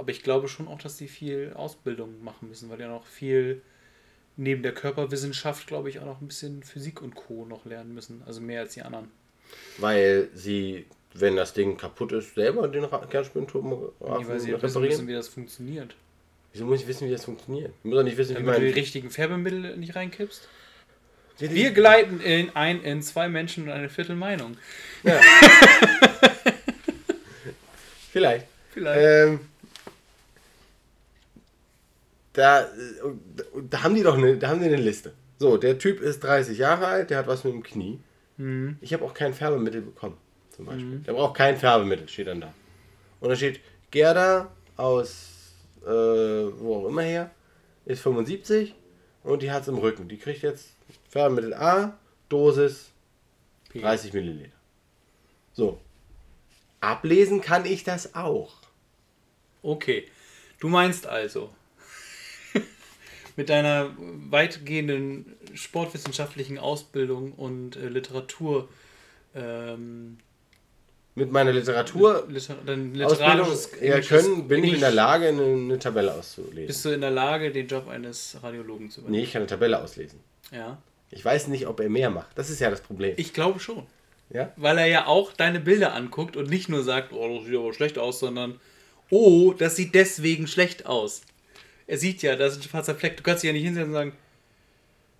Aber 0.00 0.10
ich 0.10 0.22
glaube 0.22 0.48
schon 0.48 0.66
auch, 0.66 0.78
dass 0.80 0.96
die 0.96 1.08
viel 1.08 1.52
Ausbildung 1.54 2.24
machen 2.24 2.48
müssen, 2.48 2.70
weil 2.70 2.78
die 2.78 2.84
ja 2.84 2.88
noch 2.88 3.04
viel 3.06 3.60
neben 4.36 4.62
der 4.62 4.72
Körperwissenschaft, 4.72 5.66
glaube 5.66 5.90
ich, 5.90 5.98
auch 6.00 6.06
noch 6.06 6.22
ein 6.22 6.26
bisschen 6.28 6.62
Physik 6.62 7.02
und 7.02 7.14
Co. 7.14 7.44
noch 7.44 7.66
lernen 7.66 7.92
müssen. 7.94 8.22
Also 8.26 8.40
mehr 8.40 8.60
als 8.60 8.72
die 8.72 8.80
anderen. 8.80 9.10
Weil 9.76 10.28
sie, 10.34 10.86
wenn 11.12 11.36
das 11.36 11.52
Ding 11.52 11.76
kaputt 11.76 12.12
ist, 12.12 12.34
selber 12.34 12.66
den 12.68 12.86
Kernspinturm 13.10 13.68
Nee, 13.68 13.76
weil 14.26 14.40
sie 14.40 14.52
ja 14.52 14.56
wissen 14.62 14.66
reparieren. 14.68 14.88
müssen, 14.88 15.08
wie 15.08 15.12
das 15.12 15.28
funktioniert. 15.28 15.94
Wieso 16.54 16.64
muss 16.64 16.80
ich 16.80 16.86
wissen, 16.86 17.06
wie 17.08 17.12
das 17.12 17.26
funktioniert? 17.26 17.72
Ich 17.80 17.84
muss 17.84 17.96
doch 17.96 18.02
nicht 18.02 18.16
wissen, 18.16 18.30
wie 18.30 18.40
Damit 18.42 18.54
du 18.56 18.60
die 18.60 18.66
man. 18.68 18.74
richtigen 18.74 19.10
Färbemittel 19.10 19.76
nicht 19.76 19.94
reinkippst. 19.94 20.48
Wir 21.38 21.72
gleiten 21.72 22.20
in 22.20 22.56
ein 22.56 22.82
in 22.82 23.02
zwei 23.02 23.28
Menschen 23.28 23.64
und 23.64 23.70
eine 23.70 23.90
Viertelmeinung. 23.90 24.56
Vielleicht. 28.12 28.46
Vielleicht. 28.70 29.00
Ähm, 29.28 29.40
da, 32.32 32.62
äh, 32.62 32.66
da 33.68 33.82
haben 33.82 33.94
die 33.94 34.02
doch 34.02 34.16
eine, 34.16 34.36
da 34.36 34.48
haben 34.48 34.60
die 34.60 34.66
eine 34.66 34.76
Liste. 34.76 35.12
So, 35.38 35.56
der 35.56 35.78
Typ 35.78 36.00
ist 36.00 36.20
30 36.20 36.58
Jahre 36.58 36.86
alt, 36.86 37.10
der 37.10 37.18
hat 37.18 37.26
was 37.26 37.44
mit 37.44 37.54
dem 37.54 37.62
Knie. 37.62 38.00
Mhm. 38.36 38.78
Ich 38.80 38.92
habe 38.92 39.04
auch 39.04 39.14
kein 39.14 39.34
Färbemittel 39.34 39.82
bekommen, 39.82 40.16
zum 40.50 40.66
Beispiel. 40.66 40.98
Der 40.98 41.12
braucht 41.12 41.36
kein 41.36 41.56
Färbemittel, 41.56 42.08
steht 42.08 42.26
dann 42.26 42.40
da. 42.40 42.54
Und 43.20 43.30
da 43.30 43.36
steht, 43.36 43.60
Gerda 43.90 44.50
aus 44.76 45.30
äh, 45.82 45.88
wo 45.88 46.76
auch 46.76 46.88
immer 46.88 47.02
her, 47.02 47.30
ist 47.86 48.02
75 48.02 48.74
und 49.22 49.42
die 49.42 49.50
hat 49.50 49.62
es 49.62 49.68
im 49.68 49.78
Rücken. 49.78 50.08
Die 50.08 50.18
kriegt 50.18 50.42
jetzt 50.42 50.76
Färbemittel 51.08 51.54
A, 51.54 51.98
Dosis 52.28 52.90
30 53.74 54.12
Milliliter. 54.12 54.56
So. 55.52 55.80
Ablesen 56.80 57.40
kann 57.40 57.64
ich 57.64 57.84
das 57.84 58.14
auch. 58.14 58.54
Okay. 59.62 60.06
Du 60.58 60.68
meinst 60.68 61.06
also, 61.06 61.50
mit 63.40 63.48
deiner 63.48 63.88
weitgehenden 64.28 65.24
sportwissenschaftlichen 65.54 66.58
Ausbildung 66.58 67.32
und 67.32 67.74
äh, 67.74 67.88
Literatur, 67.88 68.68
ähm, 69.34 70.18
Mit 71.14 71.32
meiner 71.32 71.50
Literatur 71.50 72.26
Liter 72.28 72.58
Ausbildung 73.06 73.48
ja, 73.80 74.00
können, 74.02 74.46
bin 74.46 74.62
ich 74.62 74.74
in 74.74 74.80
der 74.80 74.90
Englisch- 74.90 74.94
Lage, 74.94 75.28
eine, 75.28 75.42
eine 75.42 75.78
Tabelle 75.78 76.12
auszulesen. 76.12 76.66
Bist 76.66 76.84
du 76.84 76.90
in 76.90 77.00
der 77.00 77.12
Lage, 77.12 77.50
den 77.50 77.66
Job 77.66 77.88
eines 77.88 78.36
Radiologen 78.42 78.90
zu 78.90 79.00
übernehmen? 79.00 79.20
Nee, 79.20 79.24
ich 79.24 79.32
kann 79.32 79.40
eine 79.40 79.46
Tabelle 79.48 79.82
auslesen. 79.82 80.20
Ja. 80.52 80.76
Ich 81.10 81.24
weiß 81.24 81.48
nicht, 81.48 81.66
ob 81.66 81.80
er 81.80 81.88
mehr 81.88 82.10
macht. 82.10 82.36
Das 82.36 82.50
ist 82.50 82.60
ja 82.60 82.68
das 82.68 82.82
Problem. 82.82 83.14
Ich 83.16 83.32
glaube 83.32 83.58
schon. 83.58 83.86
ja? 84.28 84.52
Weil 84.56 84.76
er 84.76 84.86
ja 84.86 85.06
auch 85.06 85.32
deine 85.32 85.60
Bilder 85.60 85.94
anguckt 85.94 86.36
und 86.36 86.50
nicht 86.50 86.68
nur 86.68 86.82
sagt, 86.82 87.14
oh, 87.14 87.38
das 87.38 87.46
sieht 87.46 87.56
aber 87.56 87.72
schlecht 87.72 87.96
aus, 87.96 88.20
sondern, 88.20 88.60
oh, 89.08 89.54
das 89.54 89.76
sieht 89.76 89.94
deswegen 89.94 90.46
schlecht 90.46 90.84
aus. 90.84 91.22
Er 91.90 91.98
sieht 91.98 92.22
ja, 92.22 92.36
da 92.36 92.46
ist 92.46 92.56
ein 92.56 92.62
schwarzer 92.62 92.94
Fleck. 92.94 93.16
Du 93.16 93.24
kannst 93.24 93.42
dich 93.42 93.48
ja 93.48 93.52
nicht 93.52 93.64
hinsetzen 93.64 93.88
und 93.88 93.94
sagen, 93.94 94.12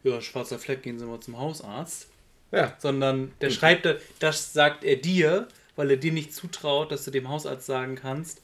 ja, 0.04 0.20
schwarzer 0.20 0.56
Fleck, 0.58 0.82
gehen 0.84 1.00
Sie 1.00 1.04
mal 1.04 1.18
zum 1.18 1.36
Hausarzt. 1.36 2.06
ja. 2.52 2.76
Sondern 2.78 3.32
der 3.40 3.50
schreibt, 3.50 3.84
da- 3.86 3.96
das 4.20 4.52
sagt 4.52 4.84
er 4.84 4.94
dir, 4.96 5.48
weil 5.74 5.90
er 5.90 5.96
dir 5.96 6.12
nicht 6.12 6.32
zutraut, 6.32 6.92
dass 6.92 7.04
du 7.04 7.10
dem 7.10 7.28
Hausarzt 7.28 7.66
sagen 7.66 7.96
kannst, 7.96 8.40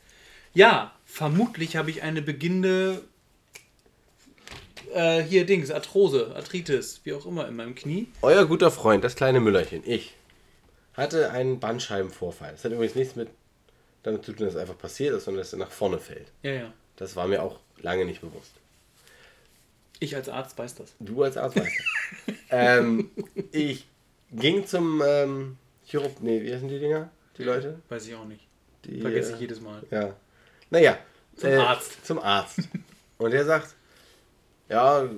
ja, 0.54 0.92
vermutlich 1.04 1.76
habe 1.76 1.90
ich 1.90 2.02
eine 2.02 2.20
beginnende, 2.20 3.02
äh, 4.92 5.22
hier 5.22 5.46
Dings, 5.46 5.70
Arthrose, 5.70 6.32
Arthritis, 6.34 7.00
wie 7.04 7.12
auch 7.12 7.26
immer, 7.26 7.46
in 7.46 7.54
meinem 7.56 7.74
Knie. 7.76 8.08
Euer 8.22 8.46
guter 8.46 8.70
Freund, 8.72 9.04
das 9.04 9.14
kleine 9.14 9.38
Müllerchen, 9.40 9.82
ich, 9.86 10.14
hatte 10.94 11.30
einen 11.30 11.60
Bandscheibenvorfall. 11.60 12.52
Das 12.52 12.64
hat 12.64 12.72
übrigens 12.72 12.94
nichts 12.96 13.14
mit 13.16 13.28
damit 14.02 14.24
zu 14.24 14.32
tun, 14.32 14.46
dass 14.46 14.54
es 14.54 14.60
einfach 14.60 14.78
passiert 14.78 15.14
ist, 15.14 15.24
sondern 15.24 15.42
dass 15.42 15.52
er 15.52 15.58
nach 15.58 15.70
vorne 15.70 15.98
fällt. 15.98 16.32
Ja, 16.42 16.52
ja. 16.52 16.72
Das 16.96 17.14
war 17.16 17.28
mir 17.28 17.42
auch 17.42 17.60
lange 17.82 18.04
nicht 18.04 18.20
bewusst. 18.20 18.52
Ich 19.98 20.14
als 20.14 20.28
Arzt 20.28 20.58
weiß 20.58 20.74
das. 20.74 20.94
Du 21.00 21.22
als 21.22 21.36
Arzt 21.36 21.56
weißt 21.56 21.72
das. 22.26 22.36
ähm, 22.50 23.10
ich 23.52 23.86
ging 24.30 24.66
zum 24.66 25.02
ähm, 25.06 25.56
Chirurg... 25.84 26.20
Nee, 26.20 26.42
wie 26.42 26.52
heißen 26.52 26.68
die 26.68 26.78
Dinger? 26.78 27.10
Die 27.38 27.44
Leute? 27.44 27.80
Weiß 27.88 28.06
ich 28.06 28.14
auch 28.14 28.24
nicht. 28.24 28.46
Die, 28.84 29.00
Vergesse 29.00 29.32
äh, 29.32 29.34
ich 29.34 29.40
jedes 29.40 29.60
Mal. 29.60 29.82
Ja. 29.90 30.14
Naja. 30.70 30.98
Zum 31.36 31.52
Arzt. 31.52 32.06
Zum 32.06 32.18
Arzt. 32.18 32.60
Und 33.18 33.30
der 33.30 33.44
sagt, 33.44 33.74
ja, 34.68 35.08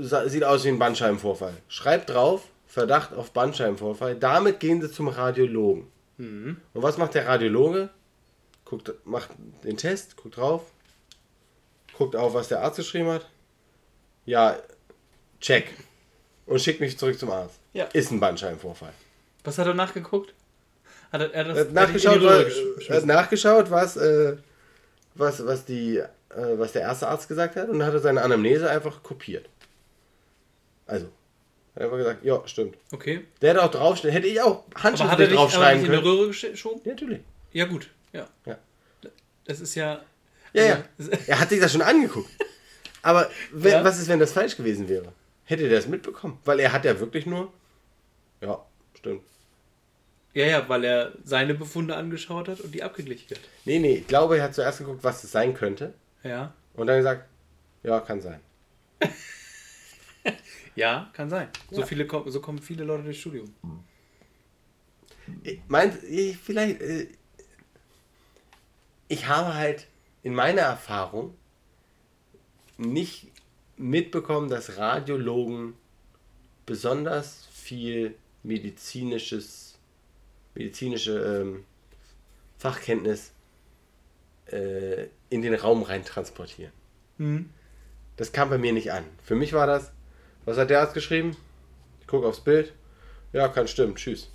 sieht 0.00 0.44
aus 0.44 0.64
wie 0.64 0.68
ein 0.68 0.78
Bandscheibenvorfall. 0.78 1.54
Schreibt 1.68 2.10
drauf, 2.10 2.48
Verdacht 2.66 3.12
auf 3.12 3.32
Bandscheibenvorfall. 3.32 4.14
Damit 4.14 4.60
gehen 4.60 4.80
sie 4.80 4.90
zum 4.90 5.08
Radiologen. 5.08 5.86
Mhm. 6.16 6.56
Und 6.72 6.82
was 6.82 6.98
macht 6.98 7.14
der 7.14 7.26
Radiologe? 7.26 7.90
Guckt, 8.64 8.94
macht 9.04 9.30
den 9.64 9.76
Test, 9.76 10.16
guckt 10.16 10.36
drauf, 10.36 10.62
guckt 11.96 12.16
auf, 12.16 12.34
was 12.34 12.48
der 12.48 12.62
Arzt 12.62 12.76
geschrieben 12.76 13.08
hat. 13.08 13.26
Ja, 14.24 14.58
check. 15.40 15.72
Und 16.46 16.60
schickt 16.60 16.80
mich 16.80 16.98
zurück 16.98 17.18
zum 17.18 17.30
Arzt. 17.30 17.58
Ja. 17.72 17.84
Ist 17.86 18.10
ein 18.10 18.20
Bandscheibenvorfall. 18.20 18.92
Was 19.44 19.58
hat 19.58 19.66
er 19.66 19.74
nachgeguckt? 19.74 20.34
Hat 21.12 21.20
er, 21.20 21.32
er, 21.34 21.44
das, 21.44 21.58
Er 21.58 21.64
hat 21.64 21.72
nachgeschaut, 21.72 22.22
was, 22.22 22.88
er 22.88 22.96
hat 22.96 23.06
nachgeschaut 23.06 23.70
was, 23.70 23.96
äh, 23.96 24.36
was, 25.14 25.44
was, 25.46 25.64
die, 25.64 25.98
äh, 25.98 26.06
was 26.30 26.72
der 26.72 26.82
erste 26.82 27.08
Arzt 27.08 27.28
gesagt 27.28 27.56
hat 27.56 27.68
und 27.68 27.82
hat 27.84 27.92
er 27.92 28.00
seine 28.00 28.22
Anamnese 28.22 28.70
einfach 28.70 29.02
kopiert. 29.02 29.48
Also, 30.86 31.06
hat 31.74 31.82
einfach 31.82 31.96
gesagt, 31.98 32.24
ja, 32.24 32.42
stimmt. 32.46 32.76
Okay. 32.92 33.24
Der 33.40 33.50
hätte 33.50 33.62
auch 33.62 33.70
draufstehen, 33.70 34.12
hätte 34.12 34.26
ich 34.26 34.40
auch 34.40 34.64
Aber 34.74 35.10
hat 35.10 35.20
er 35.20 35.26
dich 35.26 35.36
draufschreiben 35.36 35.84
in 35.84 35.90
die 35.90 35.96
können. 35.98 36.06
Röhre 36.06 36.30
gesch- 36.30 36.50
geschoben? 36.50 36.80
Ja, 36.84 36.92
natürlich. 36.92 37.20
Ja, 37.52 37.64
gut. 37.66 37.88
Ja. 38.12 38.26
Ja. 38.46 38.58
Das 39.44 39.60
ist 39.60 39.74
ja. 39.74 40.00
Ja, 40.52 40.62
ja. 40.64 40.84
Also, 40.98 41.10
Er 41.26 41.40
hat 41.40 41.48
sich 41.48 41.60
das 41.60 41.72
schon 41.72 41.82
angeguckt. 41.82 42.30
Aber 43.02 43.30
wenn, 43.52 43.72
Ja. 43.72 43.84
was 43.84 43.98
ist, 43.98 44.08
wenn 44.08 44.18
das 44.20 44.32
falsch 44.32 44.56
gewesen 44.56 44.88
wäre? 44.88 45.12
Hätte 45.44 45.68
der 45.68 45.76
das 45.78 45.88
mitbekommen? 45.88 46.38
Weil 46.44 46.60
er 46.60 46.72
hat 46.72 46.84
ja 46.84 46.98
wirklich 47.00 47.26
nur. 47.26 47.52
Ja, 48.40 48.64
stimmt. 48.96 49.22
Ja, 50.34 50.46
ja, 50.46 50.68
weil 50.68 50.84
er 50.84 51.12
seine 51.24 51.54
Befunde 51.54 51.94
angeschaut 51.96 52.48
hat 52.48 52.60
und 52.60 52.72
die 52.74 52.82
abgeglichen 52.82 53.30
hat. 53.30 53.40
Nee, 53.64 53.78
nee, 53.80 53.96
ich 53.96 54.06
glaube, 54.06 54.38
er 54.38 54.44
hat 54.44 54.54
zuerst 54.54 54.78
geguckt, 54.78 55.02
was 55.04 55.22
es 55.24 55.32
sein 55.32 55.52
könnte. 55.52 55.94
Ja. 56.22 56.54
Und 56.74 56.86
dann 56.86 56.96
gesagt, 56.98 57.28
ja, 57.82 58.00
kann 58.00 58.20
sein. 58.20 58.40
Ja, 60.74 61.10
kann 61.12 61.28
sein. 61.28 61.48
So, 61.70 61.80
Ja. 61.80 61.86
viele, 61.86 62.06
kommen- 62.06 62.30
so 62.30 62.40
kommen 62.40 62.58
viele 62.58 62.84
Leute 62.84 63.02
durchs 63.02 63.20
Studium. 63.20 63.52
Ich- 65.42 65.60
Meint, 65.68 66.02
ich, 66.04 66.36
vielleicht. 66.38 66.80
äh, 66.80 67.08
Ich 69.08 69.26
habe 69.28 69.52
halt 69.54 69.86
in 70.22 70.34
meiner 70.34 70.62
Erfahrung 70.62 71.34
nicht 72.78 73.30
mitbekommen, 73.76 74.48
dass 74.48 74.76
Radiologen 74.78 75.74
besonders 76.66 77.46
viel 77.52 78.14
medizinisches, 78.42 79.78
medizinische 80.54 81.18
ähm, 81.18 81.64
Fachkenntnis 82.58 83.32
äh, 84.46 85.06
in 85.30 85.42
den 85.42 85.54
Raum 85.54 85.82
rein 85.82 86.04
transportieren. 86.04 86.72
Mhm. 87.18 87.50
Das 88.16 88.32
kam 88.32 88.50
bei 88.50 88.58
mir 88.58 88.72
nicht 88.72 88.92
an. 88.92 89.04
Für 89.24 89.34
mich 89.34 89.52
war 89.52 89.66
das, 89.66 89.90
was 90.44 90.58
hat 90.58 90.70
der 90.70 90.80
Arzt 90.80 90.94
geschrieben? 90.94 91.36
Ich 92.00 92.06
gucke 92.06 92.26
aufs 92.26 92.40
Bild. 92.40 92.72
Ja, 93.32 93.48
kann 93.48 93.66
stimmen. 93.66 93.96
Tschüss. 93.96 94.28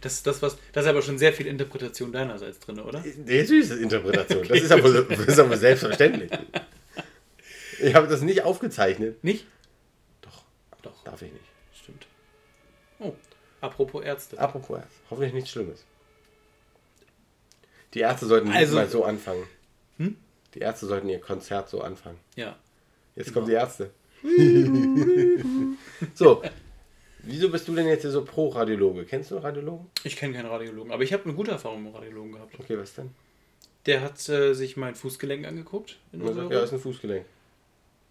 Das 0.00 0.14
ist 0.14 0.26
das, 0.26 0.42
was. 0.42 0.56
Das 0.72 0.84
ist 0.84 0.90
aber 0.90 1.02
schon 1.02 1.18
sehr 1.18 1.32
viel 1.32 1.46
Interpretation 1.46 2.12
deinerseits 2.12 2.58
drin, 2.60 2.78
oder? 2.80 3.00
Die 3.00 3.44
süße 3.44 3.80
Interpretation. 3.80 4.46
das, 4.48 4.60
ist 4.60 4.72
aber, 4.72 5.02
das 5.02 5.20
ist 5.20 5.38
aber 5.38 5.56
selbstverständlich. 5.56 6.30
Ich 7.80 7.94
habe 7.94 8.06
das 8.06 8.20
nicht 8.22 8.42
aufgezeichnet. 8.42 9.22
Nicht? 9.24 9.46
Doch, 10.22 10.44
Doch. 10.82 11.02
darf 11.04 11.20
ich 11.22 11.32
nicht. 11.32 11.44
Stimmt. 11.82 12.06
Oh, 13.00 13.14
apropos 13.60 14.04
Ärzte. 14.04 14.38
Apropos 14.38 14.78
Arzt. 14.78 14.96
Hoffentlich 15.10 15.34
nichts 15.34 15.50
Schlimmes. 15.50 15.84
Die 17.94 18.00
Ärzte 18.00 18.26
sollten 18.26 18.50
Also- 18.50 18.76
mal 18.76 18.88
so 18.88 19.04
anfangen. 19.04 19.44
Hm? 19.98 20.16
Die 20.54 20.60
Ärzte 20.60 20.86
sollten 20.86 21.08
ihr 21.08 21.20
Konzert 21.20 21.68
so 21.68 21.80
anfangen. 21.80 22.18
Ja. 22.36 22.56
Jetzt 23.16 23.26
Genau. 23.26 23.34
kommen 23.40 23.46
die 23.48 23.54
Ärzte. 23.54 23.90
so. 26.14 26.42
Wieso 27.26 27.50
bist 27.50 27.66
du 27.68 27.74
denn 27.74 27.86
jetzt 27.86 28.02
hier 28.02 28.10
so 28.10 28.24
pro 28.24 28.48
Radiologe? 28.48 29.04
Kennst 29.04 29.30
du 29.30 29.36
Radiologen? 29.36 29.86
Ich 30.04 30.16
kenne 30.16 30.34
keinen 30.34 30.46
Radiologen, 30.46 30.92
aber 30.92 31.02
ich 31.02 31.12
habe 31.12 31.24
eine 31.24 31.34
gute 31.34 31.52
Erfahrung 31.52 31.84
mit 31.84 31.94
Radiologen 31.94 32.32
gehabt. 32.32 32.58
Okay, 32.58 32.78
was 32.78 32.94
denn? 32.94 33.10
Der 33.86 34.00
hat 34.00 34.28
äh, 34.28 34.54
sich 34.54 34.76
mein 34.76 34.94
Fußgelenk 34.94 35.46
angeguckt. 35.46 35.98
In 36.12 36.24
sagt, 36.34 36.50
ja, 36.50 36.62
ist 36.62 36.72
ein 36.72 36.80
Fußgelenk. 36.80 37.26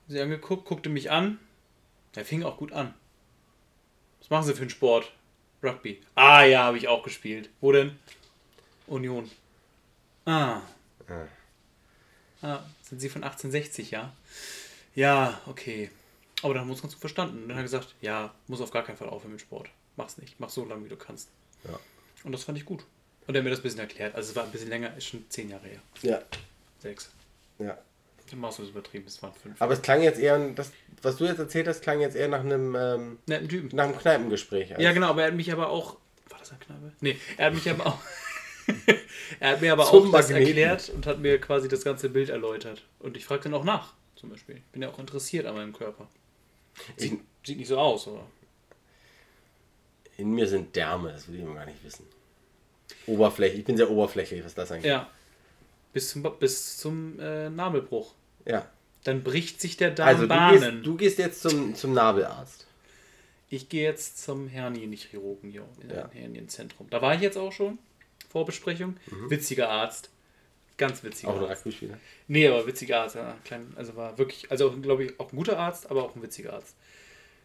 Sie 0.07 0.19
angeguckt, 0.19 0.65
guckte 0.65 0.89
mich 0.89 1.11
an. 1.11 1.39
Er 2.15 2.25
fing 2.25 2.43
auch 2.43 2.57
gut 2.57 2.73
an. 2.73 2.93
Was 4.19 4.29
machen 4.29 4.45
Sie 4.45 4.53
für 4.53 4.61
einen 4.61 4.69
Sport? 4.69 5.11
Rugby. 5.63 6.01
Ah 6.15 6.43
ja, 6.43 6.63
habe 6.63 6.77
ich 6.77 6.87
auch 6.87 7.03
gespielt. 7.03 7.49
Wo 7.61 7.71
denn? 7.71 7.97
Union. 8.87 9.29
Ah. 10.25 10.61
Ah. 11.07 11.27
Ah, 12.41 12.59
sind 12.81 12.99
Sie 12.99 13.09
von 13.09 13.23
1860, 13.23 13.91
ja? 13.91 14.13
Ja, 14.95 15.41
okay. 15.47 15.89
Aber 16.43 16.53
dann 16.53 16.61
haben 16.61 16.67
wir 16.67 16.73
uns 16.73 16.81
ganz 16.81 16.93
gut 16.93 17.01
verstanden. 17.01 17.43
Und 17.43 17.49
dann 17.49 17.57
hat 17.57 17.61
er 17.61 17.63
gesagt, 17.63 17.95
ja, 18.01 18.33
muss 18.47 18.61
auf 18.61 18.71
gar 18.71 18.83
keinen 18.83 18.97
Fall 18.97 19.09
aufhören 19.09 19.31
mit 19.31 19.41
Sport. 19.41 19.69
Mach's 19.95 20.17
nicht. 20.17 20.39
Mach 20.39 20.49
so 20.49 20.65
lange, 20.65 20.85
wie 20.85 20.89
du 20.89 20.95
kannst. 20.97 21.29
Ja. 21.63 21.79
Und 22.23 22.31
das 22.31 22.43
fand 22.43 22.57
ich 22.57 22.65
gut. 22.65 22.85
Und 23.25 23.35
er 23.35 23.39
hat 23.39 23.43
mir 23.43 23.49
das 23.49 23.59
ein 23.59 23.63
bisschen 23.63 23.79
erklärt. 23.79 24.15
Also 24.15 24.31
es 24.31 24.35
war 24.35 24.43
ein 24.43 24.51
bisschen 24.51 24.69
länger, 24.69 24.95
ist 24.97 25.05
schon 25.07 25.25
zehn 25.29 25.49
Jahre 25.49 25.67
her. 25.67 25.79
Ja. 26.01 26.21
Sechs. 26.79 27.09
Ja. 27.59 27.77
Dann 28.29 28.39
machst 28.39 28.59
du 28.59 28.63
es 28.63 28.69
übertrieben, 28.69 29.05
es 29.07 29.21
waren 29.21 29.33
fünf. 29.33 29.61
Aber 29.61 29.73
es 29.73 29.81
klang 29.81 30.01
jetzt 30.01 30.19
eher, 30.19 30.37
das, 30.49 30.71
was 31.01 31.17
du 31.17 31.25
jetzt 31.25 31.39
erzählt 31.39 31.67
hast, 31.67 31.81
klang 31.81 32.01
jetzt 32.01 32.15
eher 32.15 32.27
nach 32.27 32.39
einem, 32.39 32.75
ähm, 32.75 33.19
Netten 33.27 33.49
Typen. 33.49 33.75
nach 33.75 33.85
einem 33.85 33.97
Kneipengespräch. 33.97 34.71
Ja, 34.77 34.91
genau, 34.91 35.07
aber 35.07 35.21
er 35.21 35.27
hat 35.27 35.35
mich 35.35 35.51
aber 35.51 35.69
auch. 35.69 35.97
War 36.29 36.39
das 36.39 36.51
eine 36.51 36.59
Kneipe? 36.59 36.91
Nee, 37.01 37.17
er 37.37 37.47
hat 37.47 37.53
mich 37.53 37.69
aber 37.69 37.85
auch. 37.87 37.99
er 39.39 39.51
hat 39.51 39.61
mir 39.61 39.73
aber 39.73 39.85
Zum 39.85 40.07
auch 40.07 40.11
das 40.11 40.29
Magneten. 40.29 40.47
erklärt 40.47 40.89
und 40.89 41.05
hat 41.05 41.19
mir 41.19 41.39
quasi 41.39 41.67
das 41.67 41.83
ganze 41.83 42.09
Bild 42.09 42.29
erläutert. 42.29 42.83
Und 42.99 43.17
ich 43.17 43.25
frage 43.25 43.43
dann 43.43 43.53
auch 43.53 43.63
nach, 43.65 43.93
zum 44.15 44.29
Beispiel. 44.29 44.57
Ich 44.57 44.65
bin 44.71 44.81
ja 44.81 44.89
auch 44.89 44.99
interessiert 44.99 45.45
an 45.45 45.55
meinem 45.55 45.73
Körper. 45.73 46.07
Sieht, 46.97 47.19
sieht 47.45 47.57
nicht 47.57 47.67
so 47.67 47.77
aus, 47.77 48.07
oder? 48.07 48.25
In 50.17 50.31
mir 50.31 50.47
sind 50.47 50.75
Därme, 50.75 51.11
das 51.11 51.27
will 51.27 51.35
ich 51.35 51.41
immer 51.41 51.55
gar 51.55 51.65
nicht 51.65 51.83
wissen. 51.83 52.05
Oberfläche, 53.07 53.57
ich 53.57 53.65
bin 53.65 53.77
sehr 53.77 53.89
oberflächlich, 53.89 54.43
was 54.45 54.53
das 54.53 54.71
angeht. 54.71 54.85
Ja. 54.85 55.09
Bis 55.91 56.09
zum, 56.09 56.23
bis 56.39 56.77
zum 56.77 57.19
äh, 57.19 57.49
Nabelbruch. 57.49 58.13
Ja. 58.45 58.67
Dann 59.03 59.23
bricht 59.23 59.59
sich 59.59 59.75
der 59.77 59.91
Darm 59.91 60.07
Also 60.07 60.21
du 60.23 60.27
Bahnen. 60.29 60.59
gehst, 60.75 60.85
du 60.85 60.97
gehst 60.97 61.17
jetzt 61.19 61.41
zum, 61.41 61.75
zum 61.75 61.93
Nabelarzt. 61.93 62.65
Ich 63.49 63.69
gehe 63.69 63.83
jetzt 63.83 64.23
zum 64.23 64.47
Hernienchirurgen 64.47 65.51
hier 65.51 65.65
in 65.81 65.89
Ja. 65.89 66.09
Hernienzentrum. 66.11 66.87
Da 66.89 67.01
war 67.01 67.13
ich 67.15 67.21
jetzt 67.21 67.37
auch 67.37 67.51
schon. 67.51 67.77
Vorbesprechung. 68.29 68.97
Witziger 69.29 69.69
Arzt. 69.69 70.09
Ganz 70.77 71.03
witziger. 71.03 71.31
Auch 71.31 71.37
ein 71.37 71.45
Arzt. 71.45 71.65
Rugby-Spieler. 71.65 71.97
Nee, 72.27 72.47
aber 72.47 72.65
witziger 72.65 73.01
Arzt. 73.01 73.15
Ja, 73.15 73.37
klein, 73.43 73.71
also 73.75 73.95
war 73.95 74.17
wirklich, 74.17 74.49
also 74.49 74.71
glaube 74.71 75.03
ich, 75.05 75.19
auch 75.19 75.31
ein 75.31 75.35
guter 75.35 75.59
Arzt, 75.59 75.89
aber 75.89 76.03
auch 76.03 76.15
ein 76.15 76.23
witziger 76.23 76.53
Arzt. 76.53 76.75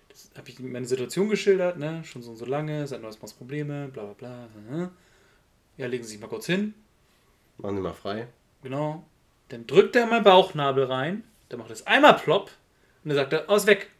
Das 0.08 0.30
habe 0.36 0.48
ich 0.48 0.58
meine 0.60 0.86
Situation 0.86 1.28
geschildert, 1.28 1.78
ne? 1.78 2.02
Schon 2.04 2.22
so 2.22 2.30
und 2.30 2.36
so 2.36 2.46
lange, 2.46 2.86
seit 2.86 3.02
neues 3.02 3.20
Maß 3.20 3.34
Probleme, 3.34 3.88
bla 3.88 4.04
bla 4.04 4.48
bla. 4.68 4.90
Ja, 5.76 5.86
legen 5.86 6.02
Sie 6.02 6.10
sich 6.10 6.20
mal 6.20 6.26
kurz 6.26 6.46
hin. 6.46 6.74
Machen 7.58 7.76
Sie 7.76 7.82
mal 7.82 7.92
frei. 7.92 8.28
Genau. 8.62 9.04
Dann 9.50 9.66
drückt 9.66 9.94
er 9.94 10.06
meinen 10.06 10.24
Bauchnabel 10.24 10.84
rein. 10.84 11.24
Dann 11.48 11.60
macht 11.60 11.70
es 11.70 11.86
einmal 11.86 12.16
plopp. 12.16 12.50
Und 13.04 13.10
dann 13.10 13.16
sagt 13.16 13.32
er, 13.32 13.48
aus 13.48 13.66
weg. 13.66 13.90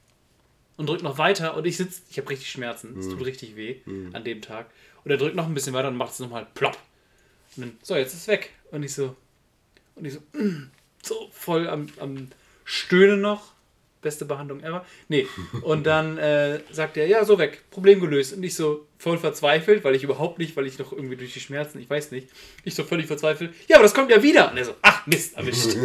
Und 0.77 0.89
drückt 0.89 1.03
noch 1.03 1.19
weiter. 1.19 1.57
Und 1.57 1.67
ich 1.67 1.77
sitze, 1.77 2.03
ich 2.11 2.19
habe 2.19 2.31
richtig 2.31 2.51
Schmerzen. 2.51 2.99
Es 2.99 3.09
tut 3.09 3.25
richtig 3.25 3.57
weh 3.57 3.77
an 4.13 4.25
dem 4.25 4.43
Tag. 4.43 4.67
Und 5.05 5.11
er 5.11 5.17
drückt 5.17 5.37
noch 5.37 5.47
ein 5.47 5.55
bisschen 5.55 5.75
weiter 5.75 5.89
und 5.89 5.97
macht 5.97 6.13
es 6.13 6.19
nochmal 6.19 6.47
plopp. 6.55 6.79
Dann, 7.63 7.77
so, 7.83 7.97
jetzt 7.97 8.15
ist 8.15 8.23
es 8.23 8.29
weg. 8.29 8.51
Und 8.71 8.83
ich 8.83 8.95
so, 8.95 9.17
und 9.95 10.05
ich 10.05 10.15
so, 10.15 10.21
mm, 10.33 10.71
so 11.03 11.29
voll 11.33 11.69
am, 11.69 11.89
am 11.99 12.29
Stöhnen 12.65 13.21
noch. 13.21 13.53
Beste 14.01 14.25
Behandlung 14.25 14.63
ever. 14.63 14.87
Nee. 15.09 15.27
Und 15.63 15.85
dann 15.85 16.19
äh, 16.19 16.61
sagt 16.71 16.97
er, 16.97 17.09
ja, 17.09 17.25
so 17.25 17.37
weg. 17.39 17.65
Problem 17.71 18.01
gelöst. 18.01 18.33
Und 18.33 18.45
ich 18.45 18.55
so 18.55 18.87
voll 18.97 19.19
verzweifelt, 19.19 19.83
weil 19.85 19.97
ich 19.97 20.05
überhaupt 20.05 20.39
nicht, 20.39 20.57
weil 20.57 20.67
ich 20.67 20.79
noch 20.79 20.93
irgendwie 20.93 21.17
durch 21.17 21.33
die 21.33 21.41
Schmerzen, 21.41 21.81
ich 21.81 21.91
weiß 21.91 22.13
nicht. 22.13 22.29
Ich 22.65 22.75
so 22.77 22.85
völlig 22.85 23.07
verzweifelt, 23.07 23.55
ja, 23.67 23.77
aber 23.77 23.83
das 23.85 23.95
kommt 23.95 24.11
ja 24.11 24.23
wieder. 24.23 24.51
Und 24.51 24.57
er 24.57 24.67
so, 24.67 24.75
ach, 24.83 25.07
Mist, 25.07 25.37
erwischt. 25.37 25.71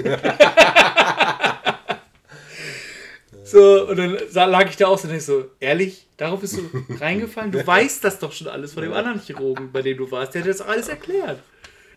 so, 3.44 3.88
und 3.88 3.98
dann 3.98 4.18
lag 4.52 4.70
ich 4.70 4.78
da 4.78 4.88
aus 4.88 5.04
und 5.06 5.14
ich 5.14 5.24
so, 5.24 5.50
ehrlich, 5.60 6.06
darauf 6.18 6.42
bist 6.42 6.58
du 6.58 6.70
reingefallen? 7.00 7.52
Du 7.52 7.66
weißt 7.66 8.04
das 8.04 8.20
doch 8.20 8.32
schon 8.32 8.48
alles 8.48 8.74
von 8.74 8.84
dem 8.84 8.94
anderen 8.94 9.20
Chirurgen, 9.20 9.72
bei 9.72 9.82
dem 9.82 9.98
du 9.98 10.12
warst. 10.12 10.36
Der 10.36 10.42
hat 10.42 10.50
das 10.50 10.62
alles 10.62 10.88
erklärt. 10.88 11.40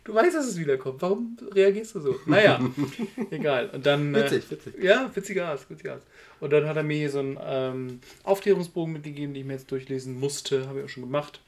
Du 0.06 0.14
weißt, 0.14 0.36
dass 0.36 0.46
es 0.46 0.56
wiederkommt. 0.56 1.02
Warum 1.02 1.36
reagierst 1.52 1.96
du 1.96 2.00
so? 2.00 2.14
Naja, 2.26 2.60
egal. 3.32 3.70
Und 3.70 3.84
dann. 3.84 4.14
Witzig, 4.14 4.44
äh, 4.44 4.50
witzig. 4.52 4.74
Ja, 4.80 5.10
witziger 5.12 5.48
Arzt, 5.48 5.68
witziger 5.68 5.94
Arzt. 5.94 6.06
Und 6.38 6.52
dann 6.52 6.68
hat 6.68 6.76
er 6.76 6.84
mir 6.84 6.96
hier 6.96 7.10
so 7.10 7.18
einen 7.18 7.36
ähm, 7.42 8.00
Aufklärungsbogen 8.22 8.92
mitgegeben, 8.92 9.34
den 9.34 9.40
ich 9.40 9.46
mir 9.46 9.54
jetzt 9.54 9.68
durchlesen 9.72 10.20
musste. 10.20 10.68
Habe 10.68 10.78
ich 10.78 10.84
auch 10.84 10.88
schon 10.88 11.02
gemacht. 11.02 11.40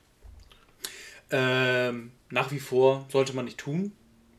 Ähm, 1.30 2.10
nach 2.30 2.50
wie 2.50 2.58
vor 2.58 3.06
sollte 3.12 3.32
man 3.32 3.44
nicht 3.44 3.58
tun. 3.58 3.92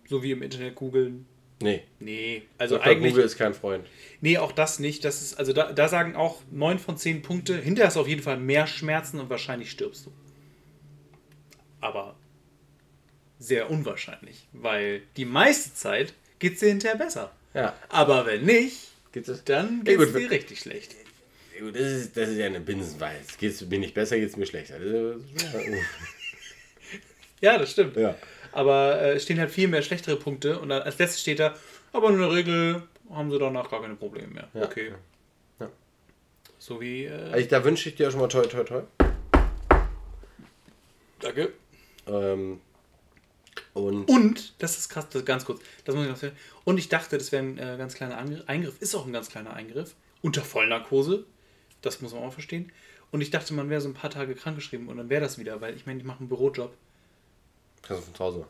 So 0.10 0.22
wie 0.22 0.32
im 0.32 0.42
Internet 0.42 0.76
googeln. 0.76 1.26
Nee. 1.62 1.84
Nee, 2.00 2.42
also 2.58 2.76
Dr. 2.76 2.92
eigentlich. 2.92 3.14
Google 3.14 3.26
ist 3.26 3.38
kein 3.38 3.54
Freund. 3.54 3.88
Nee, 4.20 4.38
auch 4.38 4.52
das 4.52 4.80
nicht. 4.80 5.06
Das 5.06 5.22
ist, 5.22 5.40
also 5.40 5.54
da, 5.54 5.72
da 5.72 5.88
sagen 5.88 6.18
auch 6.18 6.42
9 6.52 6.78
von 6.78 6.98
10 6.98 7.22
Punkte. 7.22 7.56
Hinterher 7.56 7.90
du 7.90 8.02
auf 8.02 8.08
jeden 8.08 8.22
Fall 8.22 8.38
mehr 8.38 8.68
Schmerzen 8.68 9.18
und 9.22 9.30
wahrscheinlich 9.30 9.72
stirbst 9.72 10.08
du. 10.08 10.12
Aber 11.80 12.18
sehr 13.40 13.72
unwahrscheinlich, 13.72 14.48
weil 14.52 15.02
die 15.18 15.26
meiste 15.26 15.74
Zeit 15.74 16.14
geht 16.40 16.54
es 16.54 16.60
dir 16.60 16.70
hinterher 16.70 16.98
besser. 16.98 17.32
Ja. 17.54 17.74
Aber 17.90 18.26
wenn 18.26 18.46
nicht, 18.46 18.92
Geht's 19.12 19.44
dann 19.46 19.84
geht 19.84 20.00
es 20.00 20.14
dir 20.14 20.30
richtig 20.30 20.60
schlecht. 20.60 20.96
Das 21.60 21.82
ist, 21.82 22.16
das 22.16 22.30
ist 22.30 22.38
ja 22.38 22.46
eine 22.46 22.60
Binsenweis. 22.60 23.38
Geht's 23.38 23.62
mir 23.62 23.80
nicht 23.80 23.94
besser, 23.94 24.18
geht's 24.18 24.38
mir 24.38 24.46
schlechter. 24.46 24.80
Ja, 27.42 27.58
das 27.58 27.72
stimmt. 27.72 27.96
Ja. 27.96 28.16
Aber 28.52 29.00
äh, 29.02 29.14
es 29.14 29.24
stehen 29.24 29.40
halt 29.40 29.50
viel 29.50 29.70
mehr 29.70 29.82
schlechtere 29.82 30.18
Punkte 30.18 30.60
und 30.60 30.72
als 30.74 30.98
letztes 30.98 31.22
steht 31.22 31.40
da, 31.40 31.56
aber 31.94 32.10
in 32.10 32.20
der 32.20 32.32
Regel 32.32 32.84
haben 33.10 33.32
sie 33.32 33.40
danach 33.40 33.70
gar 33.72 33.82
keine 33.82 33.96
Probleme 33.96 34.28
mehr. 34.28 34.48
Ja. 34.54 34.64
Okay. 34.64 34.92
Ja. 35.60 35.70
So 36.58 36.82
wie, 36.82 37.06
äh, 37.06 37.32
Also 37.32 37.48
da 37.48 37.64
wünsche 37.64 37.88
ich 37.88 37.96
dir 37.96 38.12
schon 38.12 38.20
mal 38.20 38.28
toi 38.28 38.46
toi 38.46 38.64
toi. 38.64 38.82
danke. 41.22 41.54
Ähm, 42.08 42.60
und 43.74 44.06
Und, 44.06 44.54
das 44.60 44.78
ist 44.78 44.90
krass, 44.90 45.08
das, 45.10 45.24
ganz 45.26 45.46
kurz, 45.46 45.62
das 45.86 45.96
muss 45.96 46.06
ich 46.06 46.10
noch 46.12 46.18
sagen. 46.18 46.36
Und 46.66 46.78
ich 46.78 46.90
dachte, 46.90 47.18
das 47.18 47.32
wäre 47.32 47.44
ein 47.44 47.58
äh, 47.58 47.76
ganz 47.78 47.94
kleiner 47.94 48.18
Angr- 48.20 48.46
Eingriff, 48.48 48.82
ist 48.82 48.96
auch 48.96 49.06
ein 49.06 49.14
ganz 49.14 49.30
kleiner 49.30 49.54
Eingriff, 49.54 49.96
unter 50.22 50.42
Vollnarkose, 50.42 51.26
das 51.82 52.02
muss 52.02 52.14
man 52.14 52.24
auch 52.24 52.34
verstehen. 52.34 52.72
Und 53.12 53.22
ich 53.22 53.32
dachte, 53.32 53.54
man 53.54 53.70
wäre 53.70 53.82
so 53.82 53.88
ein 53.90 53.94
paar 53.94 54.10
Tage 54.10 54.36
krankgeschrieben 54.36 54.88
und 54.88 54.98
dann 54.98 55.10
wäre 55.10 55.22
das 55.22 55.38
wieder, 55.40 55.62
weil 55.62 55.76
ich 55.76 55.86
meine, 55.86 56.00
ich 56.00 56.06
mache 56.06 56.20
einen 56.20 56.30
Bürojob. 56.30 56.74
kannst 57.82 58.02
du 58.02 58.06
von 58.06 58.16
zu 58.16 58.24
Hause. 58.24 58.46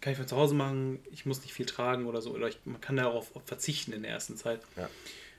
Kann 0.00 0.12
ich 0.12 0.18
von 0.18 0.28
zu 0.28 0.36
Hause 0.36 0.54
machen, 0.54 1.00
ich 1.10 1.24
muss 1.26 1.40
nicht 1.42 1.52
viel 1.54 1.66
tragen 1.66 2.06
oder 2.06 2.20
so, 2.20 2.32
oder 2.32 2.46
ich, 2.48 2.58
man 2.64 2.80
kann 2.80 2.96
darauf 2.96 3.32
verzichten 3.46 3.92
in 3.92 4.02
der 4.02 4.10
ersten 4.12 4.36
Zeit. 4.36 4.60
Ja. 4.76 4.82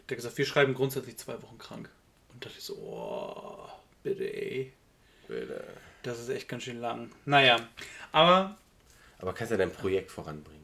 Der 0.09 0.15
hat 0.15 0.17
gesagt, 0.17 0.38
wir 0.38 0.45
schreiben 0.45 0.73
grundsätzlich 0.73 1.17
zwei 1.17 1.41
Wochen 1.41 1.57
krank. 1.57 1.89
Und 2.33 2.43
dachte 2.43 2.55
ich 2.57 2.63
so, 2.63 2.73
oh, 2.75 3.69
bitte 4.03 4.23
ey, 4.23 4.73
Bitte. 5.27 5.63
das 6.03 6.19
ist 6.19 6.29
echt 6.29 6.49
ganz 6.49 6.63
schön 6.63 6.81
lang. 6.81 7.11
Naja, 7.25 7.67
aber, 8.11 8.57
Aber 9.20 9.34
kannst 9.34 9.51
ja 9.51 9.57
dein 9.57 9.72
Projekt 9.72 10.11
voranbringen. 10.11 10.63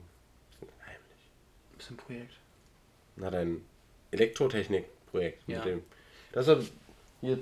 Das 0.60 0.70
ist 0.70 0.76
heimlich. 0.82 1.30
ein 1.72 1.78
bisschen 1.78 1.98
Projekt. 1.98 2.34
Na, 3.16 3.30
dein 3.30 3.66
Elektrotechnik-Projekt. 4.12 5.44
Ja. 5.48 5.58
Mit 5.58 5.66
dem, 5.66 5.84
das 6.32 6.48
ist 6.48 6.54
doch 6.54 6.64
hier. 7.22 7.40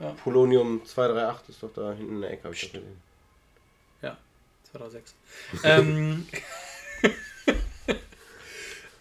Ja. 0.00 0.10
Polonium 0.10 0.84
238 0.84 1.50
ist 1.50 1.62
doch 1.62 1.72
da 1.72 1.92
hinten 1.92 2.16
in 2.16 2.20
der 2.22 2.32
Ecke, 2.32 2.44
habe 2.44 2.54
ich 2.54 2.72
gesehen. 2.72 3.00
Ja, 4.02 4.16
2006. 4.72 5.14
ähm, 5.64 6.26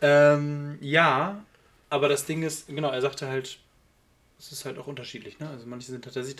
ähm, 0.01 0.77
ja, 0.81 1.43
aber 1.89 2.09
das 2.09 2.25
Ding 2.25 2.43
ist, 2.43 2.67
genau, 2.67 2.91
er 2.91 3.01
sagte 3.01 3.27
halt, 3.27 3.59
es 4.39 4.51
ist 4.51 4.65
halt 4.65 4.77
auch 4.77 4.87
unterschiedlich. 4.87 5.39
Ne? 5.39 5.49
Also 5.49 5.65
manche 5.65 5.91
sind 5.91 6.03
tatsächlich, 6.03 6.35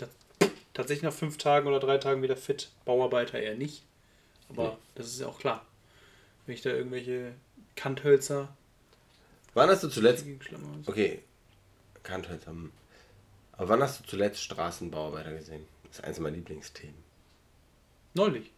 tatsächlich 0.72 1.02
nach 1.02 1.12
fünf 1.12 1.38
Tagen 1.38 1.66
oder 1.66 1.80
drei 1.80 1.98
Tagen 1.98 2.22
wieder 2.22 2.36
fit, 2.36 2.70
Bauarbeiter 2.84 3.40
eher 3.40 3.56
nicht. 3.56 3.82
Aber 4.56 4.70
Nee. 4.70 4.76
das 4.94 5.06
ist 5.08 5.20
ja 5.20 5.26
auch 5.26 5.38
klar. 5.38 5.64
Wenn 6.46 6.54
ich 6.54 6.62
da 6.62 6.70
irgendwelche 6.70 7.34
Kanthölzer 7.76 8.48
Wann 9.54 9.68
hast 9.70 9.84
du 9.84 9.88
zuletzt. 9.88 10.24
Okay, 10.86 11.22
Kanthölzer. 12.02 12.50
hm. 12.50 12.72
Aber 13.52 13.68
wann 13.68 13.82
hast 13.82 14.00
du 14.00 14.04
zuletzt 14.04 14.42
Straßenbauarbeiter 14.42 15.32
gesehen? 15.32 15.64
Das 15.84 15.98
ist 16.00 16.04
eins 16.04 16.18
meiner 16.18 16.34
Lieblingsthemen. 16.36 16.96
Neulich. 18.14 18.50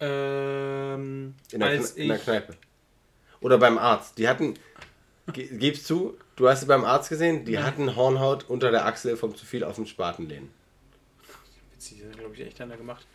Ähm, 0.00 1.34
In 1.52 1.60
der, 1.60 1.76
Kne 1.76 1.86
in 1.96 2.08
der 2.08 2.16
ich, 2.16 2.22
Kneipe. 2.22 2.56
Oder 3.42 3.58
beim 3.58 3.76
Arzt. 3.76 4.16
Die 4.18 4.28
hatten. 4.28 4.54
Ge 5.32 5.72
zu, 5.74 6.16
du 6.36 6.48
hast 6.48 6.60
sie 6.60 6.66
beim 6.66 6.84
Arzt 6.84 7.08
gesehen, 7.10 7.44
die 7.44 7.52
Nein. 7.52 7.64
hatten 7.64 7.94
Hornhaut 7.96 8.48
unter 8.48 8.70
der 8.70 8.86
Achsel 8.86 9.16
vom 9.16 9.36
zu 9.36 9.44
viel 9.46 9.62
auf 9.62 9.76
den 9.76 9.86
Spaten 9.86 10.26
lehnen. 10.28 10.50
witzig, 11.72 12.02
das 12.02 12.16
glaube 12.16 12.34
ich 12.34 12.40
echt 12.40 12.60
einer 12.60 12.76
gemacht. 12.76 13.06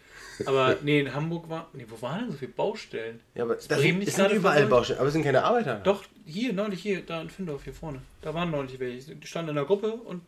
Aber 0.45 0.77
nee, 0.81 0.99
in 0.99 1.13
Hamburg 1.13 1.47
war, 1.49 1.69
nee, 1.73 1.85
wo 1.87 2.01
waren 2.01 2.19
denn 2.21 2.31
so 2.31 2.37
viele 2.37 2.51
Baustellen? 2.51 3.19
Ja, 3.35 3.43
aber 3.43 3.55
das 3.55 3.67
Bremen 3.67 3.99
sind, 4.01 4.07
es 4.09 4.15
sind 4.15 4.31
überall? 4.31 4.65
Baustellen, 4.67 4.99
aber 4.99 5.07
es 5.07 5.13
sind 5.13 5.23
keine 5.23 5.43
Arbeiter. 5.43 5.75
Doch, 5.83 6.03
hier, 6.25 6.51
neulich 6.53 6.81
hier, 6.81 7.01
da 7.05 7.21
in 7.21 7.29
Findorf, 7.29 7.63
hier 7.63 7.73
vorne. 7.73 8.01
Da 8.21 8.33
waren 8.33 8.51
neulich 8.51 8.79
welche. 8.79 9.15
Die 9.15 9.27
standen 9.27 9.49
in 9.49 9.55
der 9.55 9.65
Gruppe 9.65 9.93
und 9.93 10.21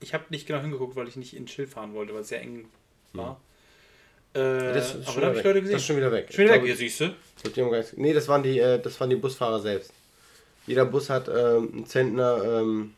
ich 0.00 0.14
habe 0.14 0.24
nicht 0.30 0.46
genau 0.46 0.60
hingeguckt, 0.60 0.94
weil 0.96 1.08
ich 1.08 1.16
nicht 1.16 1.34
ins 1.34 1.50
Schild 1.50 1.68
fahren 1.70 1.94
wollte, 1.94 2.12
weil 2.14 2.20
es 2.20 2.28
sehr 2.28 2.40
eng 2.42 2.66
war. 3.12 3.40
Äh, 4.34 4.38
Das 4.74 4.94
ist 4.94 5.08
aber 5.08 5.20
da 5.20 5.26
habe 5.28 5.30
wieder 5.32 5.38
ich. 5.38 5.44
Leute 5.44 5.60
gesehen. 5.60 5.72
Das 5.74 5.82
ist 5.82 5.86
schon 5.86 5.96
wieder 5.96 6.12
weg. 6.12 6.26
Schon 6.30 6.44
wieder 6.44 6.54
weg, 6.54 6.60
gar 7.70 7.78
nichts- 7.78 7.96
Nee, 7.96 8.12
das 8.12 8.28
waren 8.28 8.42
die, 8.42 8.58
äh, 8.58 8.80
das 8.80 9.00
waren 9.00 9.10
die 9.10 9.16
Busfahrer 9.16 9.60
selbst. 9.60 9.92
Jeder 10.66 10.84
Bus 10.84 11.10
hat 11.10 11.28
ähm, 11.28 11.70
einen 11.72 11.86
Zentner 11.86 12.42
ähm, 12.60 12.94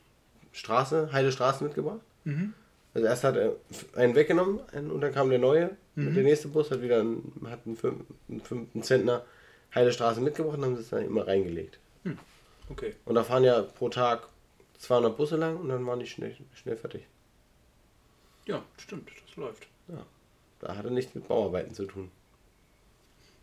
Straße, 0.53 1.11
heile 1.13 1.33
Straße 1.33 1.63
mitgebracht. 1.65 2.01
Mhm. 2.25 2.55
Also 2.97 3.09
erst 3.09 3.25
hat 3.25 3.37
er 3.37 3.57
einen 3.95 4.15
weggenommen 4.15 4.59
einen, 4.73 4.91
und 4.91 5.03
dann 5.03 5.13
kam 5.13 5.29
der 5.29 5.39
neue. 5.39 5.77
Mhm. 5.97 6.09
Und 6.09 6.15
der 6.15 6.25
nächste 6.25 6.49
Bus 6.49 6.71
hat 6.71 6.81
wieder 6.81 7.01
einen, 7.01 7.47
hat 7.51 7.61
einen, 7.67 7.77
fünf, 7.77 8.05
einen 8.27 8.41
fünften 8.41 8.83
Zentner 8.83 9.23
heile 9.75 9.93
Straße 9.93 10.23
mitgebracht 10.23 10.57
und 10.57 10.65
haben 10.65 10.77
das 10.77 10.89
dann 10.89 11.05
immer 11.05 11.27
reingelegt. 11.27 11.79
Okay. 12.71 12.95
Und 13.05 13.17
da 13.17 13.23
fahren 13.23 13.45
ja 13.45 13.61
pro 13.61 13.91
Tag 13.91 14.27
200 14.79 15.15
Busse 15.15 15.37
lang 15.37 15.59
und 15.59 15.69
dann 15.69 15.85
waren 15.85 16.01
die 16.01 16.07
schnell, 16.07 16.35
schnell 16.55 16.79
fertig. 16.79 17.03
Ja, 18.47 18.65
stimmt, 18.79 19.11
das 19.27 19.37
läuft. 19.37 19.69
Da 20.61 20.75
hat 20.75 20.87
er 20.87 20.91
nichts 20.91 21.15
mit 21.15 21.29
Bauarbeiten 21.29 21.75
zu 21.75 21.85
tun. 21.85 22.11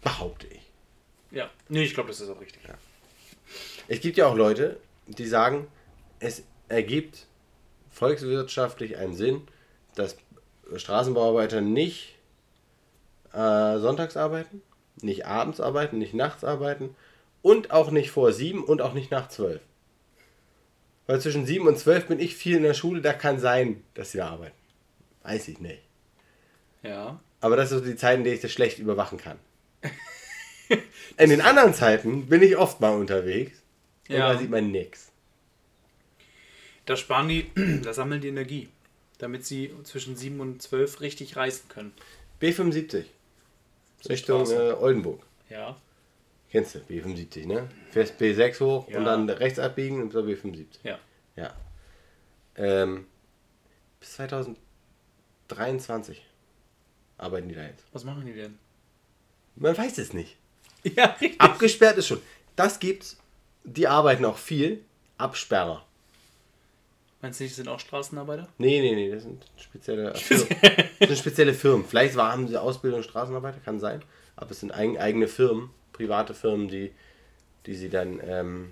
Behaupte 0.01 0.47
ich. 0.47 0.71
Ja. 1.29 1.51
Nee, 1.69 1.83
ich 1.83 1.93
glaube, 1.93 2.09
das 2.09 2.19
ist 2.19 2.29
auch 2.29 2.41
richtig. 2.41 2.63
Es 3.87 3.99
gibt 4.01 4.17
ja 4.17 4.25
auch 4.25 4.35
Leute, 4.35 4.79
die 5.05 5.27
sagen, 5.27 5.67
es 6.19 6.41
ergibt 6.69 7.27
volkswirtschaftlich 7.93 8.97
einen 8.97 9.13
Sinn, 9.13 9.41
dass 9.95 10.17
Straßenbauarbeiter 10.75 11.61
nicht 11.61 12.15
äh, 13.31 13.77
sonntags 13.79 14.17
arbeiten, 14.17 14.61
nicht 15.01 15.25
abends 15.25 15.59
arbeiten, 15.59 15.97
nicht 15.97 16.13
nachts 16.13 16.43
arbeiten 16.43 16.95
und 17.41 17.71
auch 17.71 17.91
nicht 17.91 18.11
vor 18.11 18.31
sieben 18.33 18.63
und 18.63 18.81
auch 18.81 18.93
nicht 18.93 19.11
nach 19.11 19.29
zwölf. 19.29 19.61
Weil 21.05 21.19
zwischen 21.19 21.45
sieben 21.45 21.67
und 21.67 21.77
zwölf 21.77 22.07
bin 22.07 22.19
ich 22.19 22.35
viel 22.35 22.57
in 22.57 22.63
der 22.63 22.73
Schule, 22.73 23.01
da 23.01 23.13
kann 23.13 23.39
sein, 23.39 23.83
dass 23.93 24.11
sie 24.11 24.19
da 24.19 24.29
arbeiten. 24.29 24.55
Weiß 25.23 25.47
ich 25.47 25.59
nicht. 25.59 25.81
Ja. 26.81 27.19
Aber 27.41 27.55
das 27.57 27.69
sind 27.69 27.79
so 27.79 27.85
die 27.85 27.95
Zeiten, 27.95 28.19
in 28.19 28.23
denen 28.25 28.35
ich 28.35 28.41
das 28.41 28.51
schlecht 28.51 28.79
überwachen 28.79 29.17
kann. 29.17 29.37
In 31.17 31.29
den 31.29 31.41
anderen 31.41 31.73
Zeiten 31.73 32.27
bin 32.27 32.41
ich 32.41 32.57
oft 32.57 32.79
mal 32.81 32.95
unterwegs 32.95 33.61
und 34.09 34.15
Ja. 34.15 34.31
da 34.33 34.39
sieht 34.39 34.49
man 34.49 34.71
nichts. 34.71 35.11
Da 36.85 36.95
sparen 36.97 37.29
die, 37.29 37.51
da 37.83 37.93
sammeln 37.93 38.21
die 38.21 38.27
Energie, 38.29 38.69
damit 39.17 39.45
sie 39.45 39.71
zwischen 39.83 40.15
7 40.15 40.39
und 40.39 40.61
12 40.61 41.01
richtig 41.01 41.35
reißen 41.35 41.67
können. 41.69 41.93
B75. 42.41 43.05
Richtung 44.09 44.49
äh, 44.51 44.73
Oldenburg. 44.73 45.21
Ja. 45.49 45.77
Kennst 46.51 46.75
du, 46.75 46.79
B75, 46.79 47.47
ne? 47.47 47.69
Fährst 47.91 48.19
B6 48.19 48.59
hoch 48.59 48.89
Ja. 48.89 48.99
und 48.99 49.05
dann 49.05 49.29
rechts 49.29 49.59
abbiegen 49.59 50.01
und 50.01 50.11
zur 50.11 50.23
B75. 50.25 50.65
Ja. 50.83 50.99
Ja. 51.35 51.53
Ähm, 52.55 53.07
bis 53.99 54.13
2023 54.13 56.23
arbeiten 57.17 57.49
die 57.49 57.55
da 57.55 57.63
jetzt. 57.63 57.85
Was 57.93 58.03
machen 58.03 58.25
die 58.25 58.33
denn? 58.33 58.57
Man 59.55 59.77
weiß 59.77 59.97
es 59.99 60.13
nicht. 60.13 60.37
Ja, 60.97 61.05
richtig. 61.21 61.39
Abgesperrt 61.39 61.97
ist 61.97 62.07
schon. 62.07 62.21
Das 62.57 62.77
gibt's. 62.77 63.17
Die 63.63 63.87
arbeiten 63.87 64.25
auch 64.25 64.37
viel. 64.37 64.83
Absperrer. 65.17 65.85
Meinst 67.23 67.39
du 67.39 67.45
nicht, 67.45 67.53
das 67.53 67.55
sind 67.55 67.69
auch 67.69 67.79
Straßenarbeiter? 67.79 68.49
Nee, 68.57 68.81
nee, 68.81 68.95
nee, 68.95 69.09
das 69.09 69.23
sind 69.23 69.45
spezielle 69.55 70.13
Firmen. 70.15 70.47
Das 70.99 71.07
sind 71.07 71.17
spezielle 71.17 71.53
Firmen. 71.53 71.85
Vielleicht 71.85 72.17
haben 72.17 72.49
sie 72.49 72.59
Ausbildung 72.59 73.01
Straßenarbeiter, 73.01 73.59
kann 73.63 73.79
sein. 73.79 74.03
Aber 74.35 74.51
es 74.51 74.59
sind 74.59 74.73
eigen, 74.73 74.97
eigene 74.97 75.29
Firmen, 75.29 75.69
private 75.93 76.33
Firmen, 76.33 76.67
die, 76.67 76.91
die 77.65 77.75
sie 77.75 77.87
dann 77.87 78.19
ähm, 78.21 78.71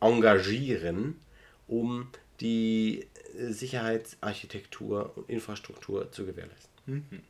engagieren, 0.00 1.18
um 1.66 2.06
die 2.40 3.08
Sicherheitsarchitektur 3.36 5.12
und 5.16 5.28
Infrastruktur 5.28 6.12
zu 6.12 6.26
gewährleisten. 6.26 7.24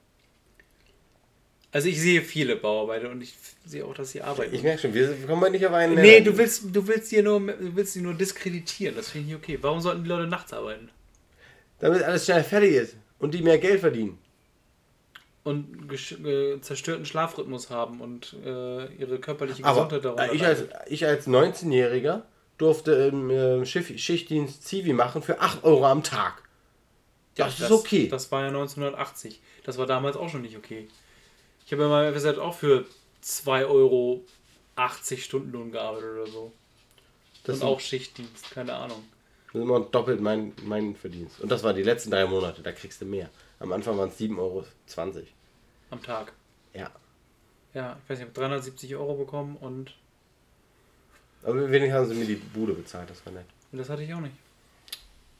Also 1.74 1.88
ich 1.88 2.00
sehe 2.00 2.22
viele 2.22 2.54
Bauarbeiter 2.54 3.10
und 3.10 3.20
ich 3.20 3.34
sehe 3.66 3.84
auch, 3.84 3.94
dass 3.94 4.12
sie 4.12 4.22
arbeiten. 4.22 4.54
Ich 4.54 4.62
merke 4.62 4.82
schon, 4.82 4.94
wir 4.94 5.12
kommen 5.26 5.40
mal 5.40 5.50
nicht 5.50 5.66
auf 5.66 5.72
einen. 5.72 5.96
nee, 5.96 6.20
Nenner. 6.20 6.30
du 6.30 6.38
willst, 6.38 6.66
du 6.72 6.86
willst 6.86 7.08
sie 7.08 7.20
nur, 7.20 7.40
du 7.40 7.74
willst 7.74 7.94
sie 7.94 8.00
nur 8.00 8.14
diskreditieren. 8.14 8.94
Das 8.94 9.10
finde 9.10 9.26
ich 9.26 9.32
nicht 9.32 9.42
okay. 9.42 9.58
Warum 9.60 9.80
sollten 9.80 10.04
die 10.04 10.08
Leute 10.08 10.28
nachts 10.28 10.52
arbeiten? 10.52 10.88
Damit 11.80 12.04
alles 12.04 12.26
schnell 12.26 12.44
fertig 12.44 12.74
ist 12.74 12.96
und 13.18 13.34
die 13.34 13.42
mehr 13.42 13.58
Geld 13.58 13.80
verdienen. 13.80 14.18
Und 15.42 15.90
äh, 16.24 16.60
zerstörten 16.60 17.06
Schlafrhythmus 17.06 17.70
haben 17.70 18.00
und 18.00 18.36
äh, 18.44 18.94
ihre 18.94 19.18
körperliche 19.18 19.64
Aber 19.64 19.88
Gesundheit 19.88 20.04
darunter 20.04 20.32
äh, 20.32 20.36
ich 20.36 20.46
als, 20.46 20.64
ich 20.86 21.04
als 21.04 21.26
19-Jähriger 21.26 22.22
durfte 22.56 22.92
im 22.92 23.30
äh, 23.30 23.66
Schiff, 23.66 23.92
Schichtdienst 23.98 24.64
Zivi 24.64 24.92
machen 24.92 25.22
für 25.22 25.40
8 25.40 25.64
Euro 25.64 25.86
am 25.86 26.04
Tag. 26.04 26.40
Das 27.34 27.58
ist 27.58 27.72
okay. 27.72 28.06
Das 28.06 28.30
war 28.30 28.42
ja 28.42 28.46
1980. 28.46 29.40
Das 29.64 29.76
war 29.76 29.86
damals 29.86 30.16
auch 30.16 30.28
schon 30.28 30.42
nicht 30.42 30.56
okay. 30.56 30.86
Ich 31.66 31.72
habe 31.72 31.82
ja 31.82 31.88
mal 31.88 32.12
gesagt, 32.12 32.38
auch 32.38 32.54
für 32.54 32.84
2 33.22 33.66
Euro 33.66 34.22
80 34.76 35.24
Stundenlohn 35.24 35.70
gearbeitet 35.72 36.10
oder 36.10 36.26
so. 36.26 36.52
das 37.44 37.54
und 37.56 37.60
sind- 37.60 37.68
auch 37.68 37.80
Schichtdienst, 37.80 38.50
keine 38.50 38.74
Ahnung. 38.74 39.04
Das 39.46 39.54
ist 39.56 39.62
immer 39.62 39.80
doppelt 39.80 40.20
mein, 40.20 40.52
mein 40.64 40.96
Verdienst. 40.96 41.40
Und 41.40 41.48
das 41.50 41.62
war 41.62 41.72
die 41.74 41.82
letzten 41.82 42.10
drei 42.10 42.26
Monate, 42.26 42.60
da 42.62 42.72
kriegst 42.72 43.00
du 43.00 43.04
mehr. 43.04 43.30
Am 43.60 43.72
Anfang 43.72 43.96
waren 43.96 44.08
es 44.08 44.18
7,20 44.18 44.38
Euro. 44.38 44.64
Am 45.90 46.02
Tag. 46.02 46.32
Ja. 46.72 46.90
Ja, 47.72 47.96
ich 48.02 48.10
weiß 48.10 48.18
nicht, 48.18 48.28
ich 48.30 48.34
habe 48.36 48.48
370 48.48 48.96
Euro 48.96 49.14
bekommen 49.14 49.56
und 49.56 49.94
Aber 51.42 51.70
wenigstens 51.70 51.92
haben 51.94 52.08
sie 52.08 52.14
mir 52.14 52.26
die 52.26 52.34
Bude 52.36 52.72
bezahlt, 52.72 53.10
das 53.10 53.24
war 53.26 53.32
nett. 53.32 53.46
das 53.72 53.88
hatte 53.88 54.02
ich 54.02 54.12
auch 54.14 54.20
nicht. 54.20 54.34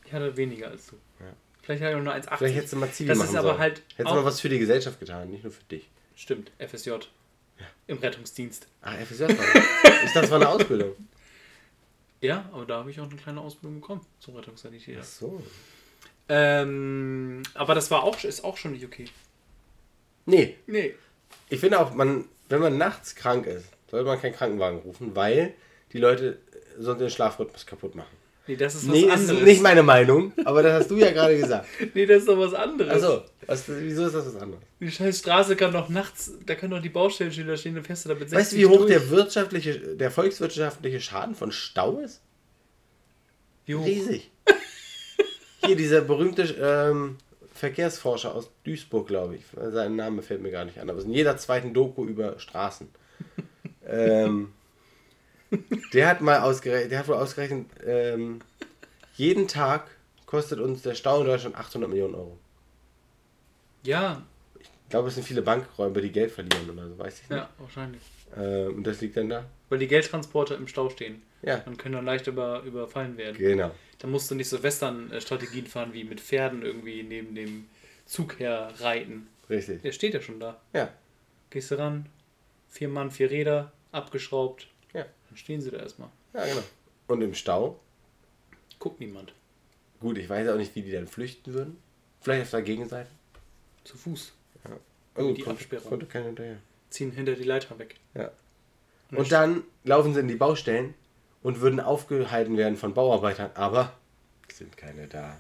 Ich 0.04 0.12
hatte 0.12 0.36
weniger 0.36 0.68
als 0.68 0.86
du. 0.88 0.96
Ja. 1.20 1.26
Vielleicht 1.62 1.82
hatte 1.82 1.92
ich 1.94 1.98
auch 1.98 2.02
nur 2.04 2.12
1,80. 2.12 2.36
Vielleicht 2.36 2.56
hättest 2.56 2.72
du 2.74 2.76
mal 2.76 2.90
Zivi 2.92 3.08
Das 3.08 3.18
machen 3.18 3.28
ist 3.30 3.36
aber 3.36 3.48
sollen. 3.48 3.58
halt 3.60 3.82
Hättest 3.96 4.10
du 4.10 4.14
mal 4.16 4.24
was 4.24 4.40
für 4.40 4.48
die 4.50 4.58
Gesellschaft 4.58 5.00
getan, 5.00 5.30
nicht 5.30 5.42
nur 5.44 5.52
für 5.52 5.64
dich. 5.64 5.88
Stimmt, 6.16 6.50
FSJ. 6.58 6.90
Im 7.86 7.98
Rettungsdienst. 7.98 8.66
Ah, 8.82 8.94
FSJ 8.96 9.22
war 9.22 9.28
das. 9.28 9.36
Dachte, 9.82 10.10
das 10.20 10.30
war 10.30 10.36
eine 10.40 10.48
Ausbildung. 10.48 10.92
Ja, 12.20 12.48
aber 12.52 12.64
da 12.64 12.78
habe 12.78 12.90
ich 12.90 12.98
auch 13.00 13.08
eine 13.08 13.16
kleine 13.16 13.40
Ausbildung 13.40 13.80
bekommen 13.80 14.00
zum 14.20 14.34
Rettungssanitäter. 14.36 15.00
Ach 15.02 15.04
so. 15.04 15.42
Ähm, 16.28 17.42
aber 17.54 17.74
das 17.74 17.90
war 17.90 18.02
auch, 18.02 18.22
ist 18.24 18.44
auch 18.44 18.56
schon 18.56 18.72
nicht 18.72 18.84
okay. 18.84 19.06
Nee, 20.26 20.56
Nee. 20.66 20.94
ich 21.50 21.60
finde 21.60 21.78
auch, 21.78 21.92
man, 21.92 22.24
wenn 22.48 22.60
man 22.60 22.78
nachts 22.78 23.14
krank 23.14 23.46
ist, 23.46 23.66
sollte 23.90 24.06
man 24.06 24.20
keinen 24.20 24.34
Krankenwagen 24.34 24.78
rufen, 24.78 25.14
weil 25.14 25.54
die 25.92 25.98
Leute 25.98 26.38
sonst 26.78 27.00
den 27.00 27.10
Schlafrhythmus 27.10 27.66
kaputt 27.66 27.94
machen. 27.94 28.16
Nee, 28.46 28.56
das 28.56 28.74
ist 28.74 28.86
was 28.86 28.94
Nee, 28.94 29.06
das 29.06 29.20
anderes. 29.20 29.38
ist 29.38 29.44
nicht 29.46 29.62
meine 29.62 29.82
Meinung, 29.82 30.32
aber 30.44 30.62
das 30.62 30.82
hast 30.82 30.90
du 30.90 30.96
ja 30.96 31.10
gerade 31.12 31.38
gesagt. 31.38 31.66
nee, 31.94 32.04
das 32.04 32.18
ist 32.18 32.28
doch 32.28 32.38
was 32.38 32.52
anderes. 32.52 32.92
Achso, 33.02 33.22
was, 33.46 33.64
wieso 33.68 34.06
ist 34.06 34.14
das 34.14 34.26
was 34.26 34.36
anderes? 34.36 34.62
Die 34.80 34.90
scheiß 34.90 35.18
Straße 35.20 35.56
kann 35.56 35.72
doch 35.72 35.88
nachts, 35.88 36.32
da 36.44 36.54
können 36.54 36.72
doch 36.72 36.82
die 36.82 36.90
Baustellenschilder 36.90 37.56
stehen, 37.56 37.74
dann 37.74 37.84
fährst 37.84 38.04
du 38.04 38.10
da 38.10 38.14
mit 38.14 38.28
60 38.28 38.38
Weißt 38.38 38.52
du, 38.52 38.56
wie 38.56 38.66
hoch 38.66 38.76
durch. 38.78 38.90
der 38.90 39.10
wirtschaftliche, 39.10 39.78
der 39.96 40.10
volkswirtschaftliche 40.10 41.00
Schaden 41.00 41.34
von 41.34 41.52
Stau 41.52 42.00
ist? 42.00 42.20
Wie 43.64 43.76
hoch? 43.76 43.86
Riesig. 43.86 44.30
Hier, 45.64 45.76
dieser 45.76 46.02
berühmte 46.02 46.42
ähm, 46.60 47.16
Verkehrsforscher 47.54 48.34
aus 48.34 48.50
Duisburg, 48.64 49.06
glaube 49.06 49.36
ich. 49.36 49.42
Sein 49.72 49.96
Name 49.96 50.20
fällt 50.20 50.42
mir 50.42 50.50
gar 50.50 50.66
nicht 50.66 50.78
an, 50.78 50.90
aber 50.90 50.98
es 50.98 51.04
ist 51.04 51.08
in 51.08 51.14
jeder 51.14 51.38
zweiten 51.38 51.72
Doku 51.72 52.04
über 52.04 52.38
Straßen. 52.38 52.88
ähm, 53.88 54.52
der 55.92 56.08
hat 56.08 56.20
mal 56.20 56.40
ausgerechnet, 56.40 56.90
der 56.92 56.98
hat 57.00 57.08
wohl 57.08 57.14
ausgerechnet, 57.16 57.66
ähm, 57.86 58.40
jeden 59.14 59.46
Tag 59.48 59.88
kostet 60.26 60.58
uns 60.58 60.82
der 60.82 60.94
Stau 60.94 61.20
in 61.20 61.26
Deutschland 61.26 61.56
800 61.56 61.88
Millionen 61.88 62.14
Euro. 62.14 62.38
Ja, 63.84 64.22
Ich 64.58 64.68
glaube, 64.90 65.08
es 65.08 65.14
sind 65.14 65.24
viele 65.24 65.42
Bankräuber, 65.42 66.00
die 66.00 66.10
Geld 66.12 66.30
verlieren 66.32 66.70
oder 66.70 66.88
so, 66.88 66.98
weiß 66.98 67.20
ich 67.22 67.30
nicht. 67.30 67.38
ja, 67.38 67.48
wahrscheinlich. 67.58 68.02
Ähm, 68.36 68.76
und 68.76 68.84
das 68.86 69.00
liegt 69.00 69.16
dann 69.16 69.28
da? 69.28 69.44
Weil 69.68 69.78
die 69.78 69.86
Geldtransporter 69.88 70.56
im 70.56 70.66
Stau 70.68 70.88
stehen. 70.90 71.22
Ja, 71.42 71.58
Dann 71.58 71.76
können 71.76 71.94
dann 71.94 72.04
leicht 72.06 72.26
über, 72.26 72.62
überfallen 72.62 73.16
werden. 73.16 73.36
genau. 73.36 73.70
Da 73.98 74.08
musst 74.08 74.30
du 74.30 74.34
nicht 74.34 74.48
so 74.48 74.62
Western-Strategien 74.62 75.66
fahren, 75.66 75.92
wie 75.92 76.04
mit 76.04 76.20
Pferden 76.20 76.62
irgendwie 76.62 77.02
neben 77.02 77.34
dem 77.34 77.66
Zug 78.06 78.38
herreiten. 78.38 79.28
Richtig. 79.48 79.82
Der 79.82 79.92
steht 79.92 80.14
ja 80.14 80.20
schon 80.20 80.40
da. 80.40 80.60
Ja, 80.72 80.90
Gehst 81.50 81.70
du 81.70 81.78
ran, 81.78 82.06
vier 82.68 82.88
Mann, 82.88 83.10
vier 83.10 83.30
Räder, 83.30 83.72
abgeschraubt. 83.92 84.66
Ja, 85.34 85.36
Dann 85.36 85.36
stehen 85.36 85.60
sie 85.60 85.70
da 85.70 85.78
erstmal. 85.78 86.08
ja, 86.34 86.46
genau. 86.46 86.62
Und 87.08 87.20
im 87.22 87.34
Stau? 87.34 87.78
Guckt 88.78 89.00
niemand. 89.00 89.32
Gut, 90.00 90.18
ich 90.18 90.28
weiß 90.28 90.48
auch 90.48 90.56
nicht, 90.56 90.74
wie 90.74 90.82
die 90.82 90.92
dann 90.92 91.06
flüchten 91.06 91.52
würden. 91.54 91.76
Vielleicht 92.20 92.42
auf 92.44 92.50
der 92.50 92.62
Gegenseite. 92.62 93.10
Zu 93.84 93.96
Fuß. 93.96 94.32
Oh, 95.16 95.32
Die 95.32 95.42
kommt- 95.42 95.56
Absperrung. 95.56 95.88
Konnte 95.90 96.06
keiner 96.06 96.26
hinterher. 96.26 96.56
Ziehen 96.90 97.12
hinter 97.12 97.34
die 97.34 97.44
Leiter 97.44 97.78
weg. 97.78 97.96
Ja. 98.14 98.30
Und 99.12 99.30
dann 99.30 99.62
laufen 99.84 100.12
sie 100.14 100.20
in 100.20 100.28
die 100.28 100.34
Baustellen 100.34 100.94
und 101.42 101.60
würden 101.60 101.78
aufgehalten 101.80 102.56
werden 102.56 102.76
von 102.76 102.94
Bauarbeitern, 102.94 103.50
aber 103.54 103.92
es 104.48 104.58
sind 104.58 104.76
keine 104.76 105.06
da. 105.06 105.38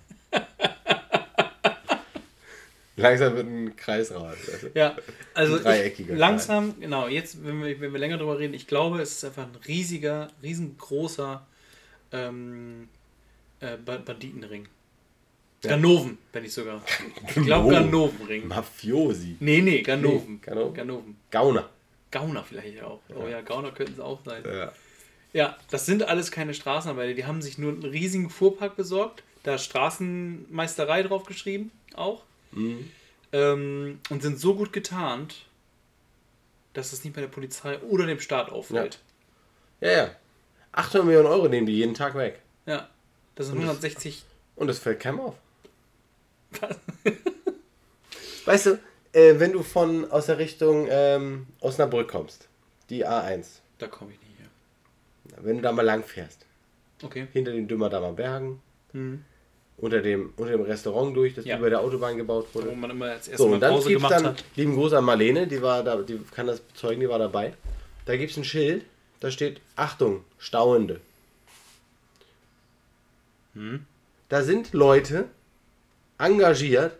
Langsam 2.96 3.34
wird 3.34 3.46
ein 3.46 3.76
Kreis 3.76 4.12
weißt 4.14 4.62
du? 4.62 4.70
Ja, 4.74 4.96
also 5.34 5.58
ich, 5.58 6.06
langsam, 6.08 6.78
genau, 6.80 7.08
jetzt, 7.08 7.44
wenn 7.44 7.62
wir, 7.62 7.80
wenn 7.80 7.92
wir 7.92 7.98
länger 7.98 8.18
drüber 8.18 8.38
reden, 8.38 8.54
ich 8.54 8.66
glaube, 8.68 9.00
es 9.00 9.12
ist 9.16 9.24
einfach 9.24 9.44
ein 9.44 9.56
riesiger, 9.66 10.30
riesengroßer 10.42 11.44
ähm, 12.12 12.88
äh, 13.60 13.76
Ba- 13.78 13.98
Banditenring. 13.98 14.68
Ganoven, 15.62 16.18
wenn 16.32 16.44
ich 16.44 16.52
sogar. 16.52 16.82
Ich 17.26 17.34
glaube 17.42 17.72
Ganovenring. 17.72 18.46
Mafiosi. 18.48 19.36
Nee, 19.40 19.62
nee, 19.62 19.80
Ganoven. 19.82 20.34
Nee, 20.34 20.38
Ganoven. 20.42 20.74
Ganoven. 20.74 21.16
Gauner. 21.30 21.70
Gauner 22.10 22.44
vielleicht 22.44 22.82
auch. 22.82 23.00
Oh 23.16 23.26
ja, 23.26 23.40
Gauner 23.40 23.72
könnten 23.72 23.94
es 23.94 24.00
auch 24.00 24.20
sein. 24.24 24.44
Ja. 24.46 24.72
Ja, 25.32 25.56
das 25.70 25.86
sind 25.86 26.04
alles 26.04 26.30
keine 26.30 26.54
Straßenarbeiter. 26.54 27.14
Die 27.14 27.24
haben 27.24 27.42
sich 27.42 27.58
nur 27.58 27.72
einen 27.72 27.82
riesigen 27.82 28.30
Fuhrpark 28.30 28.76
besorgt. 28.76 29.24
Da 29.42 29.56
ist 29.56 29.64
Straßenmeisterei 29.64 31.02
drauf 31.02 31.24
geschrieben, 31.24 31.72
auch. 31.94 32.22
Ähm, 33.32 34.00
und 34.10 34.22
sind 34.22 34.38
so 34.38 34.54
gut 34.54 34.72
getarnt, 34.72 35.46
dass 36.72 36.92
es 36.92 37.04
nicht 37.04 37.14
bei 37.14 37.20
der 37.20 37.28
Polizei 37.28 37.78
oder 37.80 38.06
dem 38.06 38.20
Staat 38.20 38.50
auffällt. 38.50 39.00
Ja, 39.80 39.90
ja. 39.90 40.10
800 40.72 41.06
Millionen 41.06 41.26
Euro 41.28 41.48
nehmen 41.48 41.66
die 41.66 41.74
jeden 41.76 41.94
Tag 41.94 42.14
weg. 42.14 42.40
Ja. 42.66 42.88
Das 43.34 43.46
sind 43.46 43.56
160. 43.58 44.24
Und 44.56 44.68
das 44.68 44.78
fällt 44.78 45.00
keinem 45.00 45.20
auf. 45.20 45.34
weißt 48.44 48.66
du, 48.66 48.78
äh, 49.12 49.38
wenn 49.40 49.52
du 49.52 49.62
von 49.62 50.10
aus 50.10 50.26
der 50.26 50.38
Richtung 50.38 50.86
ähm, 50.90 51.46
Osnabrück 51.60 52.08
kommst, 52.10 52.48
die 52.90 53.06
A1, 53.06 53.46
Da 53.78 53.86
komme 53.88 54.12
ich 54.12 54.18
nicht 54.20 54.38
her. 54.38 54.48
wenn 55.44 55.56
du 55.56 55.62
da 55.62 55.72
mal 55.72 55.82
lang 55.82 56.04
fährst, 56.04 56.46
Okay. 57.02 57.26
hinter 57.32 57.52
den 57.52 57.66
Dümmerdamer 57.68 58.12
Bergen, 58.12 58.62
Mhm. 58.92 59.24
Unter 59.78 60.00
dem, 60.00 60.32
unter 60.36 60.52
dem 60.52 60.62
Restaurant 60.62 61.16
durch, 61.16 61.34
das 61.34 61.44
Ja. 61.44 61.58
über 61.58 61.68
der 61.70 61.80
Autobahn 61.80 62.16
gebaut 62.16 62.46
Wo 62.52 62.60
wurde. 62.60 62.72
man 62.76 62.90
immer 62.90 63.06
als 63.06 63.28
erstes 63.28 63.38
So, 63.38 63.46
und 63.52 63.60
dann 63.60 63.82
gemacht 63.82 64.12
dann, 64.12 64.26
hat. 64.26 64.44
lieben 64.56 64.74
Gruß 64.74 64.92
an 64.94 65.04
Marlene, 65.04 65.46
die 65.46 65.60
war 65.62 65.82
da, 65.82 65.96
die 65.96 66.18
kann 66.34 66.46
das 66.46 66.60
bezeugen, 66.60 67.00
die 67.00 67.08
war 67.08 67.18
dabei. 67.18 67.54
Da 68.06 68.16
gibt 68.16 68.30
es 68.30 68.36
ein 68.36 68.44
Schild, 68.44 68.84
da 69.20 69.30
steht, 69.30 69.60
Achtung, 69.76 70.24
Stauende. 70.38 71.00
Hm? 73.54 73.84
Da 74.28 74.42
sind 74.42 74.72
Leute 74.72 75.28
engagiert, 76.18 76.92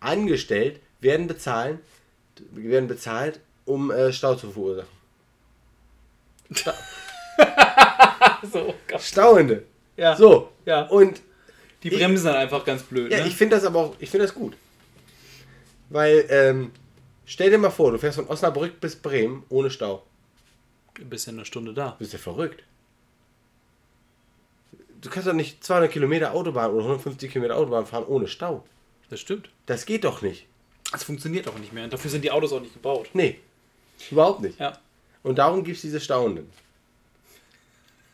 angestellt, 0.00 0.80
werden 1.00 1.26
bezahlen, 1.26 1.80
werden 2.52 2.88
bezahlt, 2.88 3.40
um 3.64 3.90
äh, 3.90 4.12
Stau 4.12 4.34
zu 4.34 4.50
verursachen. 4.50 4.88
So, 8.52 8.74
Gott. 8.86 9.00
Stauende. 9.00 9.64
ja. 9.96 10.14
So. 10.14 10.50
Ja. 10.66 10.82
Und 10.82 11.20
Die 11.88 11.92
Ich- 11.94 11.98
bremsen 12.00 12.26
dann 12.26 12.36
einfach 12.36 12.64
ganz 12.64 12.82
blöd. 12.82 13.12
ja, 13.12 13.20
ne? 13.20 13.28
ich 13.28 13.36
finde 13.36 13.54
das 13.56 13.64
aber 13.64 13.78
auch, 13.78 13.94
ich 14.00 14.10
finde 14.10 14.26
das 14.26 14.34
gut. 14.34 14.54
Weil, 15.88 16.26
ähm, 16.30 16.72
stell 17.26 17.50
dir 17.50 17.58
mal 17.58 17.70
vor, 17.70 17.92
du 17.92 17.98
fährst 17.98 18.16
von 18.16 18.26
Osnabrück 18.26 18.80
bis 18.80 18.96
Bremen 18.96 19.44
ohne 19.50 19.70
Stau. 19.70 20.04
Du 20.94 21.04
bist 21.04 21.26
ja 21.26 21.32
eine 21.32 21.44
Stunde 21.44 21.72
da. 21.74 21.90
Du 21.90 21.98
bist 21.98 22.12
ja 22.12 22.18
verrückt. 22.18 22.64
Du 25.00 25.10
kannst 25.10 25.28
doch 25.28 25.32
nicht 25.32 25.62
200 25.62 25.90
Kilometer 25.92 26.32
Autobahn 26.34 26.72
oder 26.72 26.82
150 26.84 27.30
Kilometer 27.30 27.56
Autobahn 27.56 27.86
fahren 27.86 28.04
ohne 28.06 28.26
Stau. 28.26 28.64
Das 29.10 29.20
stimmt. 29.20 29.50
Das 29.66 29.86
geht 29.86 30.02
doch 30.04 30.22
nicht. 30.22 30.46
Das 30.90 31.04
funktioniert 31.04 31.46
auch 31.46 31.58
nicht 31.58 31.72
mehr. 31.72 31.84
Und 31.84 31.92
dafür 31.92 32.10
sind 32.10 32.24
die 32.24 32.30
Autos 32.32 32.52
auch 32.52 32.60
nicht 32.60 32.72
gebaut. 32.74 33.10
Nee, 33.12 33.38
überhaupt 34.10 34.40
nicht. 34.40 34.58
Ja. 34.58 34.78
Und 35.22 35.36
darum 35.38 35.62
gibt 35.62 35.76
es 35.76 35.82
diese 35.82 36.00
Stauenden. 36.00 36.50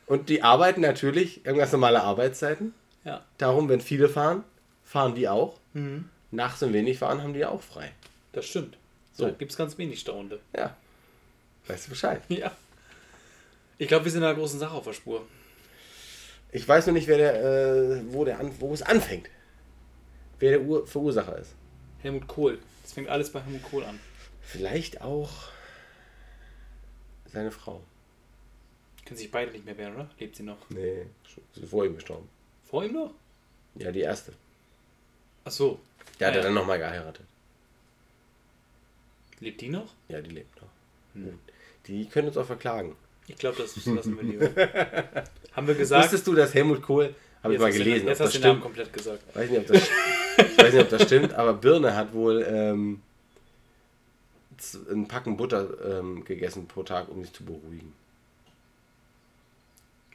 Und 0.06 0.28
die 0.28 0.42
arbeiten 0.42 0.80
natürlich, 0.82 1.46
irgendwas 1.46 1.72
normale 1.72 2.02
Arbeitszeiten. 2.02 2.74
Ja. 3.04 3.24
Darum, 3.38 3.68
wenn 3.68 3.80
viele 3.80 4.08
fahren, 4.08 4.44
fahren 4.84 5.14
die 5.14 5.28
auch. 5.28 5.58
Mhm. 5.72 6.08
Nachts, 6.30 6.60
wenn 6.62 6.72
wenig 6.72 6.98
fahren, 6.98 7.22
haben 7.22 7.34
die 7.34 7.44
auch 7.44 7.60
frei. 7.60 7.92
Das 8.32 8.46
stimmt. 8.46 8.78
So. 9.12 9.26
Da 9.26 9.30
gibt 9.32 9.50
es 9.50 9.56
ganz 9.56 9.76
wenig 9.76 10.00
Stauende. 10.00 10.40
Ja. 10.56 10.76
Weißt 11.66 11.86
du 11.86 11.90
Bescheid? 11.90 12.22
Ja. 12.28 12.52
Ich 13.78 13.88
glaube, 13.88 14.04
wir 14.04 14.12
sind 14.12 14.22
einer 14.22 14.34
großen 14.34 14.60
Sache 14.60 14.74
auf 14.74 14.84
der 14.84 14.92
Spur. 14.92 15.26
Ich 16.52 16.68
weiß 16.68 16.86
nur 16.86 16.92
nicht, 16.92 17.08
wer 17.08 17.16
der, 17.16 17.42
äh, 17.42 18.02
wo, 18.12 18.24
der 18.24 18.38
an, 18.38 18.52
wo 18.60 18.72
es 18.72 18.82
anfängt. 18.82 19.28
Wer 20.38 20.50
der 20.52 20.62
Ur 20.62 20.86
Verursacher 20.86 21.38
ist. 21.38 21.54
Helmut 22.00 22.28
Kohl. 22.28 22.58
Das 22.82 22.92
fängt 22.92 23.08
alles 23.08 23.32
bei 23.32 23.40
Helmut 23.40 23.62
Kohl 23.64 23.84
an. 23.84 23.98
Vielleicht 24.40 25.00
auch 25.00 25.30
seine 27.32 27.50
Frau. 27.50 27.82
Können 29.04 29.16
sich 29.16 29.30
beide 29.30 29.50
nicht 29.50 29.64
mehr 29.64 29.76
wehren, 29.78 29.94
oder? 29.94 30.10
Lebt 30.18 30.36
sie 30.36 30.42
noch? 30.42 30.58
Nee, 30.68 31.06
sie 31.54 31.62
ist 31.62 31.70
vor 31.70 31.84
ihm 31.84 31.94
gestorben. 31.94 32.28
Vor 32.72 32.84
ihm 32.86 32.94
noch? 32.94 33.10
Ja, 33.74 33.92
die 33.92 34.00
erste. 34.00 34.32
Ach 35.44 35.50
so. 35.50 35.78
Der 36.18 36.28
hat 36.28 36.34
Ja, 36.36 36.40
er 36.40 36.44
dann 36.46 36.54
nochmal 36.54 36.78
geheiratet. 36.78 37.26
Lebt 39.40 39.60
die 39.60 39.68
noch? 39.68 39.92
Ja, 40.08 40.22
die 40.22 40.30
lebt 40.30 40.56
noch. 40.62 40.70
Die 41.86 42.06
können 42.08 42.28
uns 42.28 42.36
auch 42.38 42.46
verklagen. 42.46 42.96
Ich 43.28 43.36
glaube, 43.36 43.58
das 43.60 43.84
lassen 43.84 44.16
wir 44.16 44.22
lieber. 44.24 44.46
Haben 45.52 45.66
wir 45.66 45.74
gesagt? 45.74 46.04
Wusstest 46.04 46.26
du, 46.26 46.34
dass 46.34 46.54
Helmut 46.54 46.80
Kohl, 46.80 47.14
habe 47.42 47.52
ich 47.52 47.60
mal 47.60 47.70
gelesen, 47.70 48.08
Jetzt 48.08 48.20
das 48.20 48.28
hast 48.28 48.34
du 48.36 48.38
den 48.38 48.42
Namen 48.48 48.60
stimmt. 48.60 48.62
komplett 48.62 48.92
gesagt. 48.94 49.36
Weiß 49.36 49.50
nicht, 49.50 49.60
ob 49.60 49.66
das, 49.66 49.82
ich 49.82 50.58
weiß 50.58 50.72
nicht, 50.72 50.82
ob 50.82 50.88
das 50.88 51.02
stimmt, 51.02 51.34
aber 51.34 51.52
Birne 51.52 51.94
hat 51.94 52.14
wohl 52.14 52.42
ähm, 52.48 53.02
ein 54.90 55.08
Packen 55.08 55.36
Butter 55.36 55.98
ähm, 55.98 56.24
gegessen 56.24 56.66
pro 56.68 56.84
Tag, 56.84 57.10
um 57.10 57.22
sich 57.22 57.34
zu 57.34 57.44
beruhigen. 57.44 57.92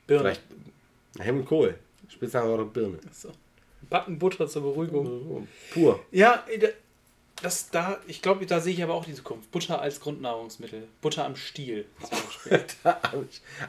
Birne. 0.08 0.22
Vielleicht 0.22 0.42
Helmut 1.20 1.46
Kohl. 1.46 1.76
War 2.20 2.58
doch 2.58 2.68
Birne. 2.70 2.98
So. 3.12 3.30
Backen 3.90 4.18
Butter 4.20 4.48
zur 4.48 4.64
Beruhigung. 4.64 5.48
Pur. 5.72 6.00
Ja, 6.12 6.44
da- 6.60 6.68
das 7.42 7.70
da, 7.70 8.00
ich 8.08 8.22
glaube, 8.24 8.46
da 8.48 8.60
sehe 8.60 8.74
ich 8.74 8.82
aber 8.82 8.96
auch 8.96 9.06
die 9.06 9.14
Zukunft. 9.14 9.52
Butter 9.52 9.80
als 9.80 10.00
Grundnahrungsmittel. 10.00 10.88
Butter 11.02 11.24
am 11.26 11.36
Stiel 11.36 11.86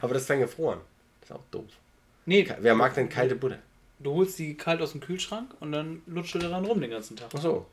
aber 0.01 0.13
das 0.13 0.23
ist 0.23 0.29
dann 0.29 0.39
gefroren. 0.39 0.79
Das 1.21 1.29
ist 1.29 1.35
auch 1.35 1.43
doof. 1.51 1.65
nee, 2.25 2.47
Wer 2.59 2.75
mag 2.75 2.93
denn 2.95 3.09
kalte 3.09 3.35
Butter? 3.35 3.59
du 3.99 4.13
holst 4.13 4.39
die 4.39 4.55
kalt 4.55 4.81
aus 4.81 4.93
dem 4.93 5.01
Kühlschrank 5.01 5.53
und 5.59 5.71
dann 5.73 6.01
lutscht 6.07 6.33
du 6.35 6.39
daran 6.39 6.63
rum 6.65 6.79
den 6.81 6.89
ganzen 6.89 7.17
Tag. 7.17 7.29
Ach 7.35 7.41
so. 7.41 7.65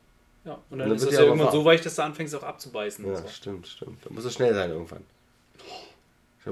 Ja, 0.45 0.53
und 0.53 0.61
Und 0.69 0.79
dann, 0.79 0.89
dann 0.89 0.95
ist 0.97 1.03
wird 1.03 1.13
das 1.13 1.19
ja 1.19 1.25
irgendwann 1.25 1.51
so 1.51 1.65
weich, 1.65 1.81
dass 1.81 1.95
du 1.95 2.03
anfängst 2.03 2.35
auch 2.35 2.43
abzubeißen. 2.43 3.05
Ja, 3.07 3.15
so. 3.17 3.27
stimmt, 3.29 3.67
stimmt. 3.67 4.05
Da 4.05 4.09
muss 4.13 4.25
es 4.25 4.33
schnell 4.33 4.53
sein 4.53 4.69
irgendwann. 4.69 5.03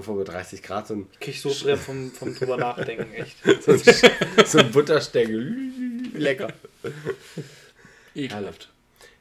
Vor 0.02 0.18
bei 0.18 0.24
30 0.24 0.62
Grad 0.64 0.88
so 0.88 0.96
ein, 0.96 1.08
Krieg 1.20 1.36
ich 1.36 1.42
so 1.42 1.50
vom, 1.78 2.12
vom 2.12 2.36
drüber 2.36 2.58
nachdenken, 2.58 3.14
echt. 3.14 3.38
so 4.48 4.58
ein, 4.60 4.72
Butterstängel. 4.72 5.56
Lecker. 6.14 6.54
Ekelhaft. 8.14 8.70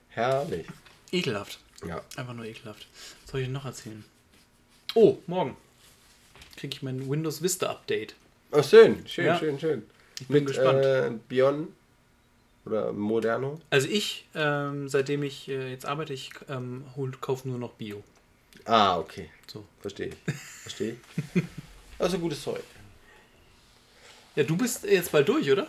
Herrlich. 0.08 0.66
Ekelhaft. 1.12 1.58
Ja. 1.86 2.02
Einfach 2.16 2.34
nur 2.34 2.44
ekelhaft. 2.44 2.86
Was 3.22 3.32
soll 3.32 3.40
ich 3.40 3.48
noch 3.48 3.64
erzählen? 3.64 4.04
Oh, 4.94 5.18
morgen 5.26 5.56
kriege 6.64 6.76
ich 6.76 6.82
mein 6.82 7.10
Windows 7.10 7.42
Vista 7.42 7.68
Update. 7.70 8.14
Oh, 8.50 8.62
schön, 8.62 9.06
schön, 9.06 9.26
Ja. 9.26 9.38
schön, 9.38 9.58
schön. 9.58 9.82
Ich 10.20 10.28
bin 10.28 10.46
gespannt. 10.46 10.84
Äh, 10.84 11.10
Bion 11.28 11.68
oder 12.64 12.92
Moderno. 12.92 13.60
Also 13.68 13.88
ich, 13.88 14.26
ähm, 14.34 14.88
seitdem 14.88 15.22
ich 15.22 15.48
äh, 15.48 15.70
jetzt 15.70 15.84
arbeite, 15.84 16.14
ich 16.14 16.30
ähm, 16.48 16.84
kaufe 17.20 17.48
nur 17.48 17.58
noch 17.58 17.72
Bio. 17.74 18.02
Ah, 18.64 18.98
okay. 18.98 19.30
So. 19.52 19.64
Verstehe 19.80 20.08
ich. 20.08 20.34
Verstehe. 20.62 20.96
Also 21.96 22.18
gutes 22.18 22.42
Zeug. 22.42 22.60
Ja, 24.34 24.42
du 24.42 24.56
bist 24.56 24.84
jetzt 24.84 25.12
bald 25.12 25.28
durch, 25.28 25.48
oder? 25.50 25.68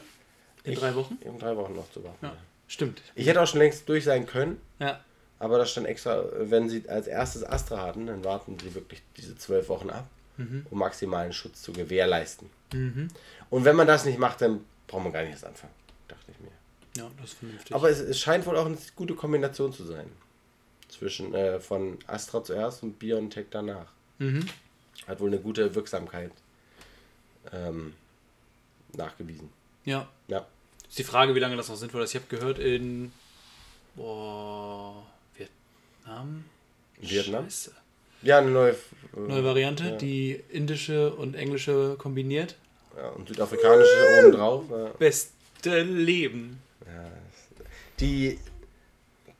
In 0.63 0.73
Ich- 0.73 0.79
drei 0.79 0.95
Wochen? 0.95 1.17
In 1.21 1.37
drei 1.37 1.55
Wochen 1.55 1.75
noch 1.75 1.89
zu 1.91 2.03
warten. 2.03 2.17
Ja, 2.25 2.35
stimmt. 2.67 3.01
Ich 3.13 3.27
hätte 3.27 3.41
auch 3.41 3.47
schon 3.47 3.59
längst 3.59 3.87
durch 3.87 4.03
sein 4.03 4.25
können, 4.25 4.59
Ja, 4.79 4.99
aber 5.37 5.59
da 5.59 5.65
stand 5.67 5.85
extra, 5.85 6.23
wenn 6.39 6.67
sie 6.67 6.89
als 6.89 7.05
erstes 7.05 7.43
Astra 7.43 7.77
hatten, 7.77 8.07
dann 8.07 8.23
warten 8.23 8.57
sie 8.59 8.73
wirklich 8.73 9.03
diese 9.17 9.37
zwölf 9.37 9.69
Wochen 9.69 9.91
ab, 9.91 10.07
um 10.37 10.79
maximalen 10.79 11.31
Schutz 11.31 11.61
zu 11.61 11.71
gewährleisten. 11.73 12.49
Mhm. 12.73 13.09
Und 13.51 13.65
wenn 13.65 13.75
man 13.75 13.85
das 13.85 14.03
nicht 14.05 14.17
macht, 14.17 14.41
dann 14.41 14.65
braucht 14.87 15.03
man 15.03 15.13
gar 15.13 15.21
nicht 15.21 15.31
erst 15.33 15.45
anfangen, 15.45 15.73
dachte 16.07 16.31
ich 16.31 16.39
mir. 16.39 16.51
ja, 16.97 17.09
das 17.21 17.31
ist 17.31 17.37
vernünftig. 17.39 17.75
Aber 17.75 17.89
es, 17.91 17.99
es 17.99 18.19
scheint 18.19 18.45
wohl 18.47 18.57
auch 18.57 18.65
eine 18.65 18.77
gute 18.95 19.13
Kombination 19.13 19.71
zu 19.71 19.85
sein. 19.85 20.09
Zwischen 20.97 21.33
äh, 21.33 21.59
von 21.59 21.97
Astra 22.07 22.43
zuerst 22.43 22.83
und 22.83 22.99
BioNTech 22.99 23.47
danach. 23.51 23.87
mhm. 24.19 24.45
Hat 25.07 25.19
wohl 25.19 25.27
eine 25.29 25.39
gute 25.39 25.75
Wirksamkeit 25.75 26.31
ähm, 27.51 27.93
nachgewiesen. 28.93 29.49
Ja. 29.83 30.07
Ja. 30.27 30.47
Ist 30.87 30.97
die 30.97 31.03
Frage, 31.03 31.35
wie 31.35 31.39
lange 31.39 31.57
das 31.57 31.67
noch 31.69 31.75
sinnvoll 31.75 32.01
ist. 32.03 32.15
Ich 32.15 32.21
habe 32.21 32.33
gehört, 32.35 32.57
in 32.59 33.11
boah, 33.95 35.05
Vietnam. 35.37 36.45
Vietnam? 36.99 37.43
Scheiße. 37.45 37.71
Ja, 38.21 38.39
eine 38.39 38.49
neue, 38.51 38.71
äh, 38.71 38.75
Neue 39.17 39.43
Variante, 39.43 39.83
Ja. 39.83 39.95
die 39.97 40.41
indische 40.49 41.13
und 41.13 41.35
englische 41.35 41.95
kombiniert. 41.97 42.55
ja, 42.97 43.09
und 43.09 43.27
südafrikanische 43.27 44.19
obendrauf. 44.21 44.63
Ja. 44.71 44.85
Beste 44.97 45.81
Leben. 45.83 46.61
Die 47.99 48.39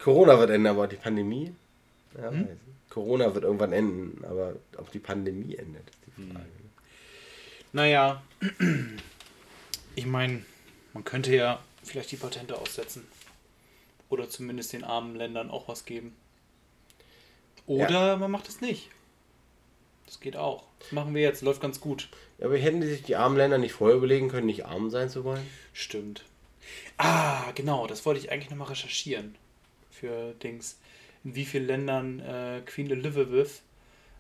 Corona 0.06 0.38
wird 0.38 0.52
enden, 0.52 0.68
aber 0.68 0.86
die 0.86 0.98
Pandemie. 0.98 1.52
Ja, 2.16 2.32
ich. 2.32 2.46
Corona 2.92 3.34
wird 3.34 3.44
irgendwann 3.44 3.74
enden, 3.74 4.24
aber 4.24 4.54
ob 4.78 4.92
die 4.92 5.00
Pandemie 5.00 5.56
endet, 5.56 5.90
ist 5.90 5.98
die 6.16 6.32
Frage. 6.32 6.46
Naja, 7.74 8.22
ich 9.96 10.06
meine, 10.06 10.46
man 10.94 11.04
könnte 11.04 11.36
ja 11.36 11.60
vielleicht 11.82 12.12
die 12.12 12.18
Patente 12.18 12.56
aussetzen. 12.56 13.08
Oder 14.10 14.30
zumindest 14.30 14.74
den 14.74 14.84
armen 14.84 15.16
Ländern 15.16 15.50
auch 15.50 15.68
was 15.68 15.86
geben. 15.86 16.16
Oder 17.66 18.18
man 18.18 18.30
macht 18.30 18.48
es 18.48 18.62
nicht. 18.62 18.90
Das 20.06 20.20
geht 20.20 20.38
auch. 20.38 20.66
Das 20.82 20.92
machen 20.92 21.16
wir 21.16 21.24
jetzt, 21.24 21.42
läuft 21.42 21.62
ganz 21.62 21.82
gut. 21.82 22.10
Ja, 22.38 22.46
aber 22.46 22.60
hätten 22.60 22.80
die 22.80 22.88
sich 22.88 23.02
die 23.02 23.16
armen 23.16 23.38
Länder 23.38 23.58
nicht 23.58 23.74
vorher 23.74 23.98
überlegen 23.98 24.30
können, 24.30 24.46
nicht 24.46 24.68
arm 24.68 24.92
sein 24.92 25.10
zu 25.10 25.24
wollen? 25.24 25.48
Stimmt. 25.74 26.26
Ah, 26.98 27.52
genau, 27.56 27.88
das 27.88 28.06
wollte 28.06 28.20
ich 28.20 28.32
eigentlich 28.32 28.52
nochmal 28.52 28.68
recherchieren. 28.68 29.36
Für 30.00 30.34
Dings. 30.34 30.80
In 31.24 31.36
wie 31.36 31.46
vielen 31.46 31.68
Ländern 31.68 32.20
äh, 32.20 32.62
Queen 32.66 32.90
Elizabeth 32.92 33.62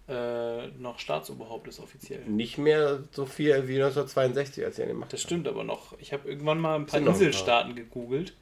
äh, 0.07 0.67
noch 0.67 0.99
Staatsoberhaupt 0.99 1.67
ist 1.67 1.79
offiziell. 1.79 2.21
Nicht 2.25 2.57
mehr 2.57 3.03
so 3.11 3.25
viel 3.25 3.67
wie 3.67 3.75
1962, 3.75 4.63
als 4.63 4.75
sie 4.75 4.85
den 4.85 4.97
Macht 4.97 5.13
Das 5.13 5.21
stimmt 5.21 5.47
aber 5.47 5.63
noch. 5.63 5.97
Ich 5.99 6.13
habe 6.13 6.29
irgendwann 6.29 6.59
mal 6.59 6.75
ein 6.75 6.85
paar 6.85 6.99
Sind 6.99 7.05
noch 7.05 7.13
ein 7.13 7.17
paar. 7.19 7.27
Inselstaaten 7.27 7.75
gegoogelt 7.75 8.33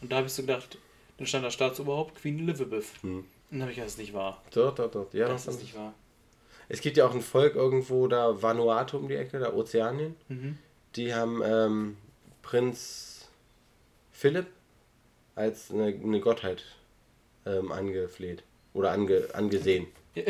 und 0.00 0.10
da 0.10 0.16
habe 0.16 0.26
ich 0.26 0.32
so 0.32 0.42
gedacht, 0.42 0.78
dann 1.18 1.26
stand 1.26 1.44
da 1.44 1.50
Staatsoberhaupt 1.50 2.14
Queen 2.16 2.38
Elizabeth. 2.38 2.86
Hm. 3.02 3.18
Und 3.18 3.26
dann 3.50 3.62
habe 3.62 3.70
ich 3.70 3.76
gedacht, 3.76 3.88
das 3.88 3.94
ist 3.94 3.98
nicht 3.98 4.14
wahr. 4.14 4.42
Dort, 4.52 4.78
dort, 4.78 4.94
dort. 4.94 5.12
Ja, 5.14 5.28
Das 5.28 5.44
das 5.44 5.56
ist 5.56 5.62
nicht 5.62 5.76
wahr. 5.76 5.94
Es 6.68 6.80
gibt 6.80 6.96
ja 6.96 7.06
auch 7.06 7.14
ein 7.14 7.20
Volk 7.20 7.56
irgendwo 7.56 8.06
da, 8.06 8.40
Vanuatu 8.40 8.96
um 8.96 9.08
die 9.08 9.16
Ecke, 9.16 9.40
da 9.40 9.52
Ozeanien. 9.52 10.16
Mhm. 10.28 10.56
Die 10.96 11.12
haben 11.12 11.42
ähm, 11.44 11.96
Prinz 12.42 13.28
Philipp 14.12 14.46
als 15.34 15.70
eine, 15.70 15.86
eine 15.86 16.20
Gottheit 16.20 16.64
ähm, 17.46 17.72
angefleht. 17.72 18.42
Oder 18.72 18.92
ange, 18.92 19.24
angesehen. 19.32 19.86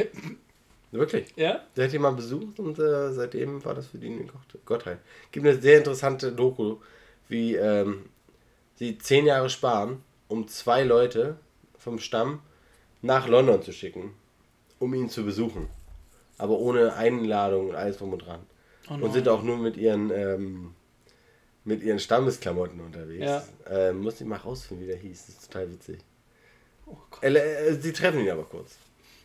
Wirklich. 0.93 1.29
Ja? 1.37 1.61
Der 1.77 1.85
hat 1.85 1.93
die 1.93 1.99
mal 1.99 2.11
besucht 2.13 2.59
und 2.59 2.79
äh, 2.79 3.13
seitdem 3.13 3.65
war 3.65 3.75
das 3.75 3.87
für 3.89 3.99
die 3.99 4.09
eine 4.09 4.25
Gott- 4.25 4.65
Gottheit. 4.65 4.99
Gibt 5.31 5.47
eine 5.47 5.57
sehr 5.61 5.79
interessante 5.79 6.33
Doku, 6.33 6.77
wie 7.29 7.55
ähm, 7.55 8.07
sie 8.75 8.99
zehn 8.99 9.27
Jahre 9.27 9.51
sparen, 9.51 10.03
um 10.27 10.49
zwei 10.49 10.83
Leute 10.83 11.37
vom 11.79 11.99
Stamm 12.01 12.41
nach 13.03 13.29
London 13.29 13.63
zu 13.63 13.73
schicken, 13.73 14.15
um 14.81 14.93
ihn 14.95 15.09
zu 15.09 15.25
besuchen. 15.25 15.69
Aber 16.39 16.59
ohne 16.59 16.95
Einladung 16.95 17.69
und 17.69 17.77
alles 17.77 17.99
drum 17.99 18.13
und 18.15 18.21
dran. 18.27 18.41
Oh 18.91 18.95
und 18.95 19.13
sind 19.13 19.29
auch 19.29 19.43
nur 19.43 19.59
mit 19.59 19.77
ihren 19.77 20.11
ähm, 20.11 20.75
mit 21.65 21.83
ihren 21.83 21.99
Stammesklamotten 22.01 22.81
unterwegs. 22.81 23.25
Ja. 23.27 23.45
Ähm, 23.69 24.01
muss 24.01 24.21
ich 24.21 24.27
mal 24.27 24.37
rausfinden, 24.39 24.85
wie 24.87 24.91
der 24.91 24.99
hieß. 25.01 25.27
Das 25.27 25.35
ist 25.37 25.53
total 25.53 25.71
witzig. 25.71 25.99
Oh. 26.91 26.97
Äh, 27.23 27.35
äh, 27.35 27.73
sie 27.75 27.93
treffen 27.93 28.21
ihn 28.21 28.31
aber 28.31 28.45
kurz. 28.45 28.77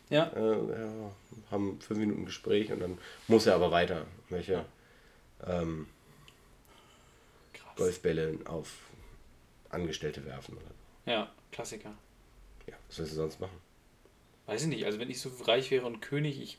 Ja. 0.08 0.30
Äh, 0.36 0.56
ja, 0.56 1.10
haben 1.50 1.80
fünf 1.80 1.98
Minuten 1.98 2.24
Gespräch 2.26 2.70
und 2.72 2.80
dann 2.80 2.98
muss 3.28 3.46
er 3.46 3.54
aber 3.54 3.70
weiter 3.70 4.06
welche 4.28 4.64
ähm, 5.46 5.86
Krass. 7.52 7.76
Golfbälle 7.76 8.38
auf 8.44 8.72
Angestellte 9.70 10.24
werfen. 10.24 10.56
Oder. 10.56 11.12
Ja, 11.12 11.30
Klassiker. 11.50 11.92
Ja, 12.66 12.74
was 12.88 12.98
willst 12.98 13.12
du 13.12 13.16
sonst 13.16 13.40
machen? 13.40 13.58
Weiß 14.46 14.62
ich 14.62 14.68
nicht, 14.68 14.84
also 14.86 14.98
wenn 15.00 15.10
ich 15.10 15.20
so 15.20 15.30
reich 15.44 15.70
wäre 15.70 15.86
und 15.86 16.00
König, 16.00 16.40
ich. 16.40 16.58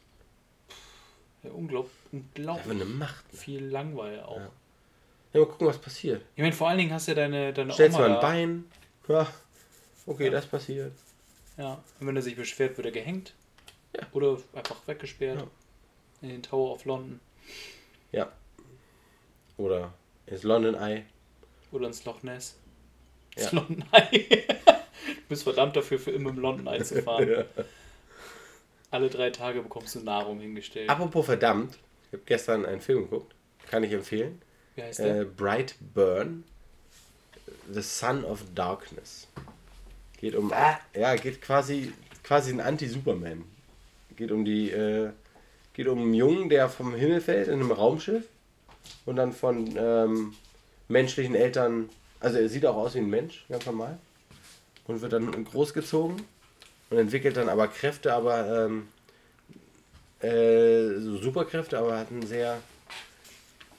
Ja, 1.43 1.51
unglaub, 1.51 1.89
Einfach 2.11 2.11
unglaublich 2.35 2.71
eine 2.71 2.85
Macht. 2.85 3.31
ne? 3.33 3.39
viel 3.39 3.63
Langweil 3.65 4.21
auch. 4.21 4.37
Ja. 4.37 4.51
Ja, 5.33 5.39
mal 5.41 5.45
gucken, 5.45 5.67
was 5.67 5.77
passiert. 5.77 6.23
Ich 6.35 6.41
meine, 6.41 6.53
vor 6.53 6.69
allen 6.69 6.77
Dingen 6.79 6.91
hast 6.91 7.07
du 7.07 7.11
ja 7.11 7.15
deine, 7.15 7.53
deine 7.53 7.71
Stellst 7.73 7.97
Oma 7.97 8.07
mal 8.07 8.15
ein 8.15 8.21
da. 8.21 8.27
Bein. 8.27 8.65
Ja, 9.07 9.27
okay, 10.07 10.25
Ja. 10.25 10.31
das 10.31 10.47
passiert. 10.47 10.91
Ja. 11.57 11.83
Und 11.99 12.07
wenn 12.07 12.15
er 12.15 12.21
sich 12.23 12.35
beschwert, 12.35 12.77
wird 12.77 12.85
er 12.87 12.91
gehängt. 12.91 13.33
Ja. 13.95 14.07
Oder 14.13 14.37
einfach 14.53 14.75
weggesperrt. 14.87 15.39
Ja. 15.39 15.47
In 16.21 16.29
den 16.29 16.43
Tower 16.43 16.71
of 16.73 16.85
London. 16.85 17.19
Ja. 18.11 18.31
Oder 19.57 19.93
ins 20.25 20.43
London 20.43 20.75
Eye. 20.75 21.03
Oder 21.71 21.87
ins 21.87 22.03
Loch 22.05 22.23
Ness. 22.23 22.55
Ja. 23.35 23.43
Ins 23.43 23.51
London 23.53 23.85
Eye. 23.91 24.27
du 24.65 25.27
bist 25.29 25.43
verdammt 25.43 25.75
dafür, 25.75 25.99
für 25.99 26.11
immer 26.11 26.29
im 26.31 26.39
London 26.39 26.67
Eye 26.67 26.83
zu 26.83 27.01
fahren. 27.01 27.27
Ja. 27.57 27.63
Alle 28.89 29.09
drei 29.09 29.31
Tage 29.31 29.61
bekommst 29.61 29.95
du 29.95 29.99
Nahrung 29.99 30.39
hingestellt. 30.39 30.89
Apropos 30.89 31.25
verdammt, 31.25 31.77
ich 32.07 32.13
habe 32.13 32.23
gestern 32.25 32.65
einen 32.65 32.79
Film 32.79 33.03
geguckt. 33.03 33.35
Kann 33.69 33.83
ich 33.83 33.91
empfehlen. 33.91 34.41
Wie 34.75 34.83
heißt 34.83 34.99
der? 34.99 35.21
Äh, 35.21 35.25
Bright 35.25 35.75
Burn. 35.93 36.45
The 37.69 37.81
Son 37.81 38.23
of 38.23 38.43
Darkness. 38.55 39.27
Geht 40.17 40.35
um. 40.35 40.51
Ja, 40.93 41.15
geht 41.15 41.41
quasi 41.41 41.93
quasi 42.23 42.51
ein 42.51 42.59
Anti-Superman. 42.59 43.43
Geht 44.15 44.31
um 44.31 44.45
die. 44.45 44.71
Äh, 44.71 45.11
geht 45.73 45.87
um 45.87 45.99
einen 45.99 46.13
Jungen, 46.15 46.49
der 46.49 46.69
vom 46.69 46.95
Himmel 46.95 47.21
fällt 47.21 47.47
in 47.47 47.55
einem 47.55 47.71
Raumschiff 47.71 48.23
und 49.05 49.15
dann 49.15 49.31
von 49.31 49.75
ähm, 49.77 50.33
menschlichen 50.87 51.35
Eltern. 51.35 51.89
Also 52.19 52.39
er 52.39 52.49
sieht 52.49 52.65
auch 52.65 52.75
aus 52.75 52.95
wie 52.95 52.99
ein 52.99 53.09
Mensch, 53.09 53.45
ganz 53.47 53.65
normal. 53.67 53.99
Und 54.87 55.01
wird 55.01 55.13
dann 55.13 55.45
großgezogen 55.45 56.19
und 56.89 56.97
entwickelt 56.97 57.37
dann 57.37 57.47
aber 57.49 57.67
Kräfte, 57.67 58.11
aber 58.13 58.65
ähm, 58.65 58.87
äh, 60.27 60.99
so 60.99 61.17
Superkräfte, 61.17 61.77
aber 61.77 61.99
hat 61.99 62.09
ein 62.09 62.25
sehr 62.25 62.59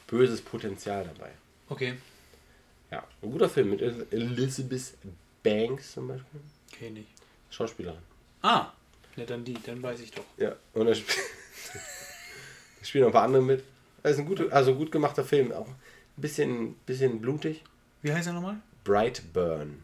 böses 0.07 0.41
Potenzial 0.41 1.05
dabei. 1.12 1.30
Okay. 1.68 1.95
Ja, 2.93 3.03
ein 3.22 3.32
guter 3.32 3.49
Film 3.49 3.70
mit 3.70 3.82
El- 3.82 4.07
Elizabeth 4.12 4.95
Banks 5.49 5.92
zum 5.92 6.09
Beispiel. 6.09 6.40
Okay, 6.72 6.90
nicht. 6.90 7.09
Schauspielerin. 7.51 7.99
Ah, 8.42 8.72
ne, 9.16 9.24
dann 9.26 9.44
die, 9.44 9.55
dann 9.64 9.82
weiß 9.82 10.01
ich 10.01 10.11
doch. 10.11 10.24
Ja, 10.36 10.55
und 10.74 10.86
da 10.86 10.92
sp 10.94 11.09
spielen 12.82 13.03
noch 13.03 13.11
ein 13.11 13.12
paar 13.12 13.24
andere 13.24 13.42
mit. 13.42 13.64
Das 14.03 14.12
ist 14.12 14.18
ein 14.20 14.26
gut, 14.26 14.53
also 14.53 14.74
gut 14.74 14.92
gemachter 14.92 15.24
Film, 15.24 15.53
auch 15.53 15.66
ein 15.66 15.74
bisschen, 16.16 16.74
bisschen 16.86 17.20
blutig. 17.20 17.64
Wie 18.03 18.12
heißt 18.12 18.28
er 18.28 18.32
nochmal? 18.32 18.57
Bright 18.84 19.22
Burn, 19.32 19.82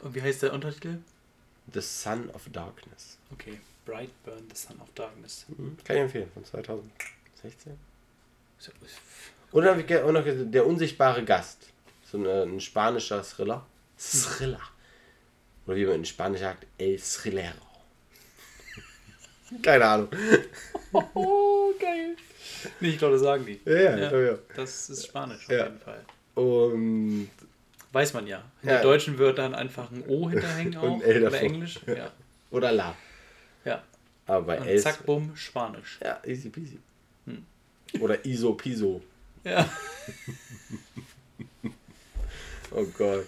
Und 0.00 0.14
wie 0.14 0.22
heißt 0.22 0.42
der 0.42 0.52
Untertitel? 0.52 0.98
The 1.72 1.80
Son 1.80 2.30
of 2.30 2.48
Darkness. 2.50 3.18
Okay. 3.32 3.60
Bright 3.84 4.10
Burn, 4.24 4.44
The 4.48 4.56
Son 4.56 4.80
of 4.80 4.88
Darkness. 4.94 5.44
Mhm, 5.48 5.76
Kann 5.84 5.96
ich 5.96 6.02
empfehlen, 6.02 6.30
von 6.32 6.44
2016. 6.44 7.76
So, 8.58 8.70
Und 9.50 9.64
dann 9.64 9.76
hab 9.76 9.90
ich 9.90 9.96
auch 9.96 10.12
noch 10.12 10.24
Der 10.24 10.66
unsichtbare 10.66 11.24
Gast. 11.24 11.68
So 12.04 12.18
ein, 12.18 12.26
äh, 12.26 12.42
ein 12.44 12.60
spanischer 12.60 13.22
Thriller. 13.22 13.66
Thriller. 14.10 14.60
Oder 15.66 15.76
wie 15.76 15.86
man 15.86 15.94
in 15.96 16.04
Spanisch 16.04 16.40
sagt, 16.40 16.66
El 16.78 16.98
Thrillero. 16.98 17.54
Keine 19.62 19.84
Ahnung. 19.84 20.08
Oh, 20.92 21.72
geil. 21.78 22.16
Nee, 22.80 22.88
ich 22.90 22.98
glaube, 22.98 23.14
das 23.14 23.22
sagen 23.22 23.44
die. 23.46 23.60
Ja, 23.64 23.96
ja, 23.96 24.20
ja. 24.20 24.38
Das 24.56 24.88
ist 24.90 25.06
Spanisch 25.06 25.44
auf 25.44 25.50
Ja. 25.50 25.64
jeden 25.66 25.78
Fall. 25.78 26.04
Und 26.34 27.28
Weiß 27.92 28.14
man 28.14 28.26
ja. 28.26 28.38
In 28.62 28.68
Ja. 28.70 28.74
der 28.76 28.82
deutschen 28.84 29.18
wird 29.18 29.36
dann 29.38 29.54
einfach 29.54 29.90
ein 29.90 30.02
O 30.08 30.30
hinterhängen 30.30 30.76
auch. 30.78 30.82
Und 30.84 31.02
ein 31.02 31.10
L 31.10 31.16
oder 31.22 31.30
davor. 31.30 31.46
Englisch. 31.46 31.78
Ja. 31.86 32.10
oder 32.50 32.72
La. 32.72 32.96
ja. 33.66 33.82
Aber 34.26 34.42
bei 34.46 34.60
Und 34.60 34.66
El 34.66 34.80
zack, 34.80 35.04
bumm, 35.04 35.36
Spanisch. 35.36 35.98
Ja, 36.02 36.20
easy 36.24 36.48
peasy. 36.48 36.78
Hm. 37.26 37.44
Oder 38.00 38.24
Iso 38.24 38.54
Piso. 38.54 39.02
Ja. 39.44 39.68
Oh 42.74 42.86
Gott. 42.96 43.26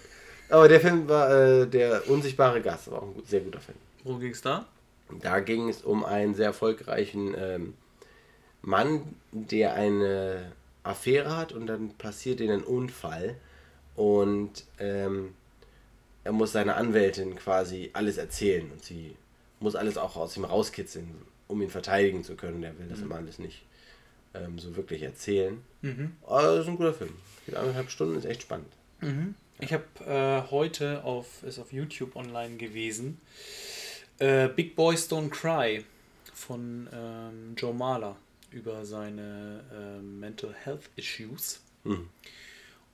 Aber 0.55 0.69
der 0.69 0.79
Film 0.79 1.09
war 1.09 1.29
äh, 1.31 1.67
der 1.67 2.09
unsichtbare 2.09 2.61
Gast, 2.61 2.89
war 2.89 2.99
auch 2.99 3.07
ein 3.07 3.13
gut, 3.13 3.27
sehr 3.27 3.41
guter 3.41 3.59
Film. 3.59 3.77
Worum 4.05 4.21
ging's 4.21 4.41
da? 4.41 4.65
Da 5.21 5.41
ging 5.41 5.67
es 5.67 5.81
um 5.81 6.05
einen 6.05 6.33
sehr 6.33 6.45
erfolgreichen 6.45 7.35
ähm, 7.37 7.73
Mann, 8.61 9.01
der 9.33 9.73
eine 9.73 10.53
Affäre 10.81 11.35
hat 11.35 11.51
und 11.51 11.67
dann 11.67 11.89
passiert 11.97 12.39
ihm 12.39 12.51
ein 12.51 12.63
Unfall 12.63 13.35
und 13.97 14.63
ähm, 14.79 15.33
er 16.23 16.31
muss 16.31 16.53
seiner 16.53 16.77
Anwältin 16.77 17.35
quasi 17.35 17.89
alles 17.91 18.17
erzählen 18.17 18.71
und 18.71 18.81
sie 18.81 19.17
muss 19.59 19.75
alles 19.75 19.97
auch 19.97 20.15
aus 20.15 20.37
ihm 20.37 20.45
rauskitzeln, 20.45 21.15
um 21.49 21.61
ihn 21.61 21.69
verteidigen 21.69 22.23
zu 22.23 22.35
können. 22.35 22.61
Der 22.61 22.79
will 22.79 22.87
das 22.87 23.01
immer 23.01 23.15
alles 23.15 23.39
nicht 23.39 23.65
ähm, 24.33 24.57
so 24.57 24.77
wirklich 24.77 25.03
erzählen. 25.03 25.61
Mhm. 25.81 26.13
Aber 26.25 26.43
das 26.43 26.61
ist 26.61 26.69
ein 26.69 26.77
guter 26.77 26.93
Film. 26.93 27.13
Geht 27.45 27.55
anderthalb 27.55 27.91
Stunden, 27.91 28.17
ist 28.17 28.25
echt 28.25 28.43
spannend. 28.43 28.71
Mhm. 29.01 29.35
Ich 29.59 29.71
habe 29.71 29.83
äh, 30.05 30.51
heute 30.51 31.03
auf, 31.03 31.43
ist 31.43 31.59
auf 31.59 31.71
YouTube 31.71 32.15
online 32.15 32.57
gewesen. 32.57 33.21
Äh, 34.19 34.49
Big 34.49 34.75
Boys 34.75 35.09
Don't 35.09 35.29
Cry 35.29 35.85
von 36.33 36.89
ähm, 36.91 37.55
Joe 37.55 37.73
Mahler 37.73 38.17
über 38.51 38.85
seine 38.85 39.63
ähm, 39.73 40.19
Mental 40.19 40.53
Health 40.53 40.89
Issues. 40.95 41.61
Mhm. 41.83 42.09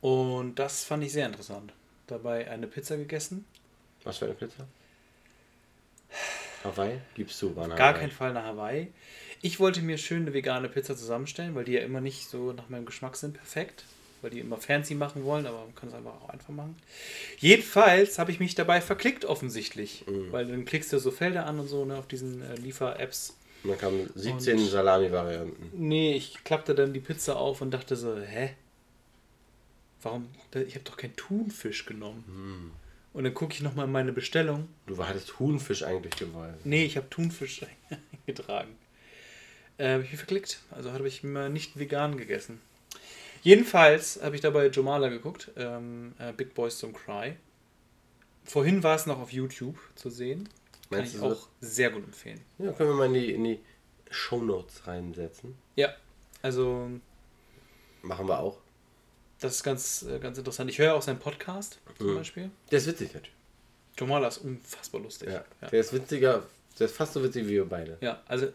Und 0.02 0.56
das 0.56 0.84
fand 0.84 1.04
ich 1.04 1.12
sehr 1.12 1.26
interessant. 1.26 1.74
Dabei 2.08 2.50
eine 2.50 2.68
Pizza 2.68 2.98
gegessen. 2.98 3.46
Was 4.04 4.18
für 4.18 4.26
eine 4.26 4.34
Pizza? 4.34 4.68
Hawaii? 6.64 7.00
Gibst 7.16 7.42
du, 7.42 7.60
eine 7.60 7.76
Gar 7.76 7.94
keinen 7.94 8.12
Fall 8.12 8.34
nach 8.34 8.44
Hawaii. 8.44 8.92
Ich 9.42 9.60
wollte 9.60 9.82
mir 9.82 9.98
schön 9.98 10.24
eine 10.24 10.34
vegane 10.34 10.70
Pizza 10.70 10.96
zusammenstellen, 10.96 11.56
weil 11.56 11.64
die 11.64 11.74
ja 11.74 11.82
immer 11.82 12.02
nicht 12.02 12.30
so 12.30 12.54
nach 12.54 12.70
meinem 12.70 12.86
Geschmack 12.86 13.16
sind 13.16 13.34
perfekt. 13.34 13.86
Weil 14.22 14.30
die 14.32 14.40
immer 14.40 14.58
fancy 14.58 14.94
machen 14.94 15.24
wollen, 15.26 15.46
aber 15.48 15.60
man 15.66 15.74
kann 15.74 15.90
es 15.90 15.96
einfach 15.96 16.14
auch 16.22 16.30
einfach 16.30 16.50
machen. 16.50 16.76
Jedenfalls 17.40 18.20
habe 18.20 18.32
ich 18.32 18.40
mich 18.40 18.54
dabei 18.54 18.80
verklickt 18.82 19.26
offensichtlich. 19.26 20.06
Mhm. 20.08 20.32
Weil 20.32 20.46
dann 20.48 20.66
klickst 20.66 20.94
du 20.94 21.00
so 21.00 21.10
Felder 21.12 21.46
an 21.48 21.60
und 21.60 21.68
so 21.68 21.86
ne, 21.86 21.98
auf 21.98 22.08
diesen 22.08 22.42
äh, 22.44 22.56
Liefer-Apps. 22.56 23.36
Dann 23.64 23.78
kamen 23.78 24.10
17 24.16 24.58
Und- 24.60 24.66
Salami-Varianten. 24.68 25.70
Nee, 25.74 26.14
ich 26.16 26.44
klappte 26.44 26.76
dann 26.76 26.94
die 26.94 27.00
Pizza 27.00 27.36
auf 27.36 27.62
und 27.62 27.72
dachte 27.72 27.96
so, 27.96 28.16
hä? 28.20 28.54
Warum? 30.04 30.28
Ich 30.68 30.76
habe 30.76 30.84
doch 30.86 30.98
keinen 30.98 31.16
Thunfisch 31.16 31.86
genommen. 31.86 32.24
Hm. 32.28 32.72
Und 33.14 33.24
dann 33.24 33.34
gucke 33.34 33.54
ich 33.54 33.62
nochmal 33.62 33.86
in 33.86 33.92
meine 33.92 34.14
Bestellung. 34.14 34.68
Du 34.88 35.04
hattest 35.06 35.38
Huhnfisch 35.40 35.84
eigentlich 35.84 36.16
gewollt. 36.16 36.56
Nee, 36.64 36.86
ich 36.86 36.96
habe 36.98 37.10
Thunfisch 37.10 37.62
eingetragen. 38.28 38.70
Äh, 39.78 39.94
habe 39.94 40.04
ich 40.04 40.12
mich 40.12 40.20
verklickt. 40.20 40.60
Also 40.72 40.92
habe 40.94 41.08
ich 41.08 41.24
mal 41.24 41.50
nicht 41.50 41.78
vegan 41.78 42.18
gegessen. 42.18 42.62
Jedenfalls 43.42 44.20
habe 44.22 44.36
ich 44.36 44.42
dabei 44.42 44.68
Jomala 44.68 45.10
geguckt, 45.10 45.52
ähm, 45.56 46.14
äh, 46.20 46.32
Big 46.34 46.54
Boys 46.54 46.82
Don't 46.84 46.94
Cry. 46.94 47.36
Vorhin 48.44 48.84
war 48.84 48.96
es 48.96 49.06
noch 49.06 49.20
auf 49.20 49.32
YouTube 49.32 49.78
zu 49.96 50.10
sehen. 50.10 50.50
Kann 50.90 51.00
Meinst 51.00 51.16
ich 51.16 51.22
auch 51.22 51.48
sehr 51.62 51.90
gut 51.90 52.04
empfehlen. 52.04 52.42
Ja, 52.60 52.72
können 52.74 52.90
wir 52.90 52.96
mal 52.96 53.06
in 53.08 53.14
die, 53.14 53.32
in 53.34 53.44
die 53.44 53.60
Shownotes 54.10 54.86
reinsetzen. 54.88 55.56
Ja, 55.76 55.94
also 56.42 56.90
Machen 58.02 58.28
wir 58.28 58.40
auch. 58.40 58.58
das 59.40 59.56
ist 59.56 59.64
ganz, 59.64 60.04
äh, 60.04 60.20
ganz 60.20 60.38
interessant. 60.38 60.70
Ich 60.70 60.80
höre 60.80 60.94
auch 60.96 61.02
seinen 61.02 61.20
Podcast 61.20 61.80
zum 61.98 62.12
Mhm. 62.12 62.16
Beispiel. 62.18 62.52
Der 62.72 62.78
ist 62.80 62.88
witzig, 62.88 63.14
natürlich. 63.14 63.34
Jomala 63.98 64.28
ist 64.28 64.40
unfassbar 64.40 65.02
lustig. 65.02 65.30
Ja. 65.30 65.46
Ja. 65.62 65.68
Der 65.70 65.80
ist 65.80 65.94
witziger, 65.94 66.44
der 66.80 66.86
ist 66.88 66.96
fast 66.96 67.14
so 67.14 67.24
witzig 67.24 67.46
wie 67.46 67.52
wir 67.52 67.66
beide. 67.66 67.98
ja, 68.02 68.22
also 68.28 68.48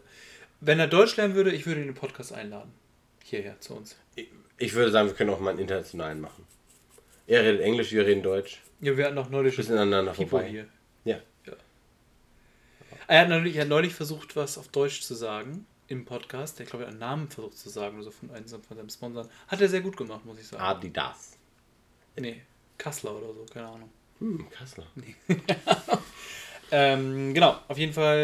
wenn 0.59 0.79
er 0.79 0.87
Deutsch 0.87 1.15
lernen 1.17 1.35
würde, 1.35 1.51
ich 1.51 1.65
würde 1.65 1.81
ihn 1.81 1.87
in 1.87 1.93
den 1.93 1.99
Podcast 1.99 2.33
einladen. 2.33 2.71
Hierher 3.23 3.59
zu 3.59 3.75
uns. 3.75 3.95
Ich, 4.57 4.73
würde 4.73 4.91
sagen, 4.91 5.07
wir 5.07 5.15
können 5.15 5.29
auch 5.29 5.39
mal 5.39 5.51
einen 5.51 5.59
internationalen 5.59 6.19
machen. 6.19 6.45
Er 7.27 7.43
redet 7.43 7.61
Englisch, 7.61 7.91
wir 7.91 8.05
reden 8.05 8.23
Deutsch. 8.23 8.61
Ja, 8.79 8.95
wir 8.95 9.05
hatten 9.05 9.15
noch 9.15 9.29
neulich 9.29 9.55
Bisschen 9.55 9.77
aneinander 9.77 10.13
vorbei. 10.13 10.47
hier. 10.47 10.67
Ja. 11.03 11.19
Er 13.07 13.21
hat 13.21 13.29
neulich, 13.29 13.55
er 13.55 13.61
hat 13.61 13.69
neulich 13.69 13.93
versucht, 13.93 14.35
was 14.35 14.57
auf 14.57 14.67
Deutsch 14.67 15.01
zu 15.01 15.15
sagen 15.15 15.65
im 15.87 16.03
Podcast. 16.03 16.59
Der, 16.59 16.65
glaube 16.65 16.83
ich, 16.83 16.89
einen 16.89 16.99
Namen 16.99 17.29
versucht 17.29 17.57
zu 17.57 17.69
sagen 17.69 17.95
oder 17.95 18.03
so 18.03 18.11
von 18.11 18.31
einem 18.31 18.47
von 18.47 18.77
seinem 18.77 18.89
Sponsoren. 18.89 19.29
Hat 19.47 19.61
er 19.61 19.69
sehr 19.69 19.81
gut 19.81 19.95
gemacht, 19.95 20.25
muss 20.25 20.39
ich 20.39 20.47
sagen. 20.47 20.61
Adidas. 20.61 21.37
Nee, 22.17 22.41
Kassler 22.77 23.15
oder 23.15 23.33
so, 23.33 23.45
keine 23.45 23.67
Ahnung. 23.67 23.89
Hm, 24.19 24.49
Kassler. 24.49 24.87
Ähm, 26.71 27.33
genau, 27.33 27.57
auf 27.67 27.77
jeden 27.77 27.93
Fall 27.93 28.17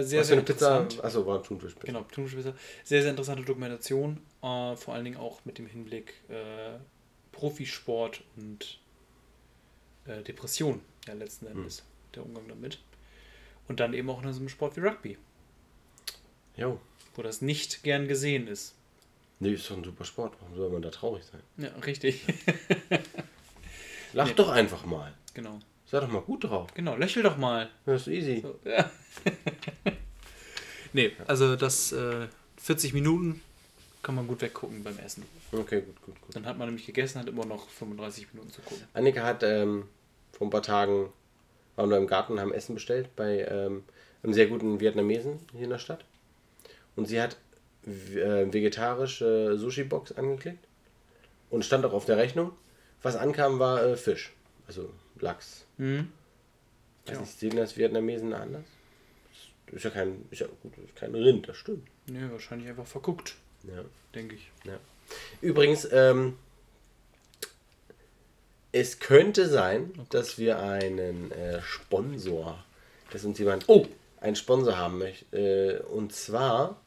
äh, 0.00 0.02
sehr, 0.04 0.20
Was 0.20 0.28
für 0.28 0.34
sehr 0.34 0.36
eine 0.38 0.44
Pizza? 0.44 0.78
interessant. 0.80 1.04
Achso, 1.04 1.26
war 1.26 1.42
Thunfischpizza. 1.42 1.86
Genau, 1.86 2.02
Thunfischpizza. 2.04 2.54
Sehr, 2.84 3.02
sehr 3.02 3.10
interessante 3.10 3.42
Dokumentation. 3.42 4.18
Äh, 4.42 4.76
vor 4.76 4.94
allen 4.94 5.04
Dingen 5.04 5.18
auch 5.18 5.44
mit 5.44 5.58
dem 5.58 5.66
Hinblick 5.66 6.14
äh, 6.28 6.78
Profisport 7.32 8.22
und 8.36 8.78
äh, 10.06 10.22
Depression, 10.22 10.80
ja, 11.06 11.14
letzten 11.14 11.46
Endes. 11.46 11.84
Der 12.14 12.24
Umgang 12.24 12.48
damit. 12.48 12.78
Und 13.68 13.80
dann 13.80 13.92
eben 13.94 14.08
auch 14.10 14.22
in 14.22 14.32
so 14.32 14.40
einem 14.40 14.48
Sport 14.48 14.76
wie 14.76 14.80
Rugby, 14.80 15.18
Jo. 16.56 16.80
wo 17.14 17.22
das 17.22 17.40
nicht 17.42 17.82
gern 17.82 18.08
gesehen 18.08 18.46
ist. 18.48 18.74
Nee, 19.38 19.52
ist 19.52 19.70
doch 19.70 19.76
ein 19.76 19.84
super 19.84 20.04
Sport. 20.04 20.34
Warum 20.40 20.56
soll 20.56 20.70
man 20.70 20.82
da 20.82 20.90
traurig 20.90 21.24
sein? 21.24 21.40
Ja, 21.56 21.68
richtig. 21.86 22.24
Lach 24.12 24.26
Nee. 24.28 24.34
doch 24.34 24.48
einfach 24.48 24.84
mal. 24.84 25.14
genau. 25.34 25.58
Sei 25.90 25.98
doch 25.98 26.08
mal 26.08 26.22
gut 26.22 26.44
drauf. 26.44 26.72
Genau, 26.74 26.94
lächel 26.94 27.24
doch 27.24 27.36
mal. 27.36 27.68
Das 27.84 28.02
ist 28.02 28.06
easy. 28.06 28.42
So, 28.42 28.60
ja. 28.64 28.88
nee, 30.92 31.10
also 31.26 31.56
das 31.56 31.90
äh, 31.90 32.28
40 32.58 32.94
Minuten 32.94 33.40
kann 34.00 34.14
man 34.14 34.28
gut 34.28 34.40
weggucken 34.40 34.84
beim 34.84 34.96
Essen. 35.00 35.24
Okay, 35.50 35.80
gut, 35.80 36.00
gut, 36.02 36.20
gut. 36.20 36.36
Dann 36.36 36.46
hat 36.46 36.58
man 36.58 36.68
nämlich 36.68 36.86
gegessen, 36.86 37.18
hat 37.18 37.26
immer 37.26 37.44
noch 37.44 37.68
35 37.70 38.32
Minuten 38.32 38.52
zu 38.52 38.62
gucken. 38.62 38.86
Annika 38.94 39.24
hat 39.24 39.42
ähm, 39.42 39.88
vor 40.30 40.46
ein 40.46 40.50
paar 40.50 40.62
Tagen, 40.62 41.08
waren 41.74 41.90
wir 41.90 41.96
im 41.96 42.06
Garten 42.06 42.34
und 42.34 42.40
haben 42.40 42.54
Essen 42.54 42.76
bestellt 42.76 43.08
bei 43.16 43.44
ähm, 43.50 43.82
einem 44.22 44.32
sehr 44.32 44.46
guten 44.46 44.78
Vietnamesen 44.78 45.40
hier 45.50 45.64
in 45.64 45.70
der 45.70 45.78
Stadt. 45.78 46.04
Und 46.94 47.06
sie 47.06 47.20
hat 47.20 47.36
äh, 47.84 48.52
vegetarische 48.52 49.58
Sushi-Box 49.58 50.12
angeklickt 50.12 50.64
und 51.50 51.64
stand 51.64 51.84
auch 51.84 51.94
auf 51.94 52.04
der 52.04 52.16
Rechnung. 52.16 52.52
Was 53.02 53.16
ankam, 53.16 53.58
war 53.58 53.82
äh, 53.82 53.96
Fisch, 53.96 54.32
also 54.68 54.88
Lachs. 55.18 55.66
Mhm. 55.80 56.12
Ja. 57.08 57.20
nicht, 57.20 57.38
sehen 57.38 57.56
das 57.56 57.76
Vietnamesen 57.76 58.32
anders? 58.34 58.64
Das 59.66 59.76
ist 59.76 59.84
ja 59.84 59.90
kein, 59.90 60.26
ist 60.30 60.40
ja 60.40 60.46
gut, 60.62 60.72
ist 60.84 60.96
kein 60.96 61.14
Rind, 61.14 61.48
das 61.48 61.56
stimmt. 61.56 61.86
Nee, 62.06 62.30
wahrscheinlich 62.30 62.68
einfach 62.68 62.86
verguckt, 62.86 63.36
Ja. 63.64 63.84
denke 64.14 64.34
ich. 64.34 64.50
Ja. 64.64 64.78
Übrigens, 65.40 65.88
ähm, 65.92 66.36
es 68.72 68.98
könnte 69.00 69.48
sein, 69.48 69.92
dass 70.10 70.38
wir 70.38 70.58
einen 70.60 71.32
äh, 71.32 71.60
Sponsor, 71.62 72.62
dass 73.10 73.24
uns 73.24 73.38
jemand 73.38 73.68
Oh. 73.68 73.86
einen 74.20 74.36
Sponsor 74.36 74.76
haben 74.76 74.98
möchte. 74.98 75.36
Äh, 75.36 75.82
und 75.92 76.12
zwar 76.14 76.80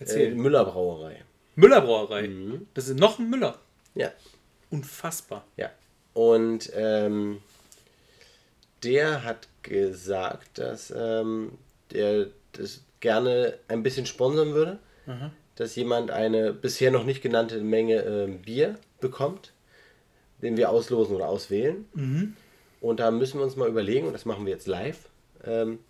äh. 0.00 0.30
Müller 0.30 0.64
Brauerei. 0.64 1.22
Müller 1.54 1.80
Brauerei. 1.80 2.28
Mhm. 2.28 2.66
Das 2.74 2.88
ist 2.88 2.98
noch 2.98 3.18
ein 3.18 3.30
Müller. 3.30 3.58
Ja, 3.94 4.10
Unfassbar. 4.70 5.44
ja. 5.56 5.70
Und 6.14 6.70
ähm, 6.74 7.40
der 8.82 9.24
hat 9.24 9.48
gesagt, 9.62 10.58
dass 10.58 10.92
ähm, 10.96 11.52
der 11.92 12.26
das 12.52 12.82
gerne 13.00 13.54
ein 13.68 13.82
bisschen 13.82 14.06
sponsern 14.06 14.54
würde, 14.54 14.78
Mhm. 15.06 15.30
dass 15.56 15.74
jemand 15.74 16.10
eine 16.12 16.52
bisher 16.52 16.92
noch 16.92 17.04
nicht 17.04 17.22
genannte 17.22 17.60
Menge 17.60 18.02
ähm, 18.02 18.38
Bier 18.40 18.78
bekommt, 19.00 19.52
den 20.40 20.56
wir 20.56 20.70
auslosen 20.70 21.16
oder 21.16 21.28
auswählen. 21.28 21.86
Mhm. 21.94 22.36
Und 22.80 23.00
da 23.00 23.10
müssen 23.10 23.38
wir 23.38 23.44
uns 23.44 23.56
mal 23.56 23.68
überlegen, 23.68 24.06
und 24.06 24.12
das 24.12 24.24
machen 24.24 24.46
wir 24.46 24.52
jetzt 24.52 24.68
live, 24.68 25.08
ähm, 25.44 25.80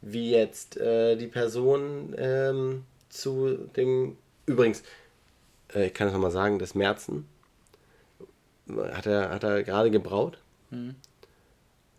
wie 0.00 0.30
jetzt 0.30 0.76
äh, 0.76 1.16
die 1.16 1.26
Person 1.26 2.14
ähm, 2.16 2.84
zu 3.08 3.56
dem. 3.76 4.16
Übrigens, 4.46 4.82
äh, 5.74 5.86
ich 5.86 5.94
kann 5.94 6.06
es 6.06 6.12
nochmal 6.12 6.30
sagen, 6.30 6.58
das 6.58 6.74
Märzen 6.74 7.26
hat 8.92 9.06
er, 9.06 9.30
hat 9.30 9.42
er 9.44 9.62
gerade 9.64 9.90
gebraut. 9.90 10.38
Mhm. 10.70 10.94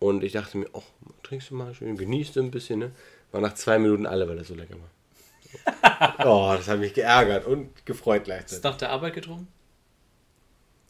Und 0.03 0.21
ich 0.21 0.33
dachte 0.33 0.57
mir, 0.57 0.67
oh, 0.73 0.83
trinkst 1.23 1.49
du 1.49 1.55
mal 1.55 1.73
schön, 1.73 1.95
genießt 1.95 2.35
du 2.35 2.41
ein 2.41 2.51
bisschen, 2.51 2.79
ne? 2.79 2.91
War 3.31 3.39
nach 3.39 3.53
zwei 3.53 3.79
Minuten 3.79 4.05
alle, 4.05 4.27
weil 4.27 4.35
das 4.35 4.49
so 4.49 4.53
lecker 4.53 4.75
war. 4.75 6.25
oh, 6.27 6.57
das 6.57 6.67
hat 6.67 6.79
mich 6.79 6.93
geärgert 6.93 7.45
und 7.47 7.85
gefreut 7.85 8.23
Ist 8.23 8.25
gleichzeitig. 8.25 8.63
nach 8.65 8.75
der 8.75 8.89
Arbeit 8.89 9.13
getrunken? 9.13 9.47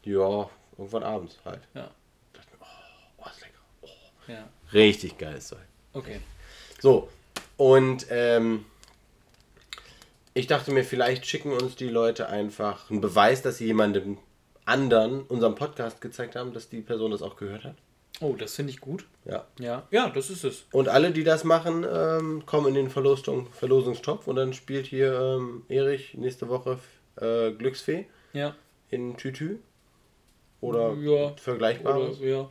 Ja, 0.03 0.49
irgendwann 0.79 1.03
abends 1.03 1.37
halt. 1.45 1.61
Ja. 1.75 1.91
Oh, 3.19 3.25
ist 3.29 3.41
lecker. 3.41 3.59
Oh, 3.81 3.87
Ja. 4.31 4.49
richtig 4.73 5.19
geiles 5.19 5.49
Zeug. 5.49 5.59
Okay. 5.93 6.19
So, 6.81 7.07
und 7.57 8.07
ähm, 8.09 8.65
ich 10.33 10.47
dachte 10.47 10.71
mir, 10.71 10.83
vielleicht 10.83 11.27
schicken 11.27 11.51
uns 11.51 11.75
die 11.75 11.87
Leute 11.87 12.29
einfach 12.29 12.89
einen 12.89 12.99
Beweis, 12.99 13.43
dass 13.43 13.59
sie 13.59 13.67
jemandem 13.67 14.17
anderen 14.65 15.21
unseren 15.21 15.53
Podcast 15.53 16.01
gezeigt 16.01 16.35
haben, 16.35 16.51
dass 16.51 16.67
die 16.69 16.81
Person 16.81 17.11
das 17.11 17.21
auch 17.21 17.35
gehört 17.35 17.63
hat. 17.63 17.75
Oh, 18.23 18.35
das 18.37 18.55
finde 18.55 18.71
ich 18.71 18.79
gut. 18.79 19.05
Ja. 19.25 19.45
Ja. 19.59 19.85
Ja, 19.91 20.09
das 20.09 20.29
ist 20.29 20.43
es. 20.43 20.65
Und 20.71 20.87
alle, 20.89 21.11
die 21.11 21.23
das 21.23 21.43
machen, 21.43 21.85
ähm, 21.89 22.45
kommen 22.45 22.67
in 22.67 22.73
den 22.75 22.89
Verlosung, 22.89 23.47
Verlosungstopf 23.51 24.27
und 24.27 24.35
dann 24.37 24.53
spielt 24.53 24.85
hier 24.87 25.13
ähm, 25.19 25.63
Erich 25.69 26.13
nächste 26.13 26.47
Woche 26.47 26.79
äh, 27.17 27.51
Glücksfee 27.51 28.05
Ja. 28.33 28.55
in 28.89 29.17
Tütü. 29.17 29.57
Oder 30.61 30.93
Ja. 30.93 31.33
Vergleichbares. 31.35 32.19
Oder, 32.19 32.27
ja. 32.27 32.49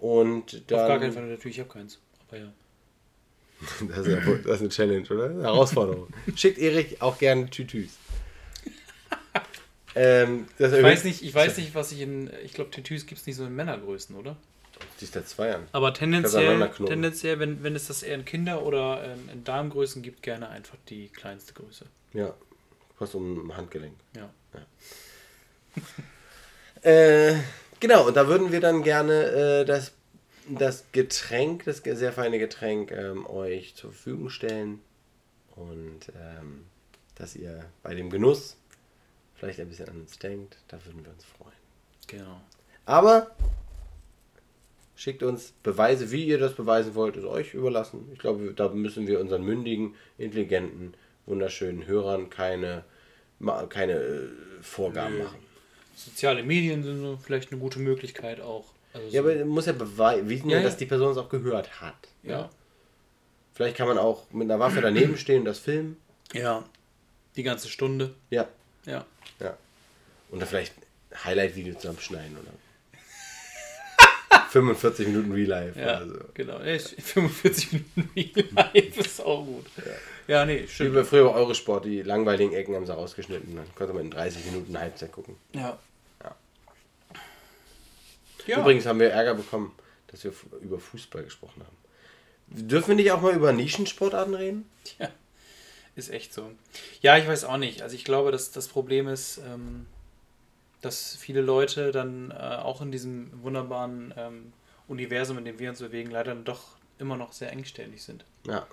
Und 0.00 0.70
dann. 0.70 0.80
Auf 0.80 0.88
gar 0.88 0.98
keinen 0.98 1.12
Fall 1.12 1.26
natürlich, 1.26 1.56
ich 1.58 1.60
habe 1.60 1.70
keins. 1.72 1.98
Aber 2.28 2.38
ja. 2.38 2.52
Das 3.88 3.98
ist, 3.98 4.08
ja, 4.08 4.26
wohl- 4.26 4.38
das 4.42 4.54
ist 4.56 4.60
eine 4.60 4.68
Challenge, 4.70 5.08
oder? 5.10 5.24
Eine 5.30 5.42
Herausforderung. 5.42 6.08
Schickt 6.36 6.58
Erik 6.58 6.96
auch 7.00 7.18
gerne 7.18 7.48
Tütüs. 7.50 7.96
ähm, 9.94 10.46
Ich 10.58 10.64
weiß 10.82 11.04
nicht, 11.04 11.22
ich 11.22 11.34
weiß 11.34 11.56
nicht, 11.58 11.74
was 11.74 11.92
ich 11.92 12.00
in. 12.00 12.30
Ich 12.44 12.52
glaube, 12.54 12.70
Tütüs 12.70 13.06
gibt 13.06 13.20
es 13.20 13.26
nicht 13.26 13.36
so 13.36 13.44
in 13.44 13.54
Männergrößen, 13.54 14.16
oder? 14.16 14.36
Ist 15.00 15.14
der 15.14 15.26
zwei 15.26 15.54
an. 15.54 15.66
Aber 15.72 15.92
tendenziell, 15.92 16.70
tendenziell 16.70 17.38
wenn, 17.38 17.62
wenn 17.62 17.74
es 17.74 17.88
das 17.88 18.02
eher 18.02 18.14
in 18.14 18.24
Kinder- 18.24 18.64
oder 18.64 19.04
in, 19.04 19.28
in 19.28 19.44
Damengrößen 19.44 20.02
gibt, 20.02 20.22
gerne 20.22 20.48
einfach 20.48 20.76
die 20.88 21.08
kleinste 21.08 21.52
Größe. 21.52 21.86
Ja. 22.12 22.32
Fast 22.96 23.14
um 23.14 23.48
ein 23.50 23.56
Handgelenk. 23.56 23.96
Ja. 24.16 24.30
Äh, 26.82 27.36
genau, 27.80 28.06
und 28.06 28.14
da 28.14 28.28
würden 28.28 28.52
wir 28.52 28.60
dann 28.60 28.82
gerne 28.82 29.14
äh, 29.14 29.64
das, 29.64 29.92
das 30.46 30.84
Getränk, 30.92 31.64
das 31.64 31.78
sehr 31.78 32.12
feine 32.12 32.38
Getränk, 32.38 32.90
ähm, 32.90 33.26
euch 33.26 33.74
zur 33.74 33.90
Verfügung 33.90 34.28
stellen. 34.28 34.80
Und 35.56 36.12
ähm, 36.14 36.66
dass 37.14 37.36
ihr 37.36 37.64
bei 37.82 37.94
dem 37.94 38.10
Genuss 38.10 38.58
vielleicht 39.34 39.60
ein 39.60 39.68
bisschen 39.70 39.88
an 39.88 40.00
uns 40.02 40.18
denkt, 40.18 40.58
da 40.68 40.84
würden 40.84 41.02
wir 41.04 41.12
uns 41.12 41.24
freuen. 41.24 41.52
Genau. 42.06 42.40
Aber 42.84 43.30
schickt 45.04 45.22
uns 45.22 45.52
Beweise, 45.62 46.10
wie 46.10 46.24
ihr 46.24 46.38
das 46.38 46.54
beweisen 46.54 46.94
wollt, 46.94 47.16
ist 47.16 47.24
euch 47.26 47.52
überlassen. 47.54 48.08
Ich 48.14 48.18
glaube, 48.18 48.52
da 48.56 48.70
müssen 48.70 49.06
wir 49.06 49.20
unseren 49.20 49.44
mündigen, 49.44 49.94
intelligenten, 50.16 50.94
wunderschönen 51.26 51.86
Hörern 51.86 52.30
keine, 52.30 52.84
keine 53.68 53.92
äh, 53.92 54.28
Vorgaben 54.62 55.18
Nö. 55.18 55.24
machen. 55.24 55.38
Soziale 55.94 56.42
Medien 56.42 56.82
sind 56.82 57.00
so 57.02 57.18
vielleicht 57.22 57.52
eine 57.52 57.60
gute 57.60 57.78
Möglichkeit 57.80 58.40
auch. 58.40 58.64
Also 58.94 59.06
Ja, 59.08 59.22
so- 59.22 59.28
aber 59.30 59.44
muss 59.44 59.66
ja 59.66 59.72
beweisen, 59.74 60.48
Ja, 60.48 60.56
ja. 60.58 60.62
dass 60.64 60.76
die 60.78 60.86
Person 60.86 61.12
es 61.12 61.18
auch 61.18 61.28
gehört 61.28 61.80
hat. 61.80 62.08
ja. 62.22 62.50
Vielleicht 63.52 63.76
kann 63.76 63.86
man 63.86 63.98
auch 63.98 64.28
mit 64.32 64.50
einer 64.50 64.58
Waffe 64.58 64.80
daneben 64.80 65.16
stehen 65.16 65.40
und 65.40 65.44
das 65.44 65.60
filmen. 65.60 65.96
Ja. 66.32 66.64
Die 67.36 67.44
ganze 67.44 67.68
Stunde. 67.68 68.12
Ja, 68.30 68.48
Ja. 68.84 69.04
ja. 69.38 69.56
Und 70.30 70.40
dann 70.40 70.48
vielleicht 70.48 70.72
Highlight-Video 71.24 71.74
zusammenschneiden 71.76 72.36
oder. 72.36 72.50
45 74.54 75.08
Minuten 75.08 75.32
Real 75.32 75.48
Life. 75.48 75.80
Ja, 75.80 75.96
oder 76.02 76.06
so. 76.08 76.20
genau. 76.34 76.58
Nee, 76.60 76.78
45 76.78 77.72
Minuten 77.94 78.10
Real 78.16 78.48
Life 78.74 79.00
ist 79.00 79.20
auch 79.20 79.44
gut. 79.44 79.66
Ja, 80.28 80.46
nee, 80.46 80.62
Wie 80.62 80.68
stimmt. 80.68 80.94
bei 80.94 81.04
früher 81.04 81.24
bei 81.24 81.34
Eurosport, 81.34 81.84
die 81.84 82.02
langweiligen 82.02 82.52
Ecken 82.54 82.74
haben 82.74 82.86
sie 82.86 82.94
rausgeschnitten. 82.94 83.56
Dann 83.56 83.66
konnte 83.74 83.92
man 83.92 84.04
in 84.04 84.10
30 84.10 84.44
Minuten 84.46 84.78
Halbzeit 84.78 85.12
gucken. 85.12 85.36
Ja. 85.52 85.78
Ja. 86.22 86.36
Ja. 88.46 88.60
Übrigens 88.60 88.86
haben 88.86 89.00
wir 89.00 89.10
Ärger 89.10 89.34
bekommen, 89.34 89.72
dass 90.08 90.22
wir 90.24 90.32
über 90.62 90.78
Fußball 90.78 91.24
gesprochen 91.24 91.62
haben. 91.64 91.76
Dürfen 92.46 92.88
wir 92.88 92.94
nicht 92.96 93.10
auch 93.12 93.20
mal 93.22 93.34
über 93.34 93.52
Nischensportarten 93.52 94.34
reden? 94.34 94.68
Tja, 94.84 95.08
ist 95.96 96.10
echt 96.10 96.32
so. 96.32 96.50
Ja, 97.00 97.16
ich 97.18 97.26
weiß 97.26 97.44
auch 97.44 97.56
nicht. 97.56 97.82
Also 97.82 97.96
ich 97.96 98.04
glaube, 98.04 98.30
dass 98.32 98.50
das 98.50 98.68
Problem 98.68 99.08
ist, 99.08 99.38
ähm, 99.38 99.86
dass 100.84 101.16
viele 101.16 101.40
Leute 101.40 101.92
dann 101.92 102.30
äh, 102.30 102.34
auch 102.34 102.80
in 102.80 102.92
diesem 102.92 103.30
wunderbaren 103.42 104.12
ähm, 104.16 104.52
Universum, 104.88 105.38
in 105.38 105.44
dem 105.44 105.58
wir 105.58 105.70
uns 105.70 105.80
bewegen, 105.80 106.10
leider 106.10 106.34
dann 106.34 106.44
doch 106.44 106.76
immer 106.98 107.16
noch 107.16 107.32
sehr 107.32 107.50
engständig 107.52 108.02
sind. 108.02 108.24
Ja. 108.46 108.66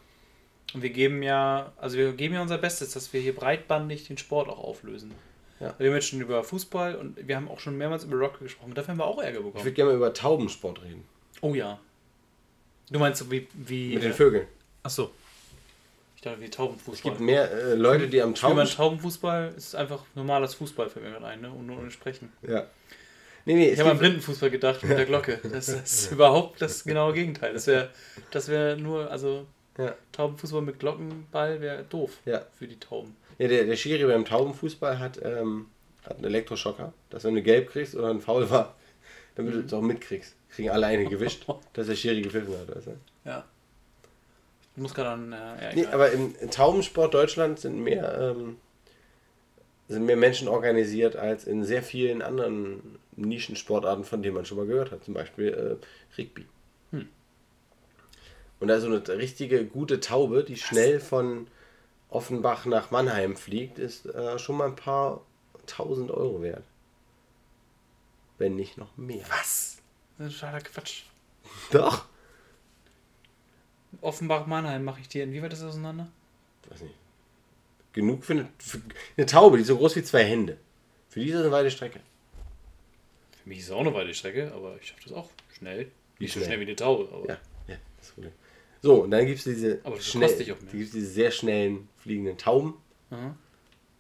Und 0.74 0.84
wir 0.84 0.90
geben 0.90 1.24
ja, 1.24 1.72
also 1.78 1.98
wir 1.98 2.14
geben 2.14 2.36
ja 2.36 2.42
unser 2.42 2.58
Bestes, 2.58 2.92
dass 2.92 3.12
wir 3.14 3.22
hier 3.22 3.36
breitbandig 3.36 4.08
den 4.08 4.18
Sport 4.18 4.50
auch 4.50 4.60
auflösen. 4.60 5.12
Ja. 5.60 5.76
Wir 5.78 5.88
haben 5.90 5.96
jetzt 5.96 6.08
schon 6.08 6.22
über 6.22 6.44
Fußball 6.44 6.96
und 6.96 7.28
wir 7.28 7.36
haben 7.36 7.48
auch 7.48 7.60
schon 7.60 7.78
mehrmals 7.78 8.04
über 8.04 8.18
Rock 8.18 8.40
gesprochen. 8.40 8.74
Dafür 8.74 8.94
haben 8.94 9.00
wir 9.00 9.06
auch 9.06 9.20
Ärger 9.20 9.40
Ich 9.40 9.46
bekommen. 9.46 9.64
würde 9.64 9.74
gerne 9.74 9.92
mal 9.92 9.98
über 9.98 10.14
Taubensport 10.14 10.82
reden. 10.82 11.04
Oh 11.42 11.54
ja. 11.54 11.80
Du 12.90 13.00
meinst 13.00 13.20
so 13.20 13.32
wie. 13.32 13.48
wie 13.54 13.94
Mit 13.94 14.04
den 14.04 14.14
Vögeln. 14.14 14.48
Achso. 14.84 15.12
Ich 16.22 16.26
dachte, 16.26 16.40
wie 16.42 16.46
Es 16.46 16.52
Taubenfußball. 16.52 17.12
gibt 17.14 17.20
mehr 17.20 17.52
äh, 17.52 17.74
Leute, 17.74 18.08
die 18.08 18.22
am 18.22 18.36
Tauben... 18.36 18.64
Taubenfußball 18.64 19.56
ist 19.58 19.76
einfach 19.76 20.04
normales 20.14 20.54
Fußball 20.54 20.88
für 20.88 21.00
mich 21.00 21.16
ein, 21.20 21.42
ne? 21.42 21.50
Und 21.50 21.66
nur 21.66 21.80
ohne 21.80 21.90
Sprechen. 21.90 22.32
Ja. 22.48 22.68
Nee, 23.46 23.56
nee, 23.56 23.70
es 23.70 23.74
Ich 23.74 23.80
habe 23.80 23.90
an 23.90 23.98
Blindenfußball 23.98 24.52
gedacht 24.52 24.84
mit 24.84 24.96
der 25.00 25.08
Glocke. 25.08 25.40
Das 25.52 25.68
ist 25.70 26.12
überhaupt 26.12 26.62
das 26.62 26.84
genaue 26.84 27.14
Gegenteil. 27.14 27.54
Das 27.56 27.66
wäre 27.66 27.90
das 28.30 28.50
wär 28.50 28.76
nur, 28.76 29.10
also 29.10 29.48
ja. 29.80 29.96
Taubenfußball 30.12 30.62
mit 30.62 30.78
Glockenball 30.78 31.60
wäre 31.60 31.86
doof 31.86 32.12
Ja. 32.26 32.46
für 32.54 32.68
die 32.68 32.80
Tauben. 32.80 33.16
Ja, 33.40 33.48
der, 33.48 33.66
der 33.66 33.76
Schiri 33.76 34.06
beim 34.06 34.24
Taubenfußball 34.24 35.00
hat, 35.00 35.20
ähm, 35.24 35.70
hat 36.06 36.18
einen 36.18 36.26
Elektroschocker, 36.26 36.94
dass 37.10 37.24
wenn 37.24 37.34
du 37.34 37.42
gelb 37.42 37.72
kriegst 37.72 37.96
oder 37.96 38.12
ein 38.12 38.22
Foul 38.22 38.48
war, 38.52 38.76
damit 39.36 39.56
du 39.56 39.60
es 39.62 39.74
auch 39.74 39.82
mitkriegst. 39.82 40.36
Kriegen 40.52 40.70
alle 40.70 40.86
eine 40.86 41.08
gewischt, 41.08 41.48
dass 41.74 41.88
der 41.88 41.96
Schiri 41.96 42.22
gepfiffen 42.22 42.54
hat. 42.60 42.76
Weißt 42.76 42.86
du? 42.86 42.98
Ja. 43.26 43.44
Ich 44.76 44.82
muss 44.82 44.94
gerade 44.94 45.10
an. 45.10 45.34
Äh, 45.34 45.76
Nee, 45.76 45.86
aber 45.88 46.12
im 46.12 46.34
Taubensport 46.50 47.14
Deutschland 47.14 47.60
sind 47.60 47.80
mehr, 47.80 48.36
ähm, 48.36 48.58
sind 49.88 50.06
mehr 50.06 50.16
Menschen 50.16 50.48
organisiert 50.48 51.16
als 51.16 51.46
in 51.46 51.64
sehr 51.64 51.84
vielen 51.84 52.22
anderen 52.22 53.00
Nischensportarten, 53.16 54.06
von 54.06 54.24
denen 54.24 54.36
man 54.36 54.46
schon 54.46 54.58
mal 54.58 54.66
gehört 54.66 54.92
hat. 54.92 55.04
Zum 55.04 55.14
Beispiel 55.14 55.48
äh, 55.50 56.20
Rugby. 56.22 56.46
Hm. 56.92 57.10
Und 58.60 58.68
da 58.68 58.80
so 58.80 58.88
eine 58.88 59.08
richtige 59.08 59.66
gute 59.66 60.00
Taube, 60.00 60.44
die 60.44 60.56
schnell 60.56 61.00
von 61.00 61.48
Offenbach 62.10 62.66
nach 62.66 62.92
Mannheim 62.92 63.36
fliegt, 63.36 63.80
ist 63.80 64.06
äh, 64.06 64.38
schon 64.40 64.58
mal 64.58 64.68
ein 64.68 64.76
paar 64.76 65.22
tausend 65.66 66.12
Euro 66.12 66.42
wert. 66.42 66.64
Wenn 68.38 68.56
nicht 68.56 68.78
noch 68.78 68.96
mehr. 68.98 69.26
Was? 69.30 69.78
Das 70.18 70.28
ist 70.28 70.40
totaler 70.40 70.62
Quatsch. 70.62 71.04
Doch. 71.72 72.06
Offenbach-Mannheim 74.00 74.84
mache 74.84 75.02
ich 75.02 75.08
dir. 75.08 75.24
Inwieweit 75.24 75.54
ist 75.54 75.62
das 75.62 75.70
auseinander? 75.70 76.10
Weiß 76.70 76.82
nicht. 76.82 76.96
Genug 77.94 78.24
für 78.24 78.34
eine, 78.34 78.50
für 78.58 78.82
eine 79.18 79.26
Taube, 79.26 79.58
die 79.58 79.62
ist 79.62 79.68
so 79.68 79.78
groß 79.78 79.96
wie 79.98 80.04
zwei 80.04 80.24
Hände. 80.24 80.58
Für 81.10 81.20
die 81.20 81.28
ist 81.28 81.34
das 81.34 81.42
eine 81.42 81.52
weite 81.52 81.70
Strecke. 81.70 82.00
Für 83.44 83.50
mich 83.50 83.60
ist 83.60 83.66
es 83.66 83.72
auch 83.72 83.82
eine 83.82 83.94
weite 83.94 84.14
Strecke, 84.14 84.52
aber 84.56 84.78
ich 84.80 84.88
schaffe 84.88 85.02
das 85.04 85.14
auch 85.14 85.30
schnell. 85.54 85.92
Nicht 86.20 86.32
so 86.32 86.40
schnell? 86.40 86.46
schnell 86.46 86.60
wie 86.60 86.64
eine 86.64 86.76
Taube, 86.76 87.10
aber. 87.14 87.28
Ja, 87.28 87.38
ja, 87.68 87.76
das 88.00 88.16
gut. 88.16 88.26
So, 88.82 89.04
und 89.04 89.12
dann 89.12 89.26
gibt 89.26 89.40
es 89.40 89.44
diese, 89.44 89.80
schnell, 90.00 90.36
gibt's 90.44 90.92
diese 90.92 91.06
sehr 91.06 91.32
schnellen 91.32 91.88
fliegenden 91.98 92.38
Tauben. 92.38 92.76
Aha. 93.12 93.36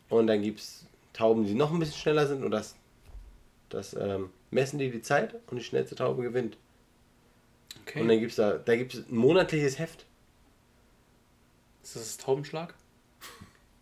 Und 0.09 0.27
dann 0.27 0.41
gibt 0.41 0.59
es 0.59 0.85
Tauben, 1.13 1.45
die 1.45 1.53
noch 1.53 1.71
ein 1.71 1.79
bisschen 1.79 1.99
schneller 1.99 2.27
sind. 2.27 2.43
Und 2.43 2.51
das, 2.51 2.75
das 3.69 3.93
ähm, 3.93 4.29
messen 4.49 4.79
die 4.79 4.89
die 4.89 5.01
Zeit 5.01 5.35
und 5.47 5.57
die 5.57 5.63
schnellste 5.63 5.95
Taube 5.95 6.23
gewinnt. 6.23 6.57
Okay. 7.81 8.01
Und 8.01 8.07
dann 8.07 8.19
gibt 8.19 8.31
es 8.31 8.37
da, 8.37 8.53
da 8.57 8.75
gibt's 8.75 8.95
ein 8.97 9.05
monatliches 9.15 9.79
Heft. 9.79 10.05
ist 11.83 11.95
das 11.95 12.17
Taubenschlag? 12.17 12.73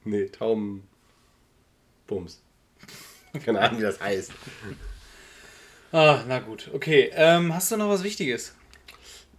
Nee, 0.05 0.27
Tauben. 0.27 0.87
Bums. 2.07 2.41
Keine 3.45 3.59
Ahnung, 3.59 3.79
wie 3.79 3.83
das 3.83 3.99
heißt. 3.99 4.31
Ah, 5.91 6.23
na 6.27 6.39
gut. 6.39 6.69
Okay. 6.73 7.11
Ähm, 7.13 7.53
hast 7.53 7.71
du 7.71 7.77
noch 7.77 7.89
was 7.89 8.01
Wichtiges? 8.03 8.55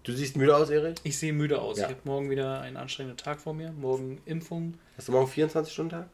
Du 0.03 0.13
siehst 0.13 0.37
müde 0.37 0.55
aus, 0.55 0.69
Erik? 0.71 0.99
Ich 1.03 1.19
sehe 1.19 1.33
müde 1.33 1.61
aus. 1.61 1.79
Ja. 1.79 1.87
Ich 1.87 1.91
habe 1.97 2.01
morgen 2.05 2.29
wieder 2.31 2.61
einen 2.61 2.77
anstrengenden 2.77 3.17
Tag 3.17 3.41
vor 3.41 3.55
mir. 3.55 3.73
Morgen 3.73 4.21
Impfung. 4.27 4.75
Hast 4.97 5.09
du 5.09 5.13
morgen 5.13 5.29
24 5.29 5.73
Stunden 5.73 5.91
Tag? 5.91 6.09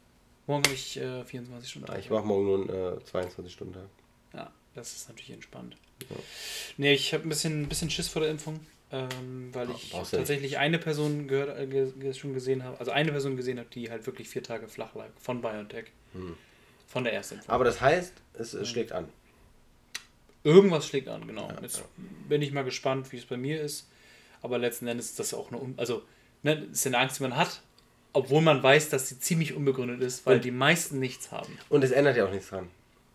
Morgen 0.47 0.63
habe 0.63 0.73
ich 0.73 0.97
äh, 0.97 1.23
24 1.25 1.69
Stunden 1.69 1.87
Ja, 1.87 1.93
Tag. 1.95 2.03
ich 2.03 2.09
mache 2.09 2.25
morgen 2.25 2.45
nur 2.45 2.61
einen 2.61 2.97
äh, 2.99 3.03
22 3.03 3.53
Stunden 3.53 3.73
Tag. 3.73 3.89
Ja, 4.33 4.51
das 4.75 4.93
ist 4.95 5.09
natürlich 5.09 5.31
entspannt. 5.31 5.75
Nee, 6.77 6.93
ich 6.93 7.13
habe 7.13 7.23
ein 7.25 7.29
bisschen, 7.29 7.63
ein 7.63 7.69
bisschen 7.69 7.89
Schiss 7.89 8.07
vor 8.07 8.21
der 8.21 8.31
Impfung, 8.31 8.59
ähm, 8.91 9.49
weil 9.53 9.69
ich 9.71 9.89
brauchst 9.91 10.13
du 10.13 10.17
nicht. 10.17 10.27
tatsächlich 10.27 10.57
eine 10.57 10.77
Person 10.79 11.27
gehört, 11.27 11.57
äh, 11.57 11.65
ge, 11.67 12.13
schon 12.13 12.33
gesehen 12.33 12.63
habe, 12.63 12.79
also 12.79 12.91
eine 12.91 13.11
Person 13.11 13.35
gesehen 13.35 13.57
habe, 13.59 13.69
die 13.73 13.89
halt 13.89 14.05
wirklich 14.05 14.29
vier 14.29 14.43
Tage 14.43 14.67
flach 14.67 14.93
lag 14.95 15.09
von 15.19 15.41
BioNTech. 15.41 15.85
Von 16.87 17.03
der 17.03 17.13
ersten 17.13 17.35
Impfung. 17.35 17.51
Aber 17.51 17.63
das 17.65 17.81
heißt, 17.81 18.13
es, 18.35 18.53
es 18.53 18.69
schlägt 18.69 18.91
an. 18.91 19.07
Irgendwas 20.43 20.87
schlägt 20.87 21.09
an, 21.09 21.27
genau. 21.27 21.51
Jetzt 21.61 21.83
bin 22.29 22.41
ich 22.41 22.51
mal 22.53 22.63
gespannt, 22.63 23.11
wie 23.11 23.17
es 23.17 23.25
bei 23.25 23.35
mir 23.37 23.61
ist. 23.61 23.87
Aber 24.41 24.57
letzten 24.57 24.87
Endes 24.87 25.07
ist 25.07 25.19
das 25.19 25.33
auch 25.33 25.51
eine, 25.51 25.73
also, 25.77 26.03
ne, 26.43 26.67
ist 26.71 26.85
eine 26.87 26.97
Angst, 26.99 27.17
die 27.19 27.23
man 27.23 27.35
hat, 27.35 27.61
obwohl 28.13 28.41
man 28.41 28.61
weiß, 28.63 28.89
dass 28.89 29.09
sie 29.09 29.19
ziemlich 29.19 29.53
unbegründet 29.53 30.01
ist, 30.01 30.25
weil 30.25 30.37
Und- 30.37 30.45
die 30.45 30.51
meisten 30.51 30.99
nichts 30.99 31.31
haben. 31.31 31.57
Und 31.69 31.83
es 31.83 31.91
ändert 31.91 32.15
ja 32.17 32.25
auch 32.25 32.31
nichts 32.31 32.49
dran. 32.49 32.69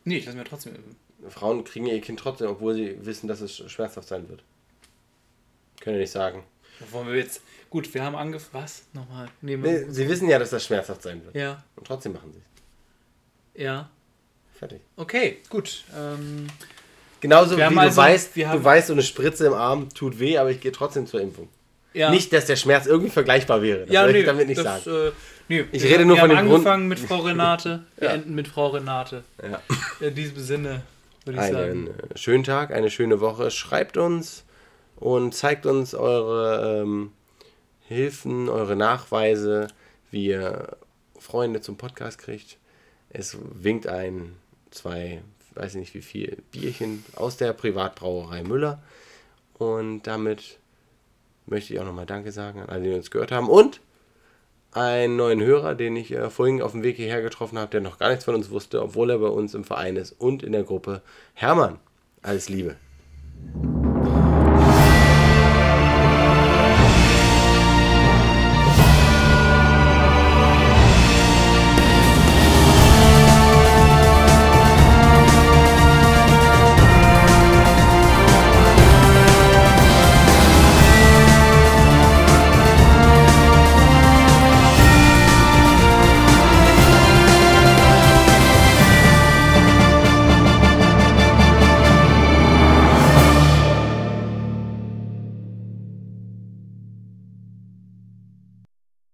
Nee, 0.04 0.18
ich 0.18 0.26
lasse 0.26 0.36
mir 0.36 0.44
trotzdem 0.44 0.74
impfen. 0.74 0.96
Frauen 1.28 1.64
kriegen 1.64 1.86
ihr 1.86 2.00
Kind 2.00 2.18
trotzdem, 2.20 2.48
obwohl 2.48 2.74
sie 2.74 2.98
wissen, 3.04 3.28
dass 3.28 3.40
es 3.40 3.56
schmerzhaft 3.70 4.08
sein 4.08 4.28
wird. 4.28 4.42
Können 5.80 5.96
ja 5.96 6.00
nicht 6.02 6.10
sagen. 6.12 6.42
Wollen 6.90 7.08
wir 7.08 7.16
jetzt. 7.16 7.40
Gut, 7.70 7.92
wir 7.94 8.02
haben 8.02 8.16
angefangen. 8.16 8.64
Was? 8.64 8.82
Nochmal. 8.92 9.28
Nee, 9.40 9.56
Nee, 9.56 9.84
sie 9.88 10.08
wissen 10.08 10.28
ja, 10.28 10.38
dass 10.38 10.50
das 10.50 10.64
schmerzhaft 10.64 11.02
sein 11.02 11.24
wird. 11.24 11.34
Ja, 11.34 11.62
Und 11.76 11.86
trotzdem 11.86 12.12
machen 12.12 12.32
sie 12.32 12.38
es. 12.38 13.62
ja. 13.62 13.88
Fertig. 14.58 14.80
Okay, 14.96 15.38
gut. 15.48 15.82
Ähm, 15.96 16.46
Genauso 17.20 17.56
Wir 17.56 17.66
haben 17.66 17.74
wie 17.74 17.80
also- 17.80 18.00
du 18.00 18.06
weißt, 18.06 18.36
wir 18.36 18.44
du 18.46 18.50
haben- 18.50 18.64
weißt, 18.64 18.86
so 18.88 18.92
eine 18.92 19.02
Spritze 19.02 19.46
im 19.46 19.54
Arm 19.54 19.88
tut 19.92 20.18
weh, 20.20 20.38
aber 20.38 20.50
ich 20.50 20.60
gehe 20.60 20.70
trotzdem 20.72 21.06
zur 21.06 21.20
Impfung. 21.20 21.48
ja. 21.94 22.10
Nicht, 22.10 22.32
dass 22.32 22.46
der 22.46 22.56
Schmerz 22.56 22.86
irgendwie 22.86 23.10
vergleichbar 23.10 23.60
wäre. 23.62 23.80
Das 23.86 23.90
ja, 23.92 24.06
nee, 24.06 24.18
ich 24.20 24.26
damit 24.26 24.46
nicht 24.48 24.58
das, 24.64 24.84
sagen. 24.84 25.08
Äh, 25.08 25.12
nee, 25.48 25.64
Ich 25.72 25.82
wir- 25.82 25.90
rede 25.90 26.04
nur 26.04 26.16
wir 26.16 26.20
von 26.22 26.30
haben 26.30 26.36
dem 26.44 26.48
Grund- 26.48 26.54
angefangen 26.66 26.88
mit 26.88 26.98
Frau 27.00 27.18
Renate. 27.22 27.84
Wir 27.96 28.08
Ja. 28.08 28.14
enden 28.14 28.34
mit 28.36 28.46
Frau 28.48 28.68
Renate. 28.68 29.24
Ja. 29.42 29.60
In 30.06 30.14
diesem 30.14 30.38
Sinne 30.38 30.82
würde 31.26 31.38
ich 31.38 31.44
Einen 31.44 31.86
sagen. 31.86 31.98
äh, 32.14 32.18
schönen 32.18 32.44
Tag, 32.44 32.72
eine 32.72 32.90
schöne 32.90 33.20
Woche. 33.20 33.50
Schreibt 33.50 33.96
uns 33.96 34.44
und 34.96 35.34
zeigt 35.34 35.66
uns 35.66 35.94
eure 35.94 36.82
ähm, 36.82 37.12
Hilfen, 37.86 38.48
eure 38.48 38.76
Nachweise, 38.76 39.68
wie 40.10 40.26
ihr 40.28 40.76
Freunde 41.18 41.60
zum 41.60 41.76
Podcast 41.76 42.18
kriegt. 42.18 42.58
Es 43.10 43.36
winkt 43.40 43.86
ein, 43.86 44.36
zwei, 44.70 45.22
weiß 45.54 45.74
ich 45.74 45.80
nicht 45.80 45.94
wie 45.94 46.02
viel, 46.02 46.38
Bierchen 46.50 47.04
aus 47.16 47.36
der 47.36 47.52
Privatbrauerei 47.52 48.42
Müller. 48.42 48.82
Und 49.58 50.02
damit 50.04 50.58
möchte 51.46 51.74
ich 51.74 51.80
auch 51.80 51.84
nochmal 51.84 52.06
Danke 52.06 52.32
sagen 52.32 52.60
an 52.60 52.68
alle, 52.68 52.84
die 52.84 52.94
uns 52.94 53.10
gehört 53.10 53.32
haben. 53.32 53.48
Und 53.48 53.80
einen 54.72 55.16
neuen 55.16 55.42
Hörer, 55.42 55.74
den 55.74 55.96
ich 55.96 56.12
äh, 56.12 56.30
vorhin 56.30 56.62
auf 56.62 56.72
dem 56.72 56.82
Weg 56.82 56.96
hierher 56.96 57.22
getroffen 57.22 57.58
habe, 57.58 57.70
der 57.70 57.80
noch 57.80 57.98
gar 57.98 58.08
nichts 58.08 58.24
von 58.24 58.34
uns 58.34 58.50
wusste, 58.50 58.82
obwohl 58.82 59.10
er 59.10 59.18
bei 59.18 59.28
uns 59.28 59.54
im 59.54 59.64
Verein 59.64 59.96
ist 59.96 60.12
und 60.12 60.42
in 60.42 60.52
der 60.52 60.64
Gruppe. 60.64 61.02
Hermann, 61.34 61.78
alles 62.22 62.48
Liebe. 62.48 62.76